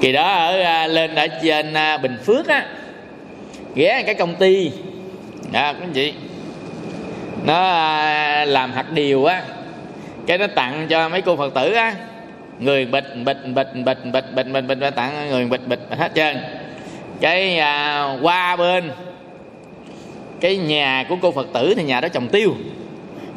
Kỳ 0.00 0.12
đó 0.12 0.32
ở 0.32 0.60
à, 0.60 0.86
lên 0.86 1.14
ở 1.14 1.26
trên 1.42 1.74
à, 1.74 1.96
bình 1.96 2.16
phước 2.26 2.48
á 2.48 2.66
ghé 3.74 4.02
cái 4.06 4.14
công 4.14 4.34
ty 4.34 4.70
à, 5.54 5.74
quý 5.80 5.86
chị 5.94 6.12
nó 7.44 7.68
à, 7.68 8.44
làm 8.44 8.72
hạt 8.72 8.92
điều 8.92 9.24
á 9.24 9.42
cái 10.26 10.38
nó 10.38 10.46
tặng 10.46 10.86
cho 10.88 11.08
mấy 11.08 11.22
cô 11.22 11.36
phật 11.36 11.54
tử 11.54 11.72
á 11.72 11.94
người 12.58 12.84
bịch 12.84 13.04
bịch 13.24 13.38
bịch 13.54 13.68
bịch 13.74 13.74
bịch 13.84 13.98
bịch 14.12 14.46
bịch 14.52 14.66
bịch, 14.68 14.78
bịch 14.78 14.94
tặng 14.96 15.30
người 15.30 15.46
bịch 15.46 15.66
bịch 15.66 15.80
hết 15.90 16.12
trơn 16.14 16.36
cái 17.20 17.58
à, 17.58 18.08
qua 18.22 18.56
bên 18.56 18.90
cái 20.40 20.56
nhà 20.56 21.04
của 21.08 21.16
cô 21.22 21.32
phật 21.32 21.46
tử 21.52 21.74
thì 21.76 21.82
nhà 21.82 22.00
đó 22.00 22.08
trồng 22.08 22.28
tiêu 22.28 22.54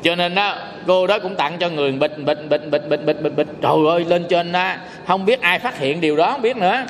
cho 0.03 0.15
nên 0.15 0.35
đó 0.35 0.55
cô 0.87 1.07
đó 1.07 1.19
cũng 1.19 1.35
tặng 1.35 1.57
cho 1.59 1.69
người 1.69 1.91
bịch 1.91 2.17
bịch 2.25 2.49
bịch 2.49 2.71
bịch 2.71 2.89
bịch 2.89 3.05
bịch 3.05 3.21
bịch 3.21 3.35
bịch 3.35 3.47
trời 3.61 3.87
ơi 3.89 4.05
lên 4.05 4.25
trên 4.29 4.51
đó 4.51 4.73
không 5.07 5.25
biết 5.25 5.41
ai 5.41 5.59
phát 5.59 5.77
hiện 5.77 6.01
điều 6.01 6.17
đó 6.17 6.31
không 6.31 6.41
biết 6.41 6.57
nữa 6.57 6.85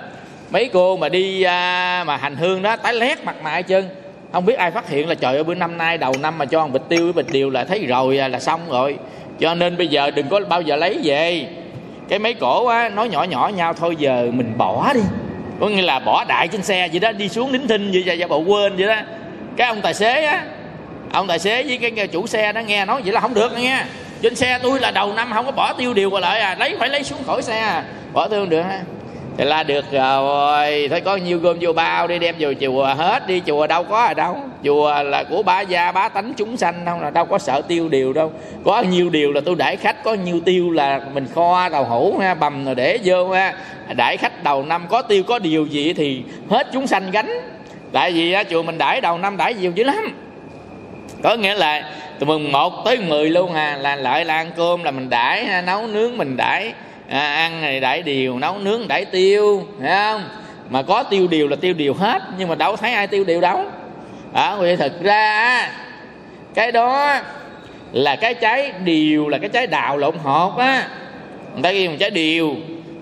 mấy 0.50 0.70
cô 0.74 0.98
mà 0.98 1.10
đi 1.10 1.42
à, 1.42 2.04
mà 2.08 2.18
hành 2.18 2.36
hương 2.36 2.62
đó 2.62 2.76
tái 2.76 2.94
lét 2.94 3.24
mặt 3.24 3.36
mày 3.44 3.64
chân 3.64 3.90
không 4.32 4.46
biết 4.46 4.54
ai 4.54 4.72
phát 4.72 4.90
hiện 4.90 5.10
là 5.10 5.16
trời 5.16 5.36
ơi, 5.36 5.44
bữa 5.44 5.56
năm 5.56 5.78
nay, 5.78 5.98
đầu 5.98 6.14
năm 6.22 6.38
mà 6.38 6.46
cho 6.46 6.62
ăn 6.62 6.74
bịch 6.74 6.82
tiêu 6.90 7.04
với 7.04 7.14
bịch 7.14 7.34
điều 7.34 7.50
là 7.50 7.64
thấy 7.64 7.86
rồi 7.86 8.18
à, 8.18 8.28
là 8.28 8.40
xong 8.40 8.62
rồi. 8.70 8.98
Cho 9.40 9.56
nên 9.56 9.78
bây 9.78 9.88
giờ 9.88 10.12
đừng 10.12 10.28
có 10.30 10.40
bao 10.50 10.62
giờ 10.62 10.76
lấy 10.76 11.00
về. 11.04 11.48
Cái 12.10 12.20
mấy 12.20 12.34
cổ 12.34 12.66
á, 12.66 12.90
nói 12.90 13.10
nhỏ 13.10 13.24
nhỏ 13.24 13.52
nhau, 13.56 13.74
thôi 13.74 13.96
giờ 14.00 14.28
mình 14.34 14.54
bỏ 14.58 14.94
đi. 14.94 15.02
Có 15.60 15.68
nghĩa 15.68 15.82
là 15.82 16.00
bỏ 16.00 16.26
đại 16.28 16.48
trên 16.48 16.64
xe 16.64 16.88
vậy 16.92 17.00
đó, 17.00 17.12
đi 17.12 17.30
xuống 17.30 17.52
nín 17.52 17.68
thinh 17.68 17.92
vậy 17.94 18.18
ra 18.18 18.28
bộ 18.28 18.40
quên 18.40 18.76
vậy 18.76 18.88
đó. 18.88 18.96
Cái 19.58 19.68
ông 19.68 19.82
tài 19.82 19.94
xế 19.94 20.26
á, 20.26 20.44
ông 21.12 21.28
tài 21.28 21.40
xế 21.40 21.64
với 21.64 21.92
cái 21.96 22.08
chủ 22.08 22.28
xe 22.28 22.54
đó 22.54 22.62
nghe 22.62 22.86
nói 22.86 23.02
vậy 23.02 23.14
là 23.14 23.20
không 23.20 23.34
được 23.34 23.58
nghe. 23.58 23.84
Trên 24.22 24.36
xe 24.36 24.60
tôi 24.64 24.80
là 24.80 24.92
đầu 24.92 25.14
năm 25.14 25.32
không 25.34 25.46
có 25.46 25.52
bỏ 25.52 25.74
tiêu 25.74 25.94
điều 25.94 26.10
qua 26.10 26.20
lại 26.20 26.40
à 26.40 26.56
lấy, 26.60 26.76
phải 26.80 26.90
lấy 26.90 27.04
xuống 27.04 27.24
khỏi 27.26 27.42
xe 27.42 27.60
à. 27.60 27.84
bỏ 28.14 28.28
tiêu 28.28 28.40
không 28.40 28.50
được 28.50 28.62
ha 28.62 28.82
thì 29.38 29.46
là 29.46 29.64
được 29.64 29.86
rồi. 29.92 30.88
Thôi 30.90 31.02
có 31.02 31.16
nhiêu 31.16 31.40
gom 31.40 31.58
vô 31.62 31.74
bao 31.74 32.08
đi 32.08 32.20
đem 32.20 32.36
vô 32.40 32.54
chùa 32.62 32.86
hết 32.98 33.28
đi. 33.28 33.42
Chùa 33.48 33.68
đâu 33.68 33.84
có 33.84 34.06
ở 34.06 34.14
đâu. 34.14 34.38
Chùa 34.64 35.04
là 35.04 35.24
của 35.24 35.44
bá 35.44 35.62
gia 35.62 35.92
bá 35.92 36.10
tánh 36.10 36.34
chúng 36.38 36.58
sanh 36.58 36.86
đâu 36.86 37.00
là 37.02 37.10
đâu 37.10 37.26
có 37.26 37.38
sợ 37.38 37.62
tiêu 37.68 37.90
điều 37.90 38.14
đâu. 38.14 38.32
Có 38.66 38.82
nhiều 38.82 39.10
điều 39.10 39.32
là 39.32 39.42
tôi 39.46 39.56
đãi 39.56 39.76
khách 39.76 40.04
có 40.04 40.14
nhiều 40.14 40.40
tiêu 40.46 40.72
là 40.72 41.02
mình 41.14 41.28
kho 41.36 41.70
đầu 41.70 41.84
hũ 41.84 42.18
ha 42.18 42.34
bầm 42.34 42.66
rồi 42.66 42.76
để 42.76 43.00
vô 43.04 43.30
ha. 43.30 43.54
Đãi 43.96 44.18
khách 44.18 44.44
đầu 44.44 44.64
năm 44.64 44.86
có 44.90 45.02
tiêu 45.02 45.24
có 45.24 45.40
điều 45.40 45.66
gì 45.66 45.94
thì 45.94 46.24
hết 46.50 46.68
chúng 46.74 46.88
sanh 46.88 47.12
gánh. 47.12 47.32
Tại 47.92 48.12
vì 48.12 48.34
á, 48.34 48.44
chùa 48.44 48.64
mình 48.64 48.78
đãi 48.78 49.02
đầu 49.02 49.18
năm 49.18 49.38
đãi 49.38 49.54
nhiều 49.54 49.72
dữ 49.76 49.84
lắm. 49.84 50.16
Có 51.24 51.36
nghĩa 51.36 51.56
là 51.56 51.84
từ 52.20 52.26
mùng 52.26 52.52
1 52.52 52.74
tới 52.86 52.98
10 52.98 53.30
luôn 53.30 53.54
à 53.54 53.78
là 53.82 53.96
lại 53.96 54.26
là 54.26 54.36
ăn 54.36 54.52
cơm 54.58 54.84
là 54.84 54.92
mình 54.92 55.10
đãi 55.10 55.48
nấu 55.66 55.88
nướng 55.88 56.18
mình 56.18 56.38
đãi 56.38 56.74
à, 57.10 57.20
ăn 57.20 57.62
này 57.62 57.80
đãi 57.80 58.02
điều 58.02 58.40
nấu 58.40 58.58
nướng 58.58 58.88
đãi 58.88 59.06
tiêu 59.06 59.68
thấy 59.80 59.90
không? 59.90 60.24
Mà 60.70 60.82
có 60.82 61.04
tiêu 61.04 61.28
điều 61.28 61.48
là 61.48 61.56
tiêu 61.56 61.74
điều 61.74 61.94
hết 61.94 62.22
nhưng 62.38 62.50
mà 62.50 62.56
đâu 62.56 62.76
thấy 62.76 62.92
ai 62.92 63.08
tiêu 63.08 63.24
điều 63.24 63.42
đâu. 63.42 63.66
À, 64.34 64.56
vì 64.56 64.76
thực 64.76 65.04
ra 65.04 65.70
cái 66.54 66.72
đó 66.72 67.20
là 67.92 68.16
cái 68.16 68.34
trái 68.34 68.72
điều 68.84 69.28
là 69.28 69.38
cái 69.38 69.50
trái 69.50 69.68
đào 69.68 69.98
lộn 69.98 70.18
hột 70.18 70.58
á. 70.58 70.88
Người 71.54 71.64
ta 71.64 71.72
kêu 71.72 71.92
trái 72.00 72.10
điều 72.10 72.56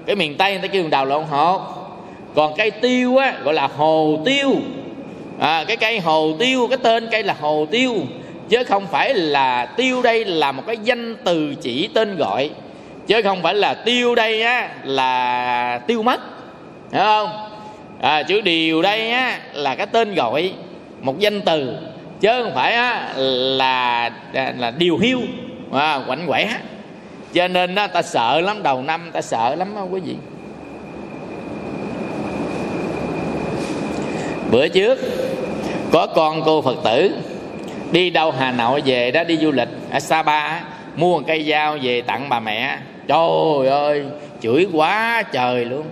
cái 0.06 0.16
miền 0.16 0.38
tây 0.38 0.52
người 0.52 0.62
ta 0.62 0.68
kêu 0.68 0.88
đào 0.88 1.06
lộn 1.06 1.24
hột. 1.24 1.62
Còn 2.36 2.54
cây 2.58 2.72
tiêu 2.72 3.18
á 3.18 3.34
gọi 3.44 3.54
là 3.54 3.68
hồ 3.68 4.22
tiêu. 4.26 4.56
À, 5.40 5.64
cái 5.68 5.78
cây 5.78 6.00
hồ 6.00 6.34
tiêu 6.40 6.68
cái 6.68 6.78
tên 6.84 7.08
cây 7.12 7.24
là 7.24 7.36
hồ 7.40 7.68
tiêu 7.72 7.96
chứ 8.50 8.64
không 8.64 8.88
phải 8.88 9.14
là 9.14 9.66
tiêu 9.66 10.02
đây 10.02 10.26
là 10.26 10.52
một 10.52 10.64
cái 10.68 10.78
danh 10.84 11.16
từ 11.24 11.56
chỉ 11.62 11.90
tên 11.94 12.16
gọi 12.16 12.50
chứ 13.08 13.22
không 13.24 13.44
phải 13.44 13.54
là 13.54 13.74
tiêu 13.74 14.16
đây 14.16 14.42
á 14.42 14.70
là 14.84 15.80
tiêu 15.88 16.04
mất. 16.04 16.22
Hiểu 16.92 17.04
không? 17.04 17.30
À, 18.02 18.24
chữ 18.24 18.42
điều 18.42 18.82
đây 18.82 19.12
á 19.12 19.40
là 19.54 19.76
cái 19.76 19.88
tên 19.88 20.16
gọi 20.16 20.54
một 21.02 21.20
danh 21.20 21.42
từ. 21.42 21.78
Chứ 22.20 22.44
không 22.44 22.52
phải 22.56 22.74
á 22.74 23.14
là 23.18 24.12
à, 24.34 24.54
là 24.58 24.72
điều 24.72 24.98
hiu 24.98 25.20
à, 25.74 26.00
quạnh 26.08 26.26
quẻ. 26.28 26.50
Cho 27.34 27.48
nên 27.48 27.76
á 27.76 27.88
ta 27.88 28.02
sợ 28.02 28.42
lắm 28.42 28.64
đầu 28.64 28.82
năm 28.82 29.10
ta 29.14 29.22
sợ 29.22 29.56
lắm 29.56 29.68
không 29.76 29.94
quý 29.94 30.00
vị. 30.00 30.16
Bữa 34.52 34.68
trước 34.68 35.00
có 35.92 36.08
con 36.16 36.42
cô 36.46 36.62
phật 36.62 36.76
tử 36.84 37.12
đi 37.92 38.10
đâu 38.10 38.32
hà 38.32 38.52
nội 38.52 38.82
về 38.86 39.12
đó 39.12 39.24
đi 39.24 39.38
du 39.38 39.52
lịch 39.52 39.70
ở 39.92 40.00
sapa 40.00 40.60
mua 40.96 41.20
một 41.20 41.24
cây 41.28 41.44
dao 41.50 41.78
về 41.82 42.02
tặng 42.02 42.30
bà 42.30 42.40
mẹ 42.40 42.78
trời 43.08 43.68
ơi 43.70 44.06
chửi 44.42 44.68
quá 44.74 45.24
trời 45.32 45.66
luôn. 45.66 45.86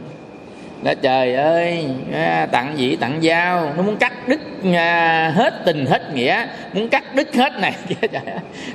Đó 0.84 0.94
trời 1.02 1.36
ơi 1.36 1.86
à, 2.14 2.48
tặng 2.52 2.74
gì 2.78 2.96
tặng 2.96 3.20
dao 3.22 3.74
nó 3.78 3.84
muốn 3.84 3.98
cắt 3.98 4.28
đứt 4.28 4.40
à, 4.76 5.32
hết 5.36 5.54
tình 5.66 5.86
hết 5.86 6.14
nghĩa. 6.14 6.46
Muốn 6.74 6.90
cắt 6.90 7.16
đứt 7.16 7.36
hết 7.36 7.60
này 7.60 7.74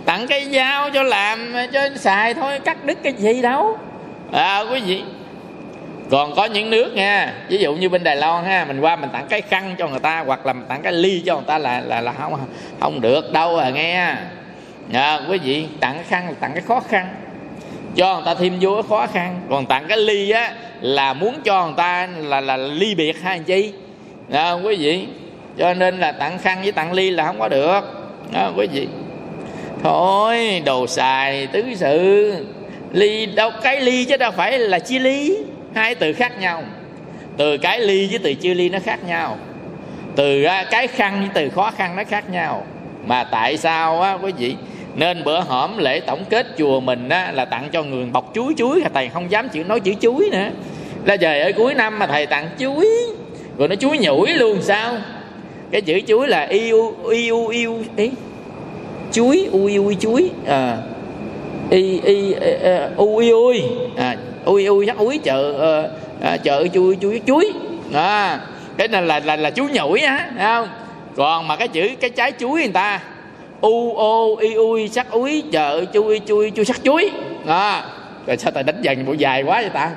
tặng 0.04 0.26
cái 0.26 0.44
dao 0.44 0.90
cho 0.90 1.02
làm 1.02 1.52
à, 1.52 1.66
cho 1.72 1.88
xài 1.96 2.34
thôi 2.34 2.58
cắt 2.64 2.84
đứt 2.84 2.98
cái 3.02 3.12
gì 3.12 3.42
đâu. 3.42 3.78
À 4.32 4.60
quý 4.60 4.80
vị. 4.80 5.02
Còn 6.10 6.34
có 6.34 6.44
những 6.44 6.70
nước 6.70 6.94
nha 6.94 7.32
ví 7.48 7.58
dụ 7.58 7.74
như 7.74 7.88
bên 7.88 8.04
đài 8.04 8.16
loan 8.16 8.44
ha 8.44 8.64
mình 8.64 8.80
qua 8.80 8.96
mình 8.96 9.10
tặng 9.12 9.26
cái 9.28 9.40
khăn 9.40 9.74
cho 9.78 9.88
người 9.88 10.00
ta 10.00 10.22
hoặc 10.26 10.46
là 10.46 10.52
mình 10.52 10.66
tặng 10.68 10.82
cái 10.82 10.92
ly 10.92 11.22
cho 11.26 11.34
người 11.34 11.44
ta 11.46 11.58
là 11.58 11.80
là 11.80 12.00
là 12.00 12.12
không 12.12 12.38
không 12.80 13.00
được 13.00 13.32
đâu 13.32 13.56
à 13.56 13.70
nghe. 13.70 14.14
À, 14.92 15.20
quý 15.28 15.38
vị 15.38 15.66
tặng 15.80 15.94
cái 15.94 16.04
khăn 16.08 16.34
tặng 16.40 16.50
cái 16.54 16.62
khó 16.68 16.80
khăn 16.80 17.08
cho 17.96 18.14
người 18.14 18.22
ta 18.24 18.34
thêm 18.34 18.58
vô 18.60 18.74
cái 18.74 18.82
khó 18.88 19.06
khăn. 19.06 19.40
Còn 19.50 19.66
tặng 19.66 19.84
cái 19.88 19.98
ly 19.98 20.30
á 20.30 20.52
là 20.80 21.12
muốn 21.12 21.40
cho 21.44 21.66
người 21.66 21.74
ta 21.76 22.08
là 22.18 22.40
là 22.40 22.56
ly 22.56 22.94
biệt 22.94 23.22
hai 23.22 23.38
chi 23.38 23.72
à, 24.32 24.52
quý 24.52 24.76
vị? 24.76 25.06
Cho 25.58 25.74
nên 25.74 25.98
là 25.98 26.12
tặng 26.12 26.38
khăn 26.38 26.58
với 26.62 26.72
tặng 26.72 26.92
ly 26.92 27.10
là 27.10 27.24
không 27.26 27.38
có 27.38 27.48
được. 27.48 27.80
Đó, 28.32 28.52
quý 28.56 28.66
vị? 28.72 28.88
Thôi 29.82 30.62
đồ 30.66 30.86
xài 30.86 31.46
tứ 31.46 31.64
sự. 31.76 32.34
Ly 32.92 33.26
đâu 33.26 33.50
cái 33.62 33.80
ly 33.80 34.04
chứ 34.04 34.16
đâu 34.16 34.30
phải 34.30 34.58
là 34.58 34.78
chia 34.78 34.98
ly. 34.98 35.36
Hai 35.74 35.94
từ 35.94 36.12
khác 36.12 36.40
nhau. 36.40 36.62
Từ 37.36 37.58
cái 37.58 37.80
ly 37.80 38.06
với 38.10 38.18
từ 38.18 38.34
chia 38.34 38.54
ly 38.54 38.68
nó 38.68 38.78
khác 38.84 39.04
nhau. 39.04 39.36
Từ 40.16 40.42
à, 40.42 40.64
cái 40.70 40.86
khăn 40.86 41.20
với 41.20 41.28
từ 41.34 41.50
khó 41.54 41.70
khăn 41.70 41.96
nó 41.96 42.04
khác 42.04 42.30
nhau. 42.30 42.66
Mà 43.06 43.24
tại 43.24 43.56
sao 43.56 44.02
á 44.02 44.12
quý 44.12 44.32
vị? 44.38 44.56
Nên 44.94 45.24
bữa 45.24 45.40
hổm 45.40 45.78
lễ 45.78 46.00
tổng 46.00 46.24
kết 46.30 46.46
chùa 46.58 46.80
mình 46.80 47.08
á 47.08 47.32
là 47.32 47.44
tặng 47.44 47.68
cho 47.72 47.82
người 47.82 48.04
bọc 48.04 48.30
chuối 48.34 48.54
chuối 48.56 48.82
thầy 48.94 49.08
không 49.08 49.30
dám 49.30 49.48
chịu 49.48 49.64
nói 49.64 49.80
chữ 49.80 49.94
chuối 50.00 50.28
nữa. 50.32 50.48
Là 51.04 51.16
trời 51.16 51.40
ở 51.40 51.52
cuối 51.56 51.74
năm 51.74 51.98
mà 51.98 52.06
thầy 52.06 52.26
tặng 52.26 52.48
chuối 52.58 52.88
rồi 53.58 53.68
nó 53.68 53.74
chuối 53.74 53.98
nhủi 53.98 54.32
luôn 54.32 54.62
sao? 54.62 54.94
Cái 55.70 55.80
chữ 55.80 56.00
chuối 56.06 56.28
là 56.28 56.46
yêu 56.46 56.94
yêu 57.10 57.46
yêu 57.46 57.84
ý 57.96 58.10
chuối 59.12 59.48
ui 59.52 59.76
ui 59.76 59.96
chuối 60.00 60.30
à 60.46 60.76
y 61.70 62.00
y 62.00 62.32
e, 62.32 62.58
e, 62.62 62.88
u 62.96 63.16
ui 63.16 63.62
à 63.96 64.16
ui 64.44 64.66
ui 64.66 64.86
chắc 64.86 64.98
ui 64.98 65.18
chợ 65.18 65.52
ờ, 65.52 65.90
à, 66.22 66.36
chợ 66.36 66.66
chui 66.74 66.96
chuối 67.00 67.20
chuối 67.26 67.52
à 67.94 68.40
cái 68.76 68.88
này 68.88 69.02
là 69.02 69.20
là 69.24 69.36
là 69.36 69.50
chú 69.50 69.68
nhủi 69.72 70.00
á 70.00 70.30
không? 70.38 70.68
Còn 71.16 71.48
mà 71.48 71.56
cái 71.56 71.68
chữ 71.68 71.90
cái 72.00 72.10
trái 72.10 72.32
chuối 72.38 72.60
người 72.60 72.72
ta 72.72 73.00
u 73.60 73.94
ô 73.94 74.36
y 74.36 74.54
ui 74.54 74.88
sắc 74.88 75.10
úi 75.10 75.44
chợ 75.52 75.84
chui 75.94 76.20
chui 76.26 76.50
chui 76.50 76.64
sắc 76.64 76.80
chuối. 76.84 77.10
À 77.46 77.84
rồi 78.26 78.36
sao 78.36 78.52
ta 78.52 78.62
đánh 78.62 78.82
dần 78.82 79.06
bộ 79.06 79.12
dài 79.12 79.42
quá 79.42 79.60
vậy 79.60 79.70
ta? 79.70 79.90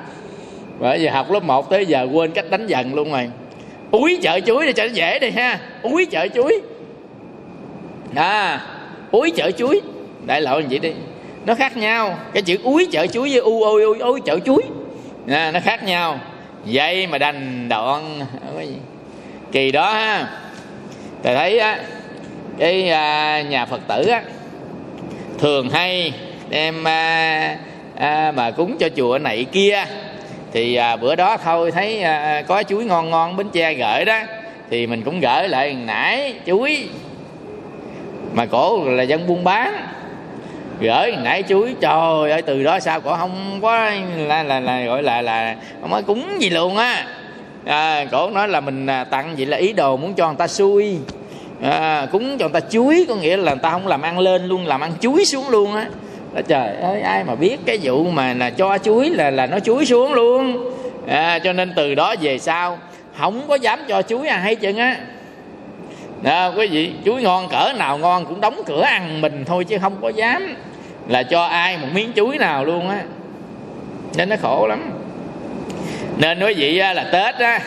Bởi 0.80 0.98
vì 0.98 1.06
học 1.06 1.30
lớp 1.30 1.42
1 1.42 1.70
tới 1.70 1.86
giờ 1.86 2.06
quên 2.12 2.32
cách 2.32 2.50
đánh 2.50 2.66
dần 2.66 2.94
luôn 2.94 3.12
rồi. 3.12 3.30
Úi 3.90 4.18
chợ 4.22 4.40
chuối 4.40 4.66
để 4.66 4.72
cho 4.72 4.84
nó 4.84 4.92
dễ 4.92 5.18
đi 5.18 5.30
ha. 5.30 5.58
Úi 5.82 6.06
chợ 6.06 6.28
chuối. 6.34 6.60
À 8.14 8.60
úi 9.10 9.30
chợ 9.30 9.50
chuối. 9.50 9.80
Đại 10.26 10.40
lộ 10.40 10.60
vậy 10.70 10.78
đi. 10.78 10.92
Nó 11.46 11.54
khác 11.54 11.76
nhau. 11.76 12.18
Cái 12.32 12.42
chữ 12.42 12.56
úi 12.62 12.88
chợ 12.92 13.06
chuối 13.06 13.30
với 13.30 13.38
u 13.38 13.62
ôi 13.62 13.82
ôi 13.82 13.96
ôi 14.00 14.20
chợ 14.24 14.38
chuối. 14.38 14.62
À, 15.28 15.50
nó 15.50 15.60
khác 15.60 15.82
nhau. 15.82 16.20
Vậy 16.64 17.06
mà 17.06 17.18
đành 17.18 17.68
đoạn. 17.68 18.20
Kỳ 19.52 19.72
đó 19.72 19.92
ha. 19.92 20.28
Thầy 21.22 21.34
thấy 21.34 21.58
á 21.58 21.78
cái 22.58 22.90
à, 22.90 23.42
nhà 23.42 23.66
phật 23.66 23.80
tử 23.88 24.06
á 24.06 24.22
thường 25.38 25.70
hay 25.70 26.12
đem 26.48 26.88
à, 26.88 27.56
à, 27.96 28.32
mà 28.36 28.50
cúng 28.50 28.76
cho 28.78 28.88
chùa 28.96 29.18
này 29.18 29.44
kia. 29.44 29.84
Thì 30.52 30.74
à, 30.74 30.96
bữa 30.96 31.14
đó 31.14 31.36
thôi 31.44 31.70
thấy 31.70 32.02
à, 32.02 32.42
có 32.46 32.62
chuối 32.62 32.84
ngon 32.84 33.10
ngon 33.10 33.36
bến 33.36 33.46
tre 33.52 33.74
gửi 33.74 34.04
đó 34.04 34.20
thì 34.70 34.86
mình 34.86 35.02
cũng 35.02 35.20
gửi 35.20 35.48
lại 35.48 35.76
nãy 35.86 36.34
chuối. 36.46 36.88
Mà 38.32 38.46
cổ 38.46 38.84
là 38.84 39.02
dân 39.02 39.26
buôn 39.26 39.44
bán 39.44 39.86
gửi 40.80 41.16
nãy 41.22 41.42
chuối. 41.48 41.74
Trời 41.80 42.30
ơi 42.30 42.42
từ 42.42 42.62
đó 42.62 42.80
sao 42.80 43.00
cổ 43.00 43.16
không 43.16 43.58
có 43.62 43.90
là 44.16 44.42
là, 44.42 44.60
là 44.60 44.84
gọi 44.84 45.02
là 45.02 45.22
là 45.22 45.56
không 45.80 45.90
có 45.90 46.02
cúng 46.06 46.42
gì 46.42 46.50
luôn 46.50 46.76
á. 46.76 47.06
À, 47.64 48.04
cổ 48.10 48.30
nói 48.30 48.48
là 48.48 48.60
mình 48.60 48.86
à, 48.86 49.04
tặng 49.04 49.34
vậy 49.36 49.46
là 49.46 49.56
ý 49.56 49.72
đồ 49.72 49.96
muốn 49.96 50.14
cho 50.14 50.26
người 50.26 50.36
ta 50.38 50.48
xui 50.48 50.98
à, 51.62 52.06
cúng 52.12 52.38
cho 52.38 52.48
người 52.48 52.60
ta 52.60 52.68
chuối 52.70 53.06
có 53.08 53.14
nghĩa 53.14 53.36
là 53.36 53.52
người 53.52 53.60
ta 53.62 53.70
không 53.70 53.86
làm 53.86 54.02
ăn 54.02 54.18
lên 54.18 54.46
luôn 54.46 54.66
làm 54.66 54.80
ăn 54.80 54.92
chuối 55.00 55.24
xuống 55.24 55.48
luôn 55.48 55.74
á. 55.74 55.86
Trời 56.48 56.76
ơi 56.76 57.00
ai 57.00 57.24
mà 57.24 57.34
biết 57.34 57.56
cái 57.66 57.78
vụ 57.82 58.04
mà 58.04 58.34
là 58.34 58.50
cho 58.50 58.78
chuối 58.78 59.10
là 59.10 59.30
là 59.30 59.46
nó 59.46 59.60
chuối 59.60 59.86
xuống 59.86 60.12
luôn. 60.12 60.70
À, 61.06 61.38
cho 61.38 61.52
nên 61.52 61.72
từ 61.76 61.94
đó 61.94 62.14
về 62.20 62.38
sau 62.38 62.78
không 63.18 63.42
có 63.48 63.54
dám 63.54 63.80
cho 63.88 64.02
chuối 64.02 64.28
à 64.28 64.38
hay 64.38 64.56
chừng 64.56 64.78
á. 64.78 64.96
Đó, 66.22 66.52
quý 66.56 66.66
vị 66.66 66.92
chuối 67.04 67.22
ngon 67.22 67.48
cỡ 67.48 67.72
nào 67.78 67.98
ngon 67.98 68.26
cũng 68.26 68.40
đóng 68.40 68.62
cửa 68.66 68.82
ăn 68.82 69.20
mình 69.20 69.44
thôi 69.44 69.64
chứ 69.64 69.78
không 69.78 69.96
có 70.02 70.08
dám 70.08 70.56
là 71.08 71.22
cho 71.22 71.44
ai 71.44 71.78
một 71.78 71.88
miếng 71.94 72.12
chuối 72.16 72.38
nào 72.38 72.64
luôn 72.64 72.88
á. 72.88 73.02
Nên 74.16 74.28
nó 74.28 74.36
khổ 74.42 74.66
lắm. 74.66 74.90
Nên 76.18 76.40
quý 76.40 76.54
vị 76.54 76.74
là 76.74 77.04
tết 77.12 77.34
á 77.34 77.60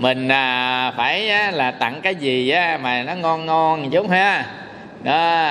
mình 0.00 0.28
à, 0.28 0.92
phải 0.96 1.52
là 1.52 1.70
tặng 1.70 2.00
cái 2.02 2.14
gì 2.14 2.50
á, 2.50 2.78
mà 2.82 3.02
nó 3.02 3.14
ngon 3.14 3.46
ngon 3.46 3.90
chút 3.90 4.10
ha. 4.10 4.46
Đó 5.02 5.50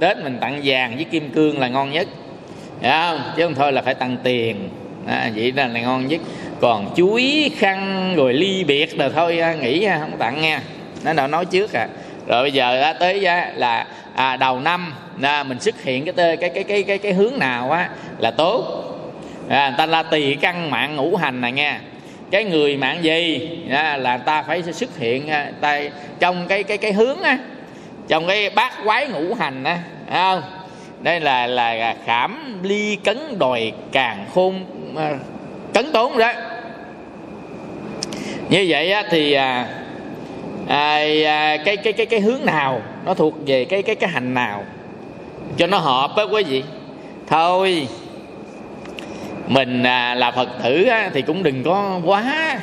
tết 0.00 0.18
mình 0.18 0.38
tặng 0.40 0.60
vàng 0.64 0.96
với 0.96 1.04
kim 1.04 1.30
cương 1.30 1.58
là 1.58 1.68
ngon 1.68 1.92
nhất. 1.92 2.08
Đấy 2.80 2.92
không? 2.92 3.22
chứ 3.36 3.44
không 3.44 3.54
thôi 3.54 3.72
là 3.72 3.82
phải 3.82 3.94
tặng 3.94 4.16
tiền. 4.22 4.68
À, 5.06 5.30
vậy 5.34 5.52
là, 5.52 5.66
là 5.66 5.80
ngon 5.80 6.06
nhất. 6.06 6.20
Còn 6.60 6.94
chuối 6.96 7.52
khăn 7.58 8.12
rồi 8.16 8.34
ly 8.34 8.64
biệt 8.64 8.98
rồi 8.98 9.10
thôi 9.14 9.42
nghĩ 9.60 9.88
không 10.00 10.18
tặng 10.18 10.40
nha. 10.40 10.60
Nó 11.04 11.12
đã 11.12 11.26
nói 11.26 11.44
trước 11.44 11.72
à. 11.72 11.88
Rồi 12.26 12.42
bây 12.42 12.52
giờ 12.52 12.80
á, 12.80 12.92
tới 12.92 13.24
á, 13.24 13.52
là 13.54 13.86
à, 14.14 14.36
đầu 14.36 14.60
năm 14.60 14.94
à, 15.22 15.42
mình 15.42 15.60
xuất 15.60 15.82
hiện 15.82 16.04
cái 16.04 16.36
cái 16.36 16.50
cái 16.50 16.64
cái 16.64 16.82
cái 16.82 16.98
cái 16.98 17.12
hướng 17.12 17.38
nào 17.38 17.70
á 17.70 17.90
là 18.18 18.30
tốt. 18.30 18.84
À, 19.48 19.74
ta 19.78 19.86
là 19.86 20.02
tỳ 20.02 20.34
căn 20.34 20.70
mạng 20.70 20.96
ngũ 20.96 21.16
hành 21.16 21.40
này 21.40 21.52
nha 21.52 21.80
cái 22.30 22.44
người 22.44 22.76
mạng 22.76 23.04
gì? 23.04 23.50
Là 23.96 24.18
ta 24.26 24.42
phải 24.42 24.62
xuất 24.62 24.98
hiện 24.98 25.28
à, 25.28 25.50
ta, 25.60 25.80
trong 26.18 26.46
cái 26.48 26.62
cái 26.62 26.78
cái 26.78 26.92
hướng 26.92 27.22
á 27.22 27.38
trong 28.08 28.26
cái 28.26 28.50
bát 28.50 28.72
quái 28.84 29.08
ngũ 29.08 29.34
hành 29.34 29.64
á 29.64 29.78
không? 30.12 30.42
Đây 31.00 31.20
là 31.20 31.46
là 31.46 31.96
khảm 32.04 32.60
ly 32.62 32.96
cấn 32.96 33.38
đòi 33.38 33.72
càng 33.92 34.26
khôn 34.34 34.64
à, 34.96 35.18
cấn 35.74 35.92
tốn 35.92 36.18
đó. 36.18 36.32
Như 38.48 38.64
vậy 38.68 38.92
á, 38.92 39.02
thì 39.10 39.32
à, 39.32 39.68
à, 40.68 40.96
à, 41.26 41.56
cái 41.64 41.76
cái 41.76 41.92
cái 41.92 42.06
cái 42.06 42.20
hướng 42.20 42.44
nào 42.44 42.82
nó 43.06 43.14
thuộc 43.14 43.34
về 43.46 43.64
cái 43.64 43.82
cái 43.82 43.94
cái 43.94 44.10
hành 44.10 44.34
nào 44.34 44.64
cho 45.56 45.66
nó 45.66 45.78
hợp 45.78 46.16
á 46.16 46.22
quý 46.22 46.44
vị? 46.44 46.62
Thôi 47.26 47.88
mình 49.48 49.82
à, 49.82 50.14
là 50.14 50.30
phật 50.30 50.48
tử 50.64 50.84
á, 50.84 51.10
thì 51.14 51.22
cũng 51.22 51.42
đừng 51.42 51.62
có 51.64 52.00
quá 52.04 52.58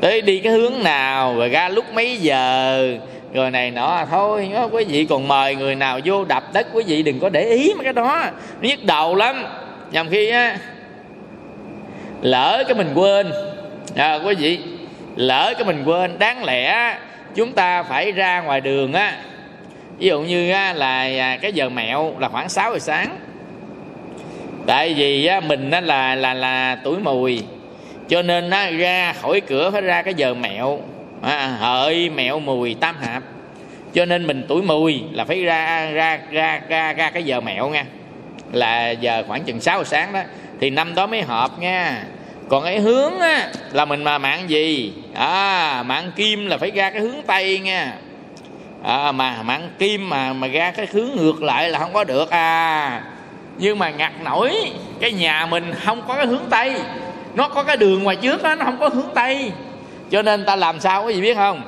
tới 0.00 0.22
đi 0.22 0.38
cái 0.38 0.52
hướng 0.52 0.82
nào 0.82 1.36
rồi 1.36 1.48
ra 1.48 1.68
lúc 1.68 1.84
mấy 1.94 2.16
giờ 2.16 2.96
rồi 3.34 3.50
này 3.50 3.70
nọ. 3.70 4.06
Thôi 4.10 4.50
đó, 4.54 4.68
quý 4.72 4.84
vị 4.84 5.06
còn 5.10 5.28
mời 5.28 5.54
người 5.54 5.74
nào 5.74 6.00
vô 6.04 6.24
đập 6.24 6.44
đất 6.52 6.66
quý 6.72 6.84
vị 6.86 7.02
đừng 7.02 7.20
có 7.20 7.28
để 7.28 7.44
ý 7.44 7.72
mấy 7.74 7.84
cái 7.84 7.92
đó. 7.92 8.24
Nó 8.60 8.68
nhức 8.68 8.84
đầu 8.84 9.14
lắm. 9.14 9.44
Nhằm 9.90 10.08
khi 10.08 10.28
á 10.28 10.56
lỡ 12.20 12.64
cái 12.68 12.74
mình 12.74 12.92
quên. 12.94 13.32
À, 13.96 14.14
quý 14.14 14.34
vị 14.34 14.60
lỡ 15.16 15.54
cái 15.58 15.64
mình 15.64 15.84
quên 15.84 16.18
đáng 16.18 16.44
lẽ 16.44 16.96
chúng 17.34 17.52
ta 17.52 17.82
phải 17.82 18.12
ra 18.12 18.40
ngoài 18.40 18.60
đường 18.60 18.92
á. 18.92 19.16
Ví 19.98 20.06
dụ 20.06 20.20
như 20.20 20.50
á, 20.52 20.72
là 20.72 21.00
à, 21.18 21.38
cái 21.42 21.52
giờ 21.52 21.68
mẹo 21.68 22.14
là 22.18 22.28
khoảng 22.28 22.48
6 22.48 22.72
giờ 22.72 22.78
sáng 22.78 23.16
tại 24.66 24.94
vì 24.94 25.26
á, 25.26 25.40
mình 25.40 25.70
á, 25.70 25.80
là 25.80 26.14
là 26.14 26.34
là 26.34 26.76
tuổi 26.84 26.98
mùi. 26.98 27.42
Cho 28.08 28.22
nên 28.22 28.50
á, 28.50 28.70
ra 28.70 29.12
khỏi 29.12 29.40
cửa 29.40 29.70
phải 29.70 29.82
ra 29.82 30.02
cái 30.02 30.14
giờ 30.14 30.34
mẹo. 30.34 30.80
À, 31.22 31.56
hợi 31.60 32.10
mẹo 32.10 32.40
mùi 32.40 32.74
tam 32.74 32.96
hạp. 33.00 33.22
Cho 33.94 34.04
nên 34.04 34.26
mình 34.26 34.44
tuổi 34.48 34.62
mùi 34.62 35.02
là 35.12 35.24
phải 35.24 35.42
ra 35.42 35.90
ra 35.90 36.18
ra 36.30 36.60
ra 36.68 36.92
ra 36.92 37.10
cái 37.10 37.22
giờ 37.22 37.40
mẹo 37.40 37.68
nha. 37.68 37.84
Là 38.52 38.90
giờ 38.90 39.24
khoảng 39.26 39.42
chừng 39.42 39.60
6 39.60 39.78
giờ 39.78 39.84
sáng 39.84 40.12
đó 40.12 40.20
thì 40.60 40.70
năm 40.70 40.94
đó 40.94 41.06
mới 41.06 41.22
hợp 41.22 41.58
nha. 41.58 42.04
Còn 42.48 42.64
cái 42.64 42.80
hướng 42.80 43.20
á, 43.20 43.48
là 43.72 43.84
mình 43.84 44.04
mà 44.04 44.18
mạng 44.18 44.50
gì? 44.50 44.92
À 45.14 45.82
mạng 45.86 46.10
kim 46.16 46.46
là 46.46 46.58
phải 46.58 46.70
ra 46.70 46.90
cái 46.90 47.00
hướng 47.00 47.22
tây 47.26 47.58
nha. 47.58 47.92
À, 48.84 49.12
mà 49.12 49.42
mạng 49.42 49.70
kim 49.78 50.08
mà 50.08 50.32
mà 50.32 50.46
ra 50.46 50.70
cái 50.70 50.86
hướng 50.92 51.10
ngược 51.16 51.42
lại 51.42 51.70
là 51.70 51.78
không 51.78 51.92
có 51.92 52.04
được 52.04 52.30
à 52.30 53.02
nhưng 53.62 53.78
mà 53.78 53.90
ngặt 53.90 54.12
nổi, 54.24 54.56
cái 55.00 55.12
nhà 55.12 55.46
mình 55.46 55.74
không 55.84 56.02
có 56.08 56.14
cái 56.14 56.26
hướng 56.26 56.44
tây. 56.50 56.74
Nó 57.34 57.48
có 57.48 57.62
cái 57.62 57.76
đường 57.76 58.02
ngoài 58.02 58.16
trước 58.16 58.42
đó 58.42 58.54
nó 58.54 58.64
không 58.64 58.76
có 58.80 58.88
hướng 58.88 59.08
tây. 59.14 59.52
Cho 60.10 60.22
nên 60.22 60.44
ta 60.44 60.56
làm 60.56 60.80
sao 60.80 61.02
có 61.02 61.08
gì 61.08 61.20
biết 61.20 61.34
không? 61.34 61.62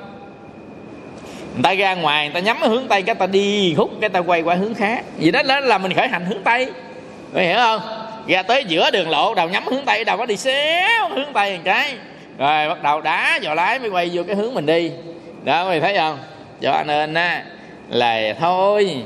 Người 1.54 1.62
ta 1.62 1.74
ra 1.74 1.94
ngoài, 1.94 2.26
người 2.26 2.34
ta 2.34 2.40
nhắm 2.40 2.56
cái 2.60 2.68
hướng 2.68 2.88
tây, 2.88 3.02
cái 3.02 3.14
ta 3.14 3.26
đi 3.26 3.74
hút, 3.74 3.90
cái 4.00 4.10
ta 4.10 4.20
quay 4.20 4.42
qua 4.42 4.54
hướng 4.54 4.74
khác. 4.74 5.04
Vì 5.18 5.30
đó 5.30 5.60
là 5.60 5.78
mình 5.78 5.92
khởi 5.94 6.08
hành 6.08 6.26
hướng 6.26 6.42
tây. 6.42 6.66
Mày 7.32 7.46
hiểu 7.46 7.56
không? 7.56 7.80
Ra 8.26 8.42
tới 8.42 8.64
giữa 8.64 8.90
đường 8.90 9.10
lộ, 9.10 9.34
đầu 9.34 9.48
nhắm 9.48 9.64
hướng 9.66 9.84
tây, 9.84 10.04
đầu 10.04 10.16
nó 10.16 10.26
đi 10.26 10.36
xéo 10.36 11.08
hướng 11.08 11.32
tây 11.32 11.56
một 11.56 11.62
cái. 11.64 11.94
Rồi 12.38 12.68
bắt 12.68 12.82
đầu 12.82 13.00
đá 13.00 13.38
vào 13.42 13.54
lái 13.54 13.78
mới 13.78 13.88
quay 13.88 14.10
vô 14.12 14.22
cái 14.26 14.36
hướng 14.36 14.54
mình 14.54 14.66
đi. 14.66 14.90
Đó 15.44 15.68
mày 15.68 15.80
thấy 15.80 15.96
không? 15.96 16.18
Cho 16.60 16.84
nên 16.86 17.14
á, 17.14 17.42
là 17.88 18.34
thôi 18.40 18.96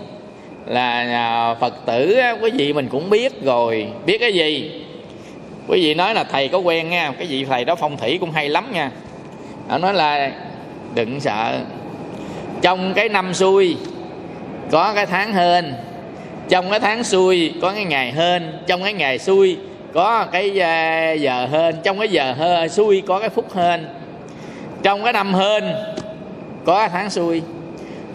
là 0.69 0.91
à, 1.01 1.55
phật 1.55 1.87
tử 1.87 2.21
quý 2.43 2.51
vị 2.51 2.73
mình 2.73 2.89
cũng 2.89 3.11
biết 3.11 3.43
rồi. 3.43 3.89
Biết 4.07 4.19
cái 4.19 4.33
gì? 4.33 4.83
Quý 5.69 5.81
vị 5.83 5.95
nói 5.95 6.15
là 6.15 6.25
thầy 6.25 6.49
có 6.49 6.59
quen 6.59 6.91
nha 6.91 7.13
cái 7.19 7.27
vị 7.27 7.45
thầy 7.45 7.65
đó 7.65 7.75
phong 7.75 7.97
thủy 7.97 8.19
cũng 8.21 8.31
hay 8.31 8.49
lắm 8.49 8.73
nha. 8.73 8.91
Nó 9.69 9.79
nói 9.79 9.95
là, 9.95 10.31
đừng 10.95 11.21
sợ. 11.21 11.59
Trong 12.63 12.95
cái 12.95 13.09
năm 13.09 13.35
xuôi, 13.35 13.77
có 14.71 14.93
cái 14.95 15.07
tháng 15.07 15.33
hên. 15.33 15.75
Trong 16.49 16.71
cái 16.71 16.81
tháng 16.81 17.05
xuôi, 17.05 17.53
có 17.63 17.73
cái 17.73 17.85
ngày 17.85 18.13
hên. 18.13 18.53
Trong 18.67 18.83
cái 18.83 18.93
ngày 18.93 19.19
xuôi, 19.19 19.57
có 19.95 20.27
cái 20.33 20.61
à, 20.61 21.13
giờ 21.13 21.49
hên. 21.53 21.77
Trong 21.83 21.99
cái 21.99 22.09
giờ 22.09 22.35
hên 22.39 22.69
xuôi 22.69 23.03
có 23.07 23.21
cái 23.21 23.29
phút 23.29 23.55
hên. 23.55 23.87
Trong 24.83 25.05
cái 25.05 25.13
năm 25.13 25.35
hên, 25.35 25.65
có 26.65 26.79
cái 26.79 26.89
tháng 26.89 27.11
xuôi 27.11 27.43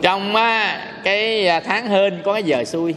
trong 0.04 0.36
cái 1.04 1.48
à, 1.48 1.60
tháng 1.60 1.88
hên 1.88 2.22
có 2.24 2.34
cái 2.34 2.44
giờ 2.44 2.64
xui. 2.64 2.96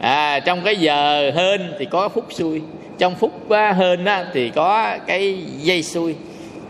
À, 0.00 0.40
trong 0.40 0.62
cái 0.64 0.76
giờ 0.76 1.30
hên 1.36 1.74
thì 1.78 1.84
có 1.84 2.08
phút 2.08 2.26
xui. 2.30 2.62
Trong 2.98 3.14
phút 3.14 3.32
hên 3.50 4.04
á, 4.04 4.24
thì 4.34 4.50
có 4.50 4.98
cái 5.06 5.44
dây 5.56 5.82
xui. 5.82 6.14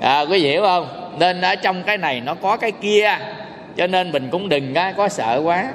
À, 0.01 0.21
quý 0.21 0.43
vị 0.43 0.51
hiểu 0.51 0.63
không? 0.63 1.15
Nên 1.19 1.41
ở 1.41 1.55
trong 1.55 1.83
cái 1.83 1.99
này 1.99 2.21
nó 2.21 2.35
có 2.35 2.57
cái 2.57 2.73
kia 2.73 3.19
cho 3.77 3.87
nên 3.87 4.13
mình 4.13 4.29
cũng 4.31 4.49
đừng 4.49 4.75
có 4.97 5.09
sợ 5.09 5.41
quá. 5.45 5.69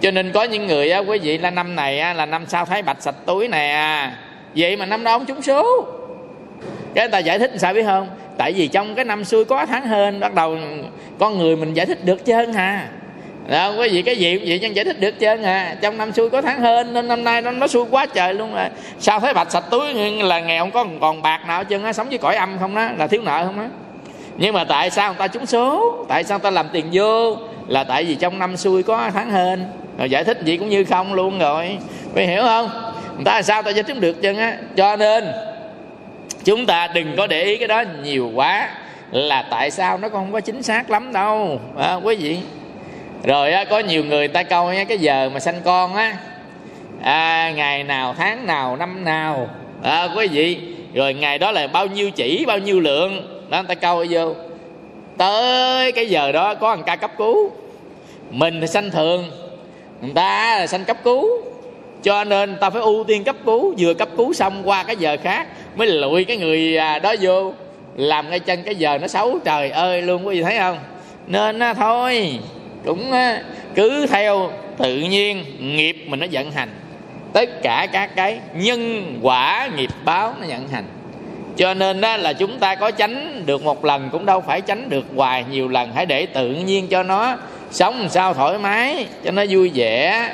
Cho 0.00 0.10
nên 0.10 0.32
có 0.32 0.42
những 0.42 0.66
người 0.66 0.90
á 0.90 0.98
quý 0.98 1.18
vị 1.18 1.38
là 1.38 1.50
năm 1.50 1.76
này 1.76 1.98
á, 1.98 2.12
là 2.12 2.26
năm 2.26 2.44
sau 2.48 2.64
thấy 2.64 2.82
bạch 2.82 3.02
sạch 3.02 3.16
túi 3.26 3.48
nè. 3.48 4.10
Vậy 4.56 4.76
mà 4.76 4.86
năm 4.86 5.04
đó 5.04 5.12
ông 5.12 5.26
trúng 5.26 5.42
số. 5.42 5.86
Cái 6.94 7.04
người 7.04 7.12
ta 7.12 7.18
giải 7.18 7.38
thích 7.38 7.52
sao 7.56 7.74
biết 7.74 7.84
không? 7.84 8.08
Tại 8.38 8.52
vì 8.52 8.68
trong 8.68 8.94
cái 8.94 9.04
năm 9.04 9.24
xui 9.24 9.44
có 9.44 9.66
tháng 9.66 9.86
hơn 9.86 10.20
bắt 10.20 10.34
đầu 10.34 10.56
con 11.18 11.38
người 11.38 11.56
mình 11.56 11.74
giải 11.74 11.86
thích 11.86 12.04
được 12.04 12.24
chứ 12.24 12.34
hơn 12.34 12.52
hà 12.52 12.88
đâu 13.46 13.74
quý 13.78 13.88
vị 13.88 14.02
cái 14.02 14.16
gì 14.16 14.38
vậy 14.46 14.58
nhân 14.58 14.76
giải 14.76 14.84
thích 14.84 15.00
được 15.00 15.18
chưa 15.18 15.36
à. 15.44 15.76
Trong 15.82 15.98
năm 15.98 16.12
xuôi 16.12 16.30
có 16.30 16.42
tháng 16.42 16.60
hơn 16.60 16.94
nên 16.94 17.08
năm 17.08 17.24
nay 17.24 17.42
nó 17.42 17.50
nó 17.50 17.66
xuôi 17.66 17.84
quá 17.90 18.06
trời 18.06 18.34
luôn 18.34 18.54
rồi. 18.54 18.64
Sao 18.98 19.20
thấy 19.20 19.34
bạch 19.34 19.50
sạch 19.50 19.64
túi 19.70 19.94
là 20.22 20.40
nghèo 20.40 20.64
không 20.64 20.70
có 20.72 20.86
còn 21.00 21.22
bạc 21.22 21.40
nào 21.46 21.64
chân 21.64 21.84
á 21.84 21.92
sống 21.92 22.08
với 22.08 22.18
cõi 22.18 22.36
âm 22.36 22.58
không 22.60 22.74
đó 22.74 22.88
là 22.98 23.06
thiếu 23.06 23.22
nợ 23.22 23.44
không 23.46 23.58
á 23.58 23.68
nhưng 24.36 24.54
mà 24.54 24.64
tại 24.64 24.90
sao 24.90 25.12
người 25.12 25.18
ta 25.18 25.28
trúng 25.28 25.46
số? 25.46 25.94
Tại 26.08 26.24
sao 26.24 26.38
người 26.38 26.42
ta 26.42 26.50
làm 26.50 26.68
tiền 26.72 26.86
vô? 26.92 27.36
Là 27.66 27.84
tại 27.84 28.04
vì 28.04 28.14
trong 28.14 28.38
năm 28.38 28.56
xuôi 28.56 28.82
có 28.82 29.10
tháng 29.14 29.30
hơn 29.30 29.64
rồi 29.98 30.10
giải 30.10 30.24
thích 30.24 30.38
gì 30.44 30.56
cũng 30.56 30.68
như 30.68 30.84
không 30.84 31.14
luôn 31.14 31.38
rồi. 31.38 31.78
Quý 32.14 32.26
hiểu 32.26 32.42
không? 32.42 32.70
Người 33.14 33.24
ta 33.24 33.42
sao 33.42 33.62
ta 33.62 33.70
giải 33.70 33.82
thích 33.82 34.00
được 34.00 34.22
chân 34.22 34.36
á. 34.36 34.56
Cho 34.76 34.96
nên 34.96 35.24
chúng 36.44 36.66
ta 36.66 36.88
đừng 36.94 37.16
có 37.16 37.26
để 37.26 37.42
ý 37.42 37.56
cái 37.56 37.68
đó 37.68 37.84
nhiều 38.02 38.30
quá 38.34 38.68
là 39.10 39.44
tại 39.50 39.70
sao 39.70 39.98
nó 39.98 40.08
không 40.08 40.32
có 40.32 40.40
chính 40.40 40.62
xác 40.62 40.90
lắm 40.90 41.12
đâu. 41.12 41.60
À, 41.78 41.94
quý 41.94 42.16
vị? 42.16 42.38
Rồi 43.24 43.52
á, 43.52 43.64
có 43.64 43.78
nhiều 43.78 44.04
người 44.04 44.28
ta 44.28 44.42
câu 44.42 44.72
nha 44.72 44.84
cái 44.84 44.98
giờ 44.98 45.30
mà 45.34 45.40
sanh 45.40 45.60
con 45.64 45.94
á 45.94 46.16
à, 47.02 47.52
ngày 47.56 47.84
nào 47.84 48.14
tháng 48.18 48.46
nào 48.46 48.76
năm 48.76 49.04
nào 49.04 49.48
à, 49.82 50.08
quý 50.16 50.28
vị 50.28 50.58
rồi 50.94 51.14
ngày 51.14 51.38
đó 51.38 51.52
là 51.52 51.66
bao 51.66 51.86
nhiêu 51.86 52.10
chỉ 52.10 52.44
bao 52.46 52.58
nhiêu 52.58 52.80
lượng 52.80 53.42
đó 53.50 53.56
người 53.56 53.68
ta 53.68 53.74
câu 53.74 54.04
vô. 54.10 54.34
Tới 55.16 55.92
cái 55.92 56.06
giờ 56.06 56.32
đó 56.32 56.54
có 56.54 56.76
thằng 56.76 56.84
ca 56.86 56.96
cấp 56.96 57.10
cứu 57.18 57.50
mình 58.30 58.60
thì 58.60 58.66
sanh 58.66 58.90
thường 58.90 59.30
người 60.00 60.12
ta 60.14 60.58
là 60.58 60.66
sanh 60.66 60.84
cấp 60.84 60.96
cứu 61.04 61.28
cho 62.02 62.24
nên 62.24 62.56
ta 62.56 62.70
phải 62.70 62.82
ưu 62.82 63.04
tiên 63.04 63.24
cấp 63.24 63.36
cứu 63.44 63.74
vừa 63.78 63.94
cấp 63.94 64.08
cứu 64.16 64.32
xong 64.32 64.62
qua 64.64 64.82
cái 64.82 64.96
giờ 64.96 65.16
khác 65.22 65.46
mới 65.76 65.86
lụi 65.86 66.24
cái 66.24 66.36
người 66.36 66.76
à, 66.76 66.98
đó 66.98 67.14
vô 67.20 67.52
làm 67.96 68.30
ngay 68.30 68.40
chân 68.40 68.62
cái 68.62 68.74
giờ 68.74 68.98
nó 68.98 69.06
xấu 69.06 69.38
trời 69.44 69.70
ơi 69.70 70.02
luôn 70.02 70.26
quý 70.26 70.36
vị 70.36 70.42
thấy 70.42 70.58
không? 70.58 70.78
Nên 71.26 71.58
á, 71.58 71.74
thôi 71.74 72.38
cũng 72.84 73.12
cứ 73.74 74.06
theo 74.06 74.50
tự 74.78 74.96
nhiên 74.96 75.44
nghiệp 75.76 75.96
mình 76.06 76.20
nó 76.20 76.26
vận 76.32 76.50
hành. 76.50 76.68
Tất 77.32 77.62
cả 77.62 77.86
các 77.92 78.16
cái 78.16 78.40
nhân 78.54 79.14
quả 79.22 79.68
nghiệp 79.76 79.90
báo 80.04 80.34
nó 80.40 80.46
vận 80.48 80.68
hành. 80.68 80.84
Cho 81.56 81.74
nên 81.74 82.00
đó 82.00 82.16
là 82.16 82.32
chúng 82.32 82.58
ta 82.58 82.74
có 82.74 82.90
tránh 82.90 83.42
được 83.46 83.64
một 83.64 83.84
lần 83.84 84.08
cũng 84.12 84.26
đâu 84.26 84.40
phải 84.40 84.60
tránh 84.60 84.88
được 84.88 85.06
hoài 85.16 85.44
nhiều 85.50 85.68
lần. 85.68 85.92
Hãy 85.94 86.06
để 86.06 86.26
tự 86.26 86.50
nhiên 86.50 86.88
cho 86.88 87.02
nó 87.02 87.36
sống 87.70 88.08
sao 88.10 88.34
thoải 88.34 88.58
mái 88.58 89.06
cho 89.24 89.30
nó 89.30 89.44
vui 89.50 89.70
vẻ. 89.74 90.28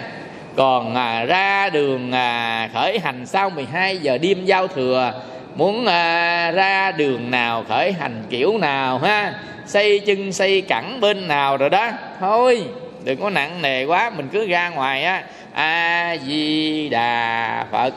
Còn 0.57 0.94
à, 0.94 1.24
ra 1.24 1.70
đường 1.70 2.12
à, 2.12 2.68
khởi 2.74 2.99
hành 2.99 3.26
sau 3.26 3.51
12 3.51 3.99
giờ 3.99 4.18
đêm 4.18 4.44
giao 4.44 4.68
thừa 4.68 5.12
muốn 5.57 5.86
à, 5.86 6.51
ra 6.51 6.92
đường 6.92 7.30
nào 7.30 7.64
khởi 7.68 7.92
hành 7.92 8.22
kiểu 8.30 8.59
nào 8.59 8.99
ha 8.99 9.34
xây 9.69 9.99
chân 9.99 10.33
xây 10.33 10.61
cẳng 10.61 11.01
bên 11.01 11.29
nào 11.29 11.57
rồi 11.57 11.71
đó. 11.71 11.91
Thôi. 12.21 12.64
Đừng 13.05 13.21
có 13.21 13.31
nặng 13.31 13.62
nề 13.62 13.85
quá 13.85 14.11
mình 14.16 14.29
cứ 14.33 14.47
ra 14.47 14.69
ngoài 14.69 15.05
á. 15.05 15.25
A 15.53 16.16
di 16.27 16.89
đà 16.89 17.66
phật. 17.73 17.95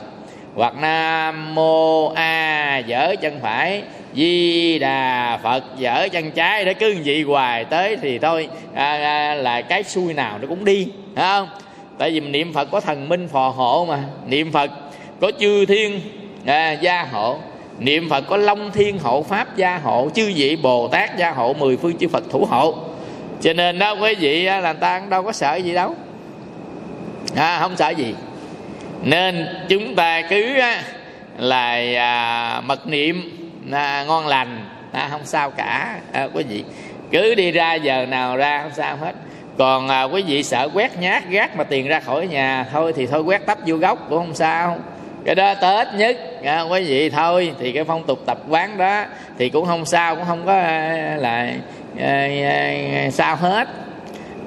Hoặc 0.56 0.74
nam 0.82 1.56
mô 1.56 2.08
a 2.14 2.78
dở 2.78 3.16
chân 3.22 3.40
phải. 3.42 3.84
Di 4.14 4.80
đà 4.80 5.40
phật 5.44 5.64
dở 5.78 6.08
chân 6.12 6.32
trái. 6.32 6.66
Để 6.66 6.74
cứ 6.74 6.96
vậy 7.06 7.22
hoài 7.22 7.66
tới 7.66 7.98
thì 8.02 8.20
thôi. 8.20 8.48
À, 8.76 8.92
à, 9.04 9.36
là 9.36 9.62
cái 9.62 9.84
xuôi 9.84 10.14
nào 10.14 10.38
nó 10.42 10.48
cũng 10.48 10.66
đi 10.66 10.88
phải 11.16 11.24
không? 11.24 11.50
Tại 11.98 12.12
vì 12.12 12.20
mình 12.20 12.32
niệm 12.32 12.54
phật 12.54 12.72
có 12.72 12.80
thần 12.80 13.10
minh 13.10 13.28
phò 13.32 13.50
hộ 13.50 13.86
mà. 13.90 14.00
Niệm 14.28 14.52
phật 14.52 14.72
có 15.22 15.32
chư 15.40 15.66
thiên 15.66 16.02
à, 16.46 16.72
gia 16.72 17.04
hộ 17.04 17.40
niệm 17.82 18.10
phật 18.10 18.24
có 18.30 18.38
long 18.38 18.72
thiên 18.72 19.00
hộ 19.00 19.24
pháp 19.24 19.56
gia 19.56 19.78
hộ 19.78 20.10
chư 20.16 20.32
vị 20.36 20.56
bồ 20.56 20.88
tát 20.88 21.18
gia 21.18 21.32
hộ 21.32 21.54
mười 21.54 21.78
phương 21.78 21.98
chư 21.98 22.08
phật 22.08 22.24
thủ 22.30 22.46
hộ. 22.50 22.76
Cho 23.42 23.54
nên 23.54 23.80
đó 23.80 23.92
quý 23.92 24.16
vị 24.16 24.44
là 24.44 24.62
người 24.62 24.74
ta 24.74 25.02
đâu 25.10 25.24
có 25.24 25.32
sợ 25.32 25.56
gì 25.56 25.74
đâu. 25.74 25.96
À, 27.36 27.60
không 27.62 27.78
sợ 27.78 27.90
gì. 27.90 28.16
Nên 29.04 29.48
chúng 29.70 29.96
ta 29.96 30.22
cứ 30.22 30.58
là 31.38 31.74
à, 31.98 32.62
mật 32.62 32.88
niệm 32.88 33.32
à, 33.72 34.04
ngon 34.08 34.28
lành. 34.28 34.66
À, 34.92 35.08
không 35.12 35.26
sao 35.26 35.52
cả 35.52 36.00
à, 36.12 36.28
quý 36.34 36.44
vị. 36.44 36.64
Cứ 37.12 37.36
đi 37.36 37.52
ra 37.52 37.74
giờ 37.74 38.06
nào 38.06 38.38
ra 38.38 38.62
không 38.64 38.72
sao 38.76 38.98
hết. 38.98 39.16
Còn 39.58 39.88
à, 39.88 40.04
quý 40.04 40.24
vị 40.28 40.44
sợ 40.44 40.70
quét 40.74 40.98
nhát 41.00 41.30
gác 41.30 41.58
mà 41.58 41.64
tiền 41.64 41.88
ra 41.88 42.00
khỏi 42.00 42.28
nhà 42.28 42.66
thôi 42.72 42.94
thì 42.96 43.08
thôi 43.08 43.22
quét 43.22 43.46
tấp 43.46 43.58
vô 43.66 43.76
gốc 43.76 44.00
cũng 44.10 44.18
không 44.18 44.36
sao 44.36 44.78
cái 45.26 45.36
đó 45.36 45.54
tết 45.54 45.88
nhất 45.94 46.18
à, 46.44 46.62
quý 46.62 46.84
vị 46.84 47.10
thôi. 47.10 47.54
Thì 47.60 47.72
cái 47.72 47.84
phong 47.84 48.04
tục 48.04 48.20
tập 48.26 48.38
quán 48.50 48.78
đó 48.78 49.04
thì 49.38 49.50
cũng 49.50 49.66
không 49.66 49.86
sao 49.86 50.16
cũng 50.16 50.26
không 50.26 50.46
có 50.46 50.54
ờ, 50.54 51.16
là 51.16 51.54
à, 52.00 52.28
à, 52.44 53.10
sao 53.12 53.36
hết. 53.36 53.68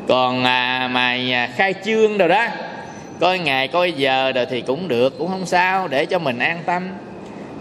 Còn 0.09 0.45
à, 0.45 0.89
mà 0.93 1.17
à, 1.33 1.49
khai 1.57 1.75
trương 1.85 2.19
rồi 2.19 2.29
đó 2.29 2.47
coi 3.21 3.39
ngày 3.39 3.69
coi 3.69 3.93
giờ 3.93 4.33
rồi 4.33 4.47
thì 4.47 4.61
cũng 4.61 4.89
được 4.89 5.19
cũng 5.19 5.29
không 5.29 5.47
sao 5.47 5.89
để 5.89 6.07
cho 6.07 6.19
mình 6.19 6.39
an 6.39 6.59
tâm. 6.67 6.89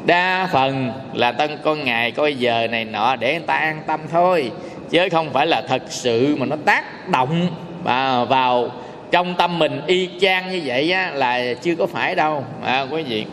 Đa 0.05 0.49
phần 0.51 0.91
là 1.13 1.31
tân 1.31 1.57
con 1.63 1.83
ngày 1.83 2.11
coi 2.11 2.35
giờ 2.35 2.67
này 2.67 2.85
nọ 2.85 3.15
để 3.15 3.31
người 3.31 3.47
ta 3.47 3.53
an 3.53 3.81
tâm 3.87 3.99
thôi 4.11 4.51
chứ 4.89 5.09
không 5.11 5.33
phải 5.33 5.47
là 5.47 5.61
thật 5.67 5.81
sự 5.89 6.35
mà 6.39 6.45
nó 6.45 6.55
tác 6.65 7.09
động 7.09 7.47
vào, 7.83 8.25
vào 8.25 8.71
trong 9.13 9.35
tâm 9.35 9.59
mình 9.59 9.81
y 9.87 10.09
chang 10.21 10.51
như 10.51 10.61
vậy 10.65 10.91
á, 10.91 11.11
là 11.13 11.53
chưa 11.61 11.75
có 11.75 11.87
phải 11.87 12.15
đâu. 12.15 12.45
À, 12.63 12.85
quý 12.91 13.03
vị. 13.03 13.25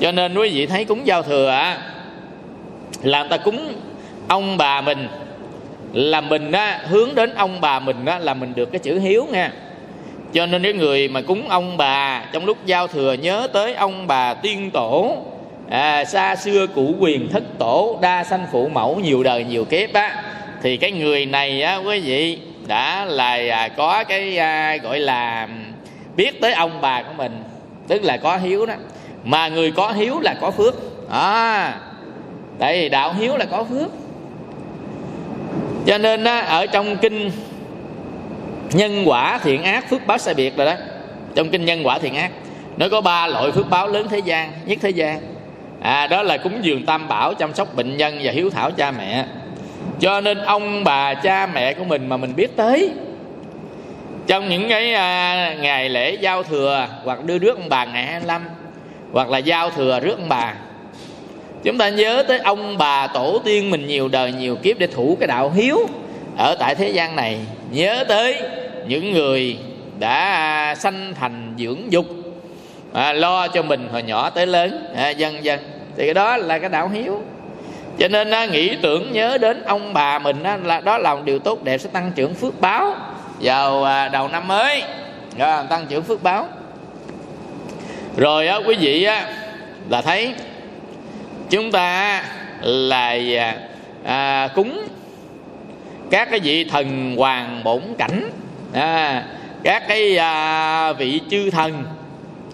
Cho 0.00 0.12
nên 0.12 0.34
quý 0.34 0.50
vị 0.50 0.66
thấy 0.66 0.84
cúng 0.84 1.06
giao 1.06 1.22
thừa 1.22 1.48
á, 1.48 1.78
người 3.02 3.12
ta 3.30 3.36
cúng 3.36 3.72
ông 4.28 4.56
bà 4.56 4.80
mình 4.80 5.08
là 5.92 6.20
mình 6.20 6.52
á, 6.52 6.80
hướng 6.88 7.14
đến 7.14 7.34
ông 7.34 7.60
bà 7.60 7.80
mình 7.80 8.04
á, 8.04 8.18
là 8.18 8.34
mình 8.34 8.52
được 8.56 8.72
cái 8.72 8.78
chữ 8.78 8.98
hiếu 8.98 9.26
nha. 9.32 9.52
Cho 10.32 10.46
nên 10.46 10.62
cái 10.62 10.72
người 10.72 11.08
mà 11.08 11.20
cúng 11.20 11.48
ông 11.48 11.76
bà 11.76 12.24
trong 12.32 12.44
lúc 12.44 12.58
giao 12.66 12.86
thừa 12.86 13.12
nhớ 13.12 13.48
tới 13.52 13.74
ông 13.74 14.06
bà 14.06 14.34
tiên 14.34 14.70
tổ 14.70 15.16
à, 15.70 16.04
xa 16.04 16.36
xưa 16.36 16.66
cụ 16.66 16.94
quyền 16.98 17.28
thất 17.28 17.44
tổ 17.58 17.98
đa 18.02 18.24
sanh 18.24 18.46
phụ 18.52 18.68
mẫu 18.68 19.00
nhiều 19.02 19.22
đời 19.22 19.44
nhiều 19.44 19.64
kiếp 19.64 19.92
á 19.92 20.22
thì 20.62 20.76
cái 20.76 20.90
người 20.92 21.26
này 21.26 21.62
á 21.62 21.76
quý 21.76 22.00
vị 22.00 22.38
đã 22.66 23.04
là 23.04 23.38
à, 23.50 23.68
có 23.76 24.04
cái 24.04 24.38
à, 24.38 24.76
gọi 24.76 24.98
là 24.98 25.48
biết 26.16 26.40
tới 26.40 26.52
ông 26.52 26.80
bà 26.80 27.02
của 27.02 27.12
mình 27.16 27.42
tức 27.88 28.02
là 28.02 28.16
có 28.16 28.36
hiếu 28.36 28.66
đó. 28.66 28.74
Mà 29.24 29.48
người 29.48 29.70
có 29.70 29.92
hiếu 29.92 30.20
là 30.20 30.34
có 30.40 30.50
phước. 30.50 30.74
À, 31.10 31.74
tại 32.58 32.80
vì 32.80 32.88
đạo 32.88 33.12
hiếu 33.12 33.36
là 33.36 33.44
có 33.44 33.64
phước. 33.64 33.90
Cho 35.86 35.98
nên 35.98 36.24
á, 36.24 36.40
ở 36.40 36.66
trong 36.66 36.96
kinh 36.96 37.30
nhân 38.72 39.02
quả 39.06 39.38
thiện 39.38 39.62
ác 39.62 39.90
phước 39.90 40.06
báo 40.06 40.18
sai 40.18 40.34
biệt 40.34 40.56
rồi 40.56 40.66
đó 40.66 40.74
trong 41.34 41.50
kinh 41.50 41.64
nhân 41.64 41.86
quả 41.86 41.98
thiện 41.98 42.14
ác 42.14 42.30
nó 42.76 42.88
có 42.88 43.00
ba 43.00 43.26
loại 43.26 43.52
phước 43.52 43.70
báo 43.70 43.88
lớn 43.88 44.06
thế 44.10 44.18
gian 44.18 44.52
nhất 44.66 44.78
thế 44.82 44.90
gian. 44.90 45.20
À 45.80 46.06
đó 46.06 46.22
là 46.22 46.36
cúng 46.36 46.58
dường 46.62 46.86
tam 46.86 47.08
bảo 47.08 47.34
chăm 47.34 47.54
sóc 47.54 47.74
bệnh 47.74 47.96
nhân 47.96 48.20
và 48.22 48.32
hiếu 48.32 48.50
thảo 48.50 48.70
cha 48.70 48.90
mẹ 48.90 49.24
cho 50.04 50.20
nên 50.20 50.38
ông 50.38 50.84
bà 50.84 51.14
cha 51.14 51.46
mẹ 51.46 51.74
của 51.74 51.84
mình 51.84 52.08
mà 52.08 52.16
mình 52.16 52.36
biết 52.36 52.56
tới. 52.56 52.90
Trong 54.26 54.48
những 54.48 54.68
cái 54.68 54.94
à, 54.94 55.54
ngày 55.60 55.88
lễ 55.88 56.16
giao 56.20 56.42
thừa 56.42 56.88
hoặc 57.04 57.24
đưa 57.24 57.38
rước 57.38 57.56
ông 57.56 57.68
bà 57.68 57.84
ngày 57.84 58.06
25 58.06 58.42
hoặc 59.12 59.30
là 59.30 59.38
giao 59.38 59.70
thừa 59.70 60.00
rước 60.00 60.18
ông 60.18 60.28
bà 60.28 60.54
chúng 61.62 61.78
ta 61.78 61.88
nhớ 61.88 62.24
tới 62.28 62.38
ông 62.38 62.78
bà 62.78 63.06
tổ 63.06 63.38
tiên 63.44 63.70
mình 63.70 63.86
nhiều 63.86 64.08
đời 64.08 64.32
nhiều 64.32 64.56
kiếp 64.56 64.78
để 64.78 64.86
thủ 64.86 65.16
cái 65.20 65.26
đạo 65.26 65.50
hiếu 65.54 65.78
ở 66.36 66.56
tại 66.58 66.74
thế 66.74 66.88
gian 66.88 67.16
này. 67.16 67.38
Nhớ 67.70 68.04
tới 68.08 68.42
những 68.86 69.12
người 69.12 69.58
đã 69.98 70.74
sanh 70.78 71.14
thành 71.20 71.54
dưỡng 71.58 71.92
dục 71.92 72.06
à, 72.92 73.12
lo 73.12 73.48
cho 73.48 73.62
mình 73.62 73.88
hồi 73.92 74.02
nhỏ 74.02 74.30
tới 74.30 74.46
lớn 74.46 74.86
à, 74.96 75.10
dần 75.10 75.44
dần. 75.44 75.60
Thì 75.96 76.04
cái 76.04 76.14
đó 76.14 76.36
là 76.36 76.58
cái 76.58 76.70
đạo 76.70 76.88
hiếu 76.88 77.22
cho 77.98 78.08
nên 78.08 78.30
á, 78.30 78.46
nghĩ 78.46 78.76
tưởng 78.82 79.12
nhớ 79.12 79.38
đến 79.38 79.62
ông 79.64 79.94
bà 79.94 80.18
mình 80.18 80.42
á, 80.42 80.58
là 80.64 80.80
đó 80.80 80.98
là 80.98 81.14
một 81.14 81.20
điều 81.24 81.38
tốt 81.38 81.64
đẹp 81.64 81.78
sẽ 81.78 81.88
tăng 81.92 82.12
trưởng 82.14 82.34
phước 82.34 82.60
báo 82.60 82.96
vào 83.40 83.84
à, 83.84 84.08
đầu 84.08 84.28
năm 84.28 84.48
mới. 84.48 84.82
Đó, 85.36 85.62
tăng 85.70 85.86
trưởng 85.88 86.02
phước 86.02 86.22
báo. 86.22 86.48
Rồi 88.16 88.48
á, 88.48 88.56
quý 88.56 88.74
vị 88.74 89.04
á, 89.04 89.26
là 89.88 90.02
thấy 90.02 90.34
chúng 91.50 91.72
ta 91.72 92.22
là 92.60 93.16
à, 93.38 93.56
à, 94.04 94.48
cúng 94.54 94.88
các 96.10 96.28
cái 96.30 96.40
vị 96.40 96.64
thần 96.64 97.16
hoàng 97.16 97.60
bổn 97.64 97.82
cảnh 97.98 98.30
à, 98.72 99.24
các 99.62 99.88
cái 99.88 100.16
à, 100.16 100.92
vị 100.92 101.20
chư 101.30 101.50
thần 101.50 101.84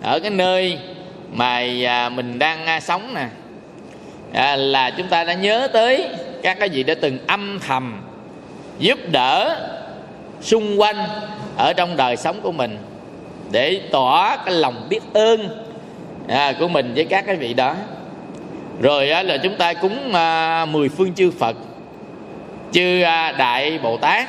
ở 0.03 0.21
cái 0.21 0.31
nơi 0.31 0.79
mà 1.33 1.63
à, 1.87 2.09
mình 2.09 2.39
đang 2.39 2.67
à, 2.67 2.81
sống 2.81 3.15
nè 3.15 3.27
à, 4.33 4.57
là 4.57 4.91
chúng 4.91 5.07
ta 5.07 5.25
đã 5.25 5.35
nhớ 5.35 5.69
tới 5.73 6.09
các 6.43 6.59
cái 6.61 6.71
gì 6.71 6.83
đã 6.83 6.95
từng 7.01 7.19
âm 7.27 7.59
thầm 7.67 8.03
giúp 8.79 8.99
đỡ 9.13 9.57
xung 10.41 10.81
quanh 10.81 10.97
ở 11.57 11.73
trong 11.73 11.97
đời 11.97 12.17
sống 12.17 12.41
của 12.43 12.53
mình 12.53 12.79
để 13.51 13.81
tỏ 13.93 14.37
cái 14.37 14.55
lòng 14.55 14.87
biết 14.91 15.01
ơn 15.15 15.65
à, 16.29 16.53
của 16.59 16.69
mình 16.69 16.93
với 16.95 17.05
các 17.05 17.27
cái 17.27 17.37
vị 17.37 17.55
đó. 17.55 17.75
Rồi 18.81 19.11
á, 19.11 19.23
là 19.23 19.37
chúng 19.37 19.57
ta 19.57 19.75
cúng 19.75 20.13
à, 20.13 20.65
mười 20.65 20.89
phương 20.89 21.15
chư 21.15 21.31
phật 21.31 21.57
chư 22.73 23.03
à, 23.03 23.33
đại 23.33 23.79
bồ 23.79 23.97
tát. 23.97 24.29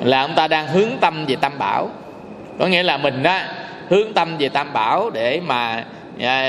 Là 0.00 0.20
ông 0.20 0.34
ta 0.34 0.48
đang 0.48 0.66
hướng 0.66 0.90
tâm 1.00 1.24
về 1.26 1.36
tam 1.40 1.58
bảo. 1.58 1.90
Có 2.58 2.66
nghĩa 2.66 2.82
là 2.82 2.96
mình 2.96 3.22
á 3.22 3.48
hướng 3.88 4.12
tâm 4.12 4.36
về 4.38 4.48
tam 4.48 4.72
bảo 4.72 5.10
để 5.10 5.40
mà 5.40 5.84
à, 6.20 6.40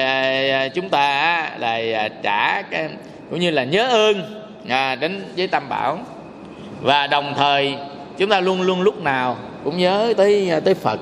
à, 0.51 0.67
chúng 0.67 0.89
ta 0.89 1.49
là 1.59 1.79
à, 1.95 2.09
trả 2.23 2.61
cái 2.61 2.89
cũng 3.29 3.39
như 3.39 3.51
là 3.51 3.63
nhớ 3.63 3.87
ơn 3.87 4.43
à, 4.69 4.95
đến 4.95 5.23
với 5.37 5.47
tam 5.47 5.69
bảo. 5.69 5.99
Và 6.81 7.07
đồng 7.07 7.33
thời 7.37 7.75
chúng 8.17 8.29
ta 8.29 8.39
luôn 8.39 8.61
luôn 8.61 8.81
lúc 8.81 9.03
nào 9.03 9.37
cũng 9.63 9.77
nhớ 9.77 10.13
tới 10.17 10.49
à, 10.49 10.59
tới 10.59 10.73
phật. 10.73 10.99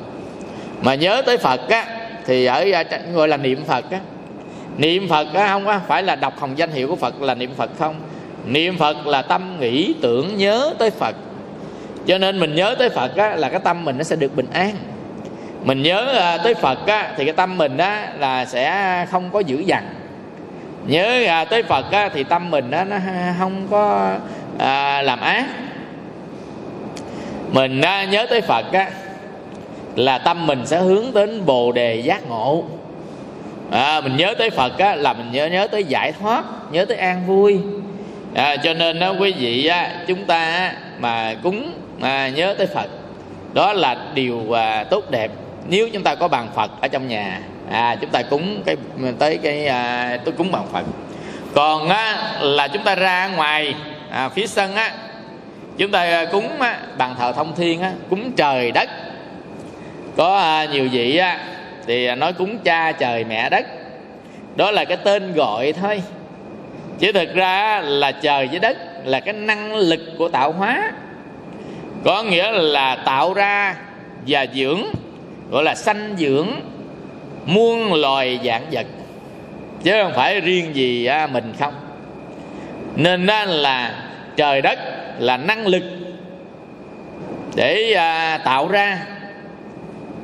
Mà 0.82 0.96
nhớ 0.96 1.22
tới 1.26 1.38
phật 1.38 1.70
á 1.70 1.86
thì 2.26 2.46
ở 2.46 2.66
à, 2.74 2.84
gọi 3.14 3.28
là 3.28 3.38
niệm 3.38 3.64
phật 3.68 3.92
á. 3.92 4.00
Niệm 4.78 5.08
phật 5.10 5.34
á 5.34 5.48
không 5.48 5.68
á 5.68 5.80
phải 5.88 6.04
là 6.04 6.16
đọc 6.16 6.40
hồng 6.40 6.58
danh 6.58 6.72
hiệu 6.72 6.88
của 6.88 6.96
phật 6.96 7.22
là 7.22 7.36
niệm 7.36 7.52
phật 7.58 7.70
không. 7.80 7.96
Niệm 8.46 8.78
phật 8.78 9.08
là 9.08 9.22
tâm 9.22 9.60
nghĩ 9.60 9.94
tưởng 10.02 10.38
nhớ 10.38 10.74
tới 10.80 10.90
phật. 10.90 11.16
Cho 12.08 12.18
nên 12.18 12.40
mình 12.40 12.56
nhớ 12.56 12.76
tới 12.80 12.90
phật 12.90 13.16
á, 13.16 13.36
là 13.36 13.50
cái 13.50 13.60
tâm 13.64 13.86
mình 13.86 13.98
nó 13.98 14.04
sẽ 14.04 14.16
được 14.16 14.36
bình 14.36 14.48
an 14.54 14.76
mình 15.64 15.84
nhớ 15.84 16.14
à, 16.20 16.38
tới 16.38 16.54
phật 16.54 16.88
á, 16.88 17.14
thì 17.18 17.26
cái 17.26 17.34
tâm 17.34 17.58
mình 17.58 17.78
á, 17.78 18.08
là 18.20 18.46
sẽ 18.46 19.06
không 19.12 19.30
có 19.34 19.40
dữ 19.40 19.60
dằn. 19.60 19.84
Nhớ 20.88 21.24
à, 21.28 21.46
tới 21.46 21.64
phật 21.64 21.92
á, 21.92 22.10
thì 22.14 22.24
tâm 22.24 22.52
mình 22.52 22.72
á, 22.72 22.84
nó 22.84 22.96
không 23.40 23.68
có 23.72 24.14
à, 24.60 25.02
làm 25.02 25.20
ác. 25.20 25.46
Mình 27.52 27.82
á, 27.82 28.04
nhớ 28.04 28.26
tới 28.30 28.42
phật 28.42 28.74
á, 28.74 28.90
là 29.96 30.18
tâm 30.18 30.48
mình 30.48 30.66
sẽ 30.66 30.80
hướng 30.80 31.14
đến 31.14 31.46
bồ 31.46 31.72
đề 31.72 31.96
giác 31.96 32.28
ngộ. 32.28 32.64
À, 33.72 34.02
mình 34.02 34.18
nhớ 34.18 34.34
tới 34.38 34.50
phật 34.50 34.78
á, 34.78 34.96
là 34.96 35.14
mình 35.14 35.32
nhớ 35.32 35.46
nhớ 35.46 35.68
tới 35.68 35.84
giải 35.84 36.12
thoát 36.12 36.44
nhớ 36.72 36.86
tới 36.86 36.98
an 36.98 37.24
vui. 37.28 37.60
À, 38.36 38.56
cho 38.64 38.74
nên 38.74 39.00
đó 39.00 39.14
quý 39.20 39.34
vị 39.40 39.66
á, 39.66 39.92
chúng 40.08 40.26
ta 40.26 40.52
á, 40.52 40.74
mà 41.00 41.36
cúng 41.44 41.72
à, 42.02 42.30
nhớ 42.30 42.56
tới 42.58 42.68
phật 42.68 42.88
đó 43.54 43.74
là 43.74 43.98
điều 44.14 44.58
à, 44.58 44.84
tốt 44.84 45.12
đẹp 45.12 45.32
nếu 45.70 45.90
chúng 45.94 46.04
ta 46.04 46.16
có 46.16 46.28
bàn 46.28 46.48
phật 46.56 46.72
ở 46.82 46.88
trong 46.88 47.08
nhà 47.08 47.40
à, 47.72 47.96
chúng 48.02 48.10
ta 48.10 48.22
cúng 48.22 48.64
cái 48.66 48.76
tới 49.20 49.38
cái 49.38 49.68
à, 49.68 50.18
tôi 50.26 50.34
cúng 50.38 50.52
bàn 50.52 50.68
phật. 50.72 50.84
Còn 51.54 51.90
á, 51.90 52.34
là 52.42 52.68
chúng 52.68 52.84
ta 52.84 52.96
ra 52.96 53.28
ngoài 53.28 53.76
à, 54.10 54.30
phía 54.30 54.48
sân 54.48 54.76
á 54.76 54.92
chúng 55.78 55.92
ta 55.92 56.04
à, 56.04 56.26
cúng 56.26 56.62
á, 56.62 56.78
bàn 56.98 57.16
thờ 57.20 57.34
thông 57.36 57.56
thiên 57.56 57.82
á, 57.82 57.92
cúng 58.10 58.32
trời 58.32 58.72
đất. 58.72 58.90
Có 60.18 60.38
à, 60.38 60.66
nhiều 60.66 60.88
vị 60.92 61.18
á, 61.18 61.40
thì 61.88 62.06
à, 62.06 62.16
nói 62.16 62.34
cúng 62.34 62.58
cha 62.64 62.92
trời 62.92 63.24
mẹ 63.24 63.50
đất. 63.50 63.66
Đó 64.56 64.72
là 64.72 64.86
cái 64.86 64.98
tên 64.98 65.34
gọi 65.34 65.74
thôi. 65.82 66.02
Chứ 67.00 67.12
thực 67.12 67.34
ra 67.34 67.82
là 67.82 68.12
trời 68.12 68.48
với 68.48 68.60
đất 68.60 68.78
là 69.06 69.20
cái 69.20 69.34
năng 69.34 69.76
lực 69.76 70.00
của 70.18 70.30
tạo 70.30 70.52
hóa. 70.52 70.92
Có 72.04 72.24
nghĩa 72.24 72.52
là 72.52 72.96
tạo 72.96 73.34
ra 73.34 73.76
và 74.28 74.46
dưỡng 74.54 74.84
gọi 75.52 75.64
là 75.64 75.76
sanh 75.76 76.16
dưỡng 76.18 76.48
muôn 77.46 77.94
loài 77.94 78.40
dạng 78.44 78.66
vật. 78.72 78.86
Chứ 79.84 79.92
không 80.04 80.14
phải 80.16 80.40
riêng 80.40 80.76
gì 80.76 81.06
à, 81.06 81.28
mình 81.28 81.54
không. 81.60 81.74
Nên 82.96 83.26
đó 83.26 83.46
là 83.46 84.04
trời 84.36 84.62
đất 84.62 84.80
là 85.20 85.38
năng 85.38 85.68
lực 85.68 85.84
để 87.56 87.94
à, 87.94 88.38
tạo 88.38 88.68
ra 88.68 89.00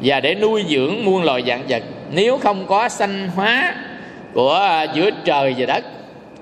và 0.02 0.20
để 0.20 0.36
nuôi 0.36 0.66
dưỡng 0.70 1.06
muôn 1.06 1.24
loài 1.24 1.44
dạng 1.48 1.64
vật. 1.70 1.84
Nếu 2.12 2.38
không 2.38 2.66
có 2.68 2.90
sanh 2.90 3.30
hóa 3.36 3.76
của 4.34 4.54
à, 4.54 4.84
giữa 4.84 5.10
trời 5.26 5.56
và 5.58 5.66
đất 5.66 5.84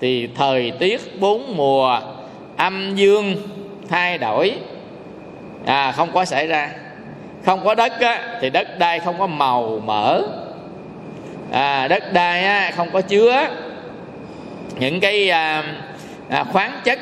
thì 0.02 0.30
thời 0.36 0.72
tiết 0.72 1.20
bốn 1.20 1.58
mùa 1.58 2.00
âm 2.58 2.96
dương 2.96 3.36
thay 3.90 4.18
đổi 4.18 4.54
à, 5.66 5.92
không 5.92 6.12
có 6.14 6.26
xảy 6.26 6.48
ra 6.48 6.70
không 7.46 7.66
có 7.66 7.76
đất 7.76 8.00
á, 8.00 8.38
thì 8.42 8.50
đất 8.50 8.80
đai 8.80 9.00
không 9.00 9.16
có 9.20 9.28
màu 9.28 9.82
mỡ. 9.86 10.22
À, 11.52 11.88
đất 11.88 12.14
đai 12.14 12.44
á, 12.44 12.72
không 12.76 12.90
có 12.92 13.02
chứa. 13.02 13.48
Những 14.80 15.00
cái 15.00 15.30
à, 15.30 15.64
à, 16.30 16.44
khoáng 16.44 16.72
chất 16.84 17.00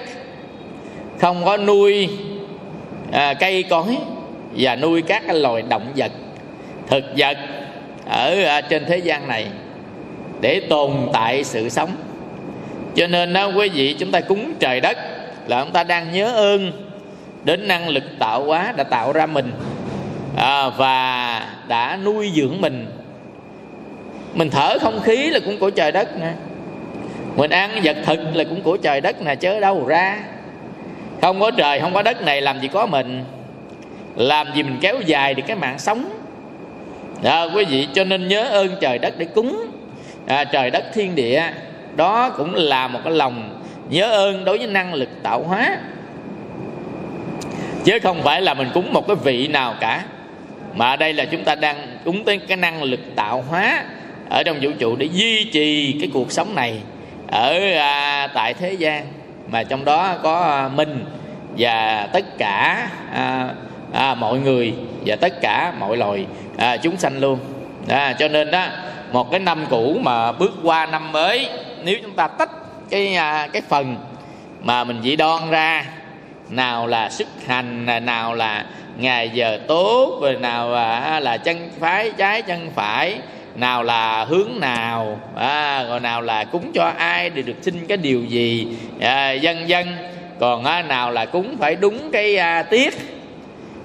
không 1.20 1.46
có 1.46 1.58
nuôi 1.58 2.10
à, 3.12 3.34
cây 3.34 3.64
cối 3.64 3.98
và 4.58 4.76
nuôi 4.76 5.02
các 5.02 5.24
cái 5.28 5.36
loài 5.36 5.64
động 5.70 5.92
vật 5.96 6.12
thực 6.88 7.04
vật 7.18 7.38
ở 8.06 8.44
à, 8.44 8.62
trên 8.62 8.86
thế 8.86 8.98
gian 8.98 9.28
này 9.28 9.48
để 10.42 10.60
tồn 10.70 10.92
tại 11.14 11.44
sự 11.44 11.70
sống. 11.70 11.90
Cho 12.96 13.08
nên 13.08 13.34
đó 13.34 13.52
quý 13.56 13.70
vị 13.70 13.96
chúng 14.00 14.12
ta 14.12 14.20
cúng 14.20 14.54
trời 14.60 14.82
đất 14.82 14.98
là 15.48 15.64
chúng 15.64 15.74
ta 15.74 15.84
đang 15.84 16.12
nhớ 16.12 16.34
ơn 16.36 16.72
đến 17.44 17.68
năng 17.68 17.90
lực 17.90 18.04
tạo 18.20 18.44
hóa 18.44 18.74
đã 18.78 18.84
tạo 18.84 19.12
ra 19.12 19.26
mình 19.26 19.52
à, 20.38 20.70
và 20.70 21.48
đã 21.68 21.98
nuôi 22.04 22.32
dưỡng 22.36 22.62
mình. 22.62 22.88
Mình 24.34 24.50
thở 24.50 24.78
không 24.80 25.02
khí 25.02 25.30
là 25.30 25.40
cũng 25.46 25.60
của 25.60 25.70
trời 25.70 25.92
đất 25.92 26.20
nè. 26.20 26.32
Mình 27.36 27.52
ăn 27.52 27.72
vật 27.84 27.98
thực 28.06 28.20
là 28.34 28.44
cũng 28.44 28.62
của 28.62 28.78
trời 28.78 29.02
đất 29.02 29.22
nè 29.22 29.36
chớ 29.36 29.60
đâu 29.60 29.86
ra. 29.88 30.20
Không 31.22 31.40
có 31.40 31.52
trời 31.52 31.80
không 31.80 31.94
có 31.94 32.02
đất 32.02 32.22
này 32.22 32.42
làm 32.42 32.60
gì 32.60 32.68
có 32.68 32.86
mình. 32.86 33.24
Làm 34.16 34.48
gì 34.56 34.64
mình 34.64 34.78
kéo 34.82 34.96
dài 35.06 35.34
được 35.34 35.44
cái 35.48 35.56
mạng 35.56 35.80
sống. 35.80 36.10
À, 37.24 37.44
quý 37.44 37.66
vị 37.66 37.88
cho 37.94 38.04
nên 38.04 38.28
nhớ 38.28 38.44
ơn 38.44 38.76
trời 38.82 38.98
đất 38.98 39.14
để 39.18 39.26
cúng. 39.26 39.66
À, 40.28 40.44
trời 40.44 40.70
đất 40.70 40.84
thiên 40.94 41.16
địa 41.16 41.44
đó 41.96 42.30
cũng 42.30 42.56
là 42.56 42.88
một 42.88 43.00
cái 43.04 43.14
lòng 43.14 43.60
nhớ 43.90 44.12
ơn 44.12 44.46
đối 44.46 44.58
với 44.58 44.68
năng 44.68 44.94
lực 44.94 45.10
tạo 45.24 45.44
hóa. 45.44 45.78
Chứ 47.84 48.00
không 48.04 48.22
phải 48.24 48.42
là 48.42 48.54
mình 48.54 48.70
cúng 48.74 48.94
một 48.94 49.08
cái 49.08 49.16
vị 49.16 49.48
nào 49.48 49.76
cả 49.80 50.04
mà 50.76 50.90
ở 50.90 50.96
đây 50.96 51.14
là 51.14 51.26
chúng 51.26 51.44
ta 51.44 51.56
đang 51.56 51.98
đúng 52.06 52.26
tới 52.26 52.38
cái 52.48 52.58
năng 52.58 52.84
lực 52.84 53.00
tạo 53.16 53.44
hóa 53.50 53.84
ở 54.30 54.44
trong 54.44 54.60
vũ 54.62 54.70
trụ 54.80 54.96
để 54.96 55.06
duy 55.14 55.50
trì 55.54 55.98
cái 56.00 56.10
cuộc 56.14 56.32
sống 56.32 56.56
này 56.56 56.82
ở 57.28 57.60
à, 57.78 58.28
tại 58.34 58.54
thế 58.54 58.74
gian. 58.74 59.06
Mà 59.48 59.64
trong 59.64 59.86
đó 59.86 60.16
có 60.24 60.42
à, 60.42 60.68
mình 60.68 61.06
và 61.58 62.08
tất 62.14 62.38
cả 62.38 62.90
à, 63.14 63.50
à, 63.94 64.16
mọi 64.16 64.40
người 64.40 64.74
và 65.06 65.16
tất 65.16 65.42
cả 65.42 65.74
mọi 65.80 65.98
loài 65.98 66.26
à, 66.58 66.78
chúng 66.78 66.98
sanh 66.98 67.20
luôn. 67.20 67.40
À, 67.88 68.14
cho 68.20 68.28
nên 68.28 68.52
đó 68.52 68.68
một 69.12 69.32
cái 69.32 69.40
năm 69.40 69.66
cũ 69.70 69.98
mà 70.02 70.32
bước 70.32 70.52
qua 70.64 70.86
năm 70.86 71.12
mới 71.12 71.50
nếu 71.84 71.98
chúng 72.04 72.16
ta 72.16 72.28
tách 72.28 72.50
cái 72.90 73.16
à, 73.16 73.48
cái 73.54 73.62
phần 73.70 73.96
mà 74.62 74.84
mình 74.84 75.00
chỉ 75.04 75.16
đoan 75.16 75.50
ra 75.50 75.86
nào 76.50 76.88
là 76.88 77.10
sức 77.10 77.28
hành 77.48 77.86
nào 78.06 78.36
là 78.36 78.66
ngày 78.98 79.30
giờ 79.30 79.60
tốt 79.68 80.20
rồi 80.22 80.36
nào 80.36 80.72
là, 80.72 81.20
là 81.20 81.38
chân 81.38 81.70
phái 81.80 82.12
trái 82.18 82.42
chân 82.42 82.72
phải 82.76 83.18
nào 83.56 83.84
là 83.84 84.26
hướng 84.26 84.50
nào 84.60 85.20
à, 85.36 85.84
rồi 85.84 86.00
nào 86.00 86.22
là 86.22 86.44
cúng 86.44 86.72
cho 86.74 86.92
ai 86.98 87.30
để 87.30 87.42
được 87.42 87.56
xin 87.62 87.88
cái 87.88 87.98
điều 87.98 88.24
gì 88.24 88.68
à, 89.00 89.32
dân 89.32 89.70
dân 89.70 89.88
còn 90.40 90.64
à, 90.64 90.82
nào 90.82 91.12
là 91.12 91.26
cúng 91.26 91.56
phải 91.60 91.76
đúng 91.76 92.12
cái 92.12 92.38
à, 92.38 92.64
tiết 92.64 92.94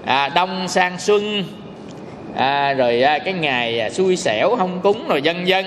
à, 0.04 0.28
đông 0.28 0.68
sang 0.68 0.98
xuân 0.98 1.44
à, 2.36 2.72
rồi 2.72 3.02
à, 3.02 3.18
cái 3.18 3.34
ngày 3.34 3.80
à, 3.80 3.90
xui 3.90 4.16
xẻo 4.16 4.56
không 4.56 4.80
cúng 4.82 5.08
rồi 5.08 5.22
dân 5.22 5.48
dân 5.48 5.66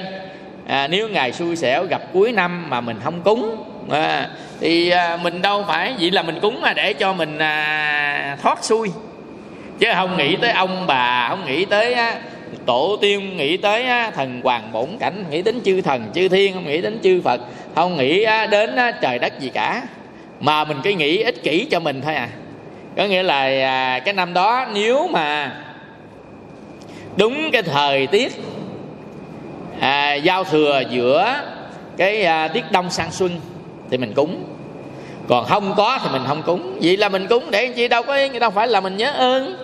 à, 0.72 0.88
nếu 0.88 1.10
ngày 1.10 1.32
xui 1.32 1.56
xẻo 1.56 1.86
gặp 1.86 2.02
cuối 2.14 2.32
năm 2.32 2.70
mà 2.70 2.82
mình 2.82 2.98
không 3.04 3.22
cúng 3.22 3.64
à, 3.90 4.30
thì 4.60 4.90
à, 4.90 5.18
mình 5.24 5.42
đâu 5.42 5.66
phải 5.68 5.94
vậy 6.00 6.12
là 6.12 6.22
mình 6.22 6.40
cúng 6.42 6.62
mà 6.62 6.74
để 6.74 6.94
cho 6.94 7.14
mình 7.14 7.38
à, 7.38 8.38
thoát 8.42 8.64
xui. 8.64 8.90
Chứ 9.80 9.88
không 9.94 10.18
nghĩ 10.18 10.36
tới 10.36 10.52
ông 10.52 10.88
bà 10.88 11.30
không 11.30 11.46
nghĩ 11.46 11.66
tới 11.66 11.94
á, 11.94 12.16
tổ 12.66 12.98
tiên 13.02 13.38
nghĩ 13.38 13.58
tới 13.58 13.86
á, 13.86 14.12
thần 14.16 14.42
hoàng 14.44 14.72
bổn 14.72 14.88
cảnh 15.00 15.24
nghĩ 15.30 15.42
đến 15.42 15.62
chư 15.66 15.82
thần 15.82 16.06
chư 16.14 16.28
thiên 16.28 16.54
không 16.54 16.66
nghĩ 16.66 16.82
đến 16.82 17.00
chư 17.04 17.22
phật 17.24 17.42
không 17.76 17.98
nghĩ 17.98 18.24
á, 18.24 18.46
đến 18.46 18.76
á, 18.76 18.92
trời 18.92 19.20
đất 19.20 19.40
gì 19.40 19.52
cả. 19.54 19.82
Mà 20.40 20.64
mình 20.64 20.78
cứ 20.84 20.90
nghĩ 20.90 21.22
ích 21.22 21.44
kỷ 21.44 21.66
cho 21.66 21.80
mình 21.80 22.02
thôi 22.02 22.16
à. 22.16 22.30
Có 22.98 23.06
nghĩa 23.06 23.24
là 23.24 23.42
à, 23.44 24.00
cái 24.00 24.14
năm 24.14 24.34
đó 24.34 24.66
nếu 24.74 25.08
mà 25.08 25.52
đúng 27.18 27.52
cái 27.52 27.62
thời 27.62 28.08
tiết 28.08 28.34
à, 29.82 30.14
giao 30.14 30.44
thừa 30.44 30.84
giữa 30.90 31.36
cái 31.98 32.24
à, 32.24 32.48
tiết 32.48 32.72
đông 32.72 32.90
sang 32.90 33.12
xuân 33.12 33.32
thì 33.90 33.98
mình 33.98 34.14
cúng. 34.14 34.44
Còn 35.28 35.46
không 35.46 35.74
có 35.78 36.00
thì 36.04 36.10
mình 36.12 36.22
không 36.28 36.44
cúng. 36.44 36.78
Vậy 36.82 36.98
là 36.98 37.10
mình 37.10 37.28
cúng 37.28 37.52
để 37.52 37.68
chi? 37.68 37.88
Đâu 37.88 38.04
có 38.04 38.18
đâu 38.42 38.50
phải 38.50 38.68
là 38.68 38.80
mình 38.80 38.98
nhớ 38.98 39.12
ơn. 39.12 39.56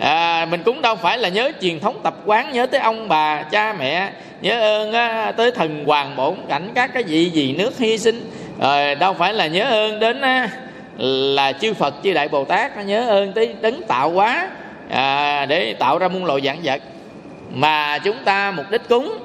À, 0.00 0.46
mình 0.50 0.62
cúng 0.62 0.82
đâu 0.82 0.96
phải 0.96 1.18
là 1.18 1.28
nhớ 1.28 1.52
truyền 1.60 1.80
thống 1.80 2.00
tập 2.02 2.14
quán 2.24 2.52
nhớ 2.52 2.66
tới 2.66 2.80
ông 2.80 3.08
bà 3.08 3.42
cha 3.42 3.74
mẹ 3.78 4.10
nhớ 4.40 4.60
ơn 4.60 4.92
á, 4.92 5.32
tới 5.36 5.50
thần 5.50 5.84
hoàng 5.86 6.16
bổn 6.16 6.34
cảnh 6.48 6.68
các 6.74 6.90
cái 6.94 7.02
vị 7.02 7.30
gì 7.30 7.54
nước 7.58 7.78
hy 7.78 7.98
sinh. 7.98 8.30
Rồi 8.60 8.94
đâu 8.94 9.14
phải 9.14 9.34
là 9.34 9.46
nhớ 9.46 9.64
ơn 9.64 10.00
đến 10.00 10.20
á, 10.20 10.48
là 10.98 11.52
chư 11.52 11.74
phật 11.74 11.94
chư 12.04 12.12
đại 12.12 12.28
bồ 12.28 12.44
tát 12.44 12.86
nhớ 12.86 13.08
ơn 13.08 13.32
tới 13.32 13.54
đấng 13.60 13.82
tạo 13.82 14.10
hóa 14.10 14.48
à, 14.90 15.46
để 15.46 15.74
tạo 15.74 15.98
ra 15.98 16.08
muôn 16.08 16.24
loài 16.24 16.40
dạng 16.44 16.58
vật. 16.64 16.80
Mà 17.54 17.98
chúng 17.98 18.16
ta 18.24 18.50
mục 18.50 18.70
đích 18.70 18.88
cúng 18.88 19.18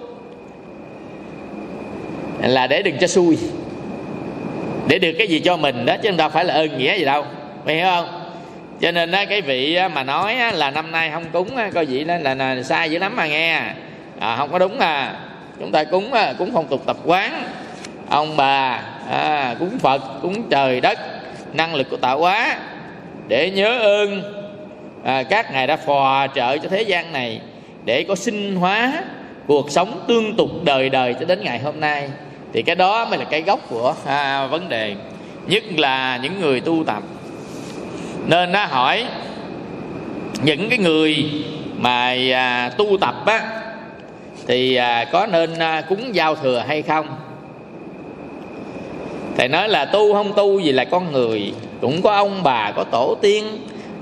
là 2.41 2.67
để 2.67 2.81
đừng 2.81 2.97
cho 2.97 3.07
xui. 3.07 3.37
Để 4.87 4.99
được 4.99 5.11
cái 5.17 5.27
gì 5.27 5.39
cho 5.39 5.57
mình 5.57 5.85
đó 5.85 5.95
chứ 6.01 6.09
không 6.09 6.17
đâu 6.17 6.29
phải 6.29 6.45
là 6.45 6.53
ơn 6.53 6.77
nghĩa 6.77 6.97
gì 6.97 7.05
đâu. 7.05 7.25
Mày 7.65 7.75
hiểu 7.75 7.85
không? 7.85 8.07
Cho 8.81 8.91
nên 8.91 9.11
đó 9.11 9.25
cái 9.29 9.41
vị 9.41 9.79
mà 9.93 10.03
nói 10.03 10.35
là 10.53 10.71
năm 10.71 10.91
nay 10.91 11.09
không 11.13 11.25
cúng 11.31 11.49
coi 11.73 11.85
vị 11.85 12.03
đó 12.03 12.17
là, 12.21 12.35
là 12.35 12.63
sai 12.63 12.91
dữ 12.91 12.99
lắm 12.99 13.15
mà 13.15 13.27
nghe. 13.27 13.61
À, 14.19 14.35
không 14.37 14.51
có 14.51 14.59
đúng 14.59 14.79
à. 14.79 15.15
Chúng 15.59 15.71
ta 15.71 15.83
cúng 15.83 16.11
cúng 16.37 16.51
phong 16.53 16.67
tục 16.67 16.83
tập 16.85 16.97
quán. 17.05 17.43
Ông 18.09 18.37
bà 18.37 18.81
à, 19.11 19.55
cúng 19.59 19.79
phật 19.79 20.01
cúng 20.21 20.49
trời 20.49 20.81
đất 20.81 20.99
năng 21.53 21.75
lực 21.75 21.89
của 21.89 21.97
tạo 21.97 22.19
hóa. 22.19 22.57
Để 23.27 23.51
nhớ 23.51 23.79
ơn 23.79 24.21
à, 25.03 25.23
các 25.23 25.51
ngài 25.51 25.67
đã 25.67 25.75
phò 25.75 26.27
trợ 26.35 26.57
cho 26.57 26.69
thế 26.69 26.81
gian 26.81 27.13
này. 27.13 27.41
Để 27.85 28.05
có 28.07 28.15
sinh 28.15 28.55
hóa 28.55 29.03
cuộc 29.47 29.71
sống 29.71 30.03
tương 30.07 30.35
tục 30.35 30.49
đời 30.63 30.89
đời 30.89 31.15
cho 31.19 31.25
đến 31.25 31.43
ngày 31.43 31.59
hôm 31.59 31.79
nay 31.79 32.09
thì 32.53 32.61
cái 32.61 32.75
đó 32.75 33.05
mới 33.05 33.19
là 33.19 33.25
cái 33.25 33.41
gốc 33.41 33.59
của 33.69 33.95
à, 34.05 34.47
vấn 34.47 34.69
đề. 34.69 34.95
Nhất 35.47 35.63
là 35.77 36.19
những 36.23 36.41
người 36.41 36.59
tu 36.59 36.83
tập. 36.83 37.03
Nên 38.27 38.51
nó 38.51 38.65
hỏi 38.65 39.05
những 40.43 40.69
cái 40.69 40.79
người 40.79 41.25
mà 41.77 42.15
à, 42.33 42.71
tu 42.77 42.97
tập 43.01 43.15
á 43.25 43.41
thì 44.47 44.75
à, 44.75 45.05
có 45.11 45.27
nên 45.27 45.59
à, 45.59 45.81
cúng 45.81 46.15
giao 46.15 46.35
thừa 46.35 46.63
hay 46.67 46.81
không? 46.81 47.07
Thầy 49.37 49.47
nói 49.47 49.69
là 49.69 49.85
tu 49.85 50.13
không 50.13 50.33
tu 50.33 50.59
gì 50.59 50.71
là 50.71 50.85
con 50.85 51.11
người. 51.11 51.53
Cũng 51.81 52.01
có 52.01 52.11
ông 52.15 52.43
bà 52.43 52.71
có 52.71 52.83
tổ 52.83 53.15
tiên. 53.21 53.45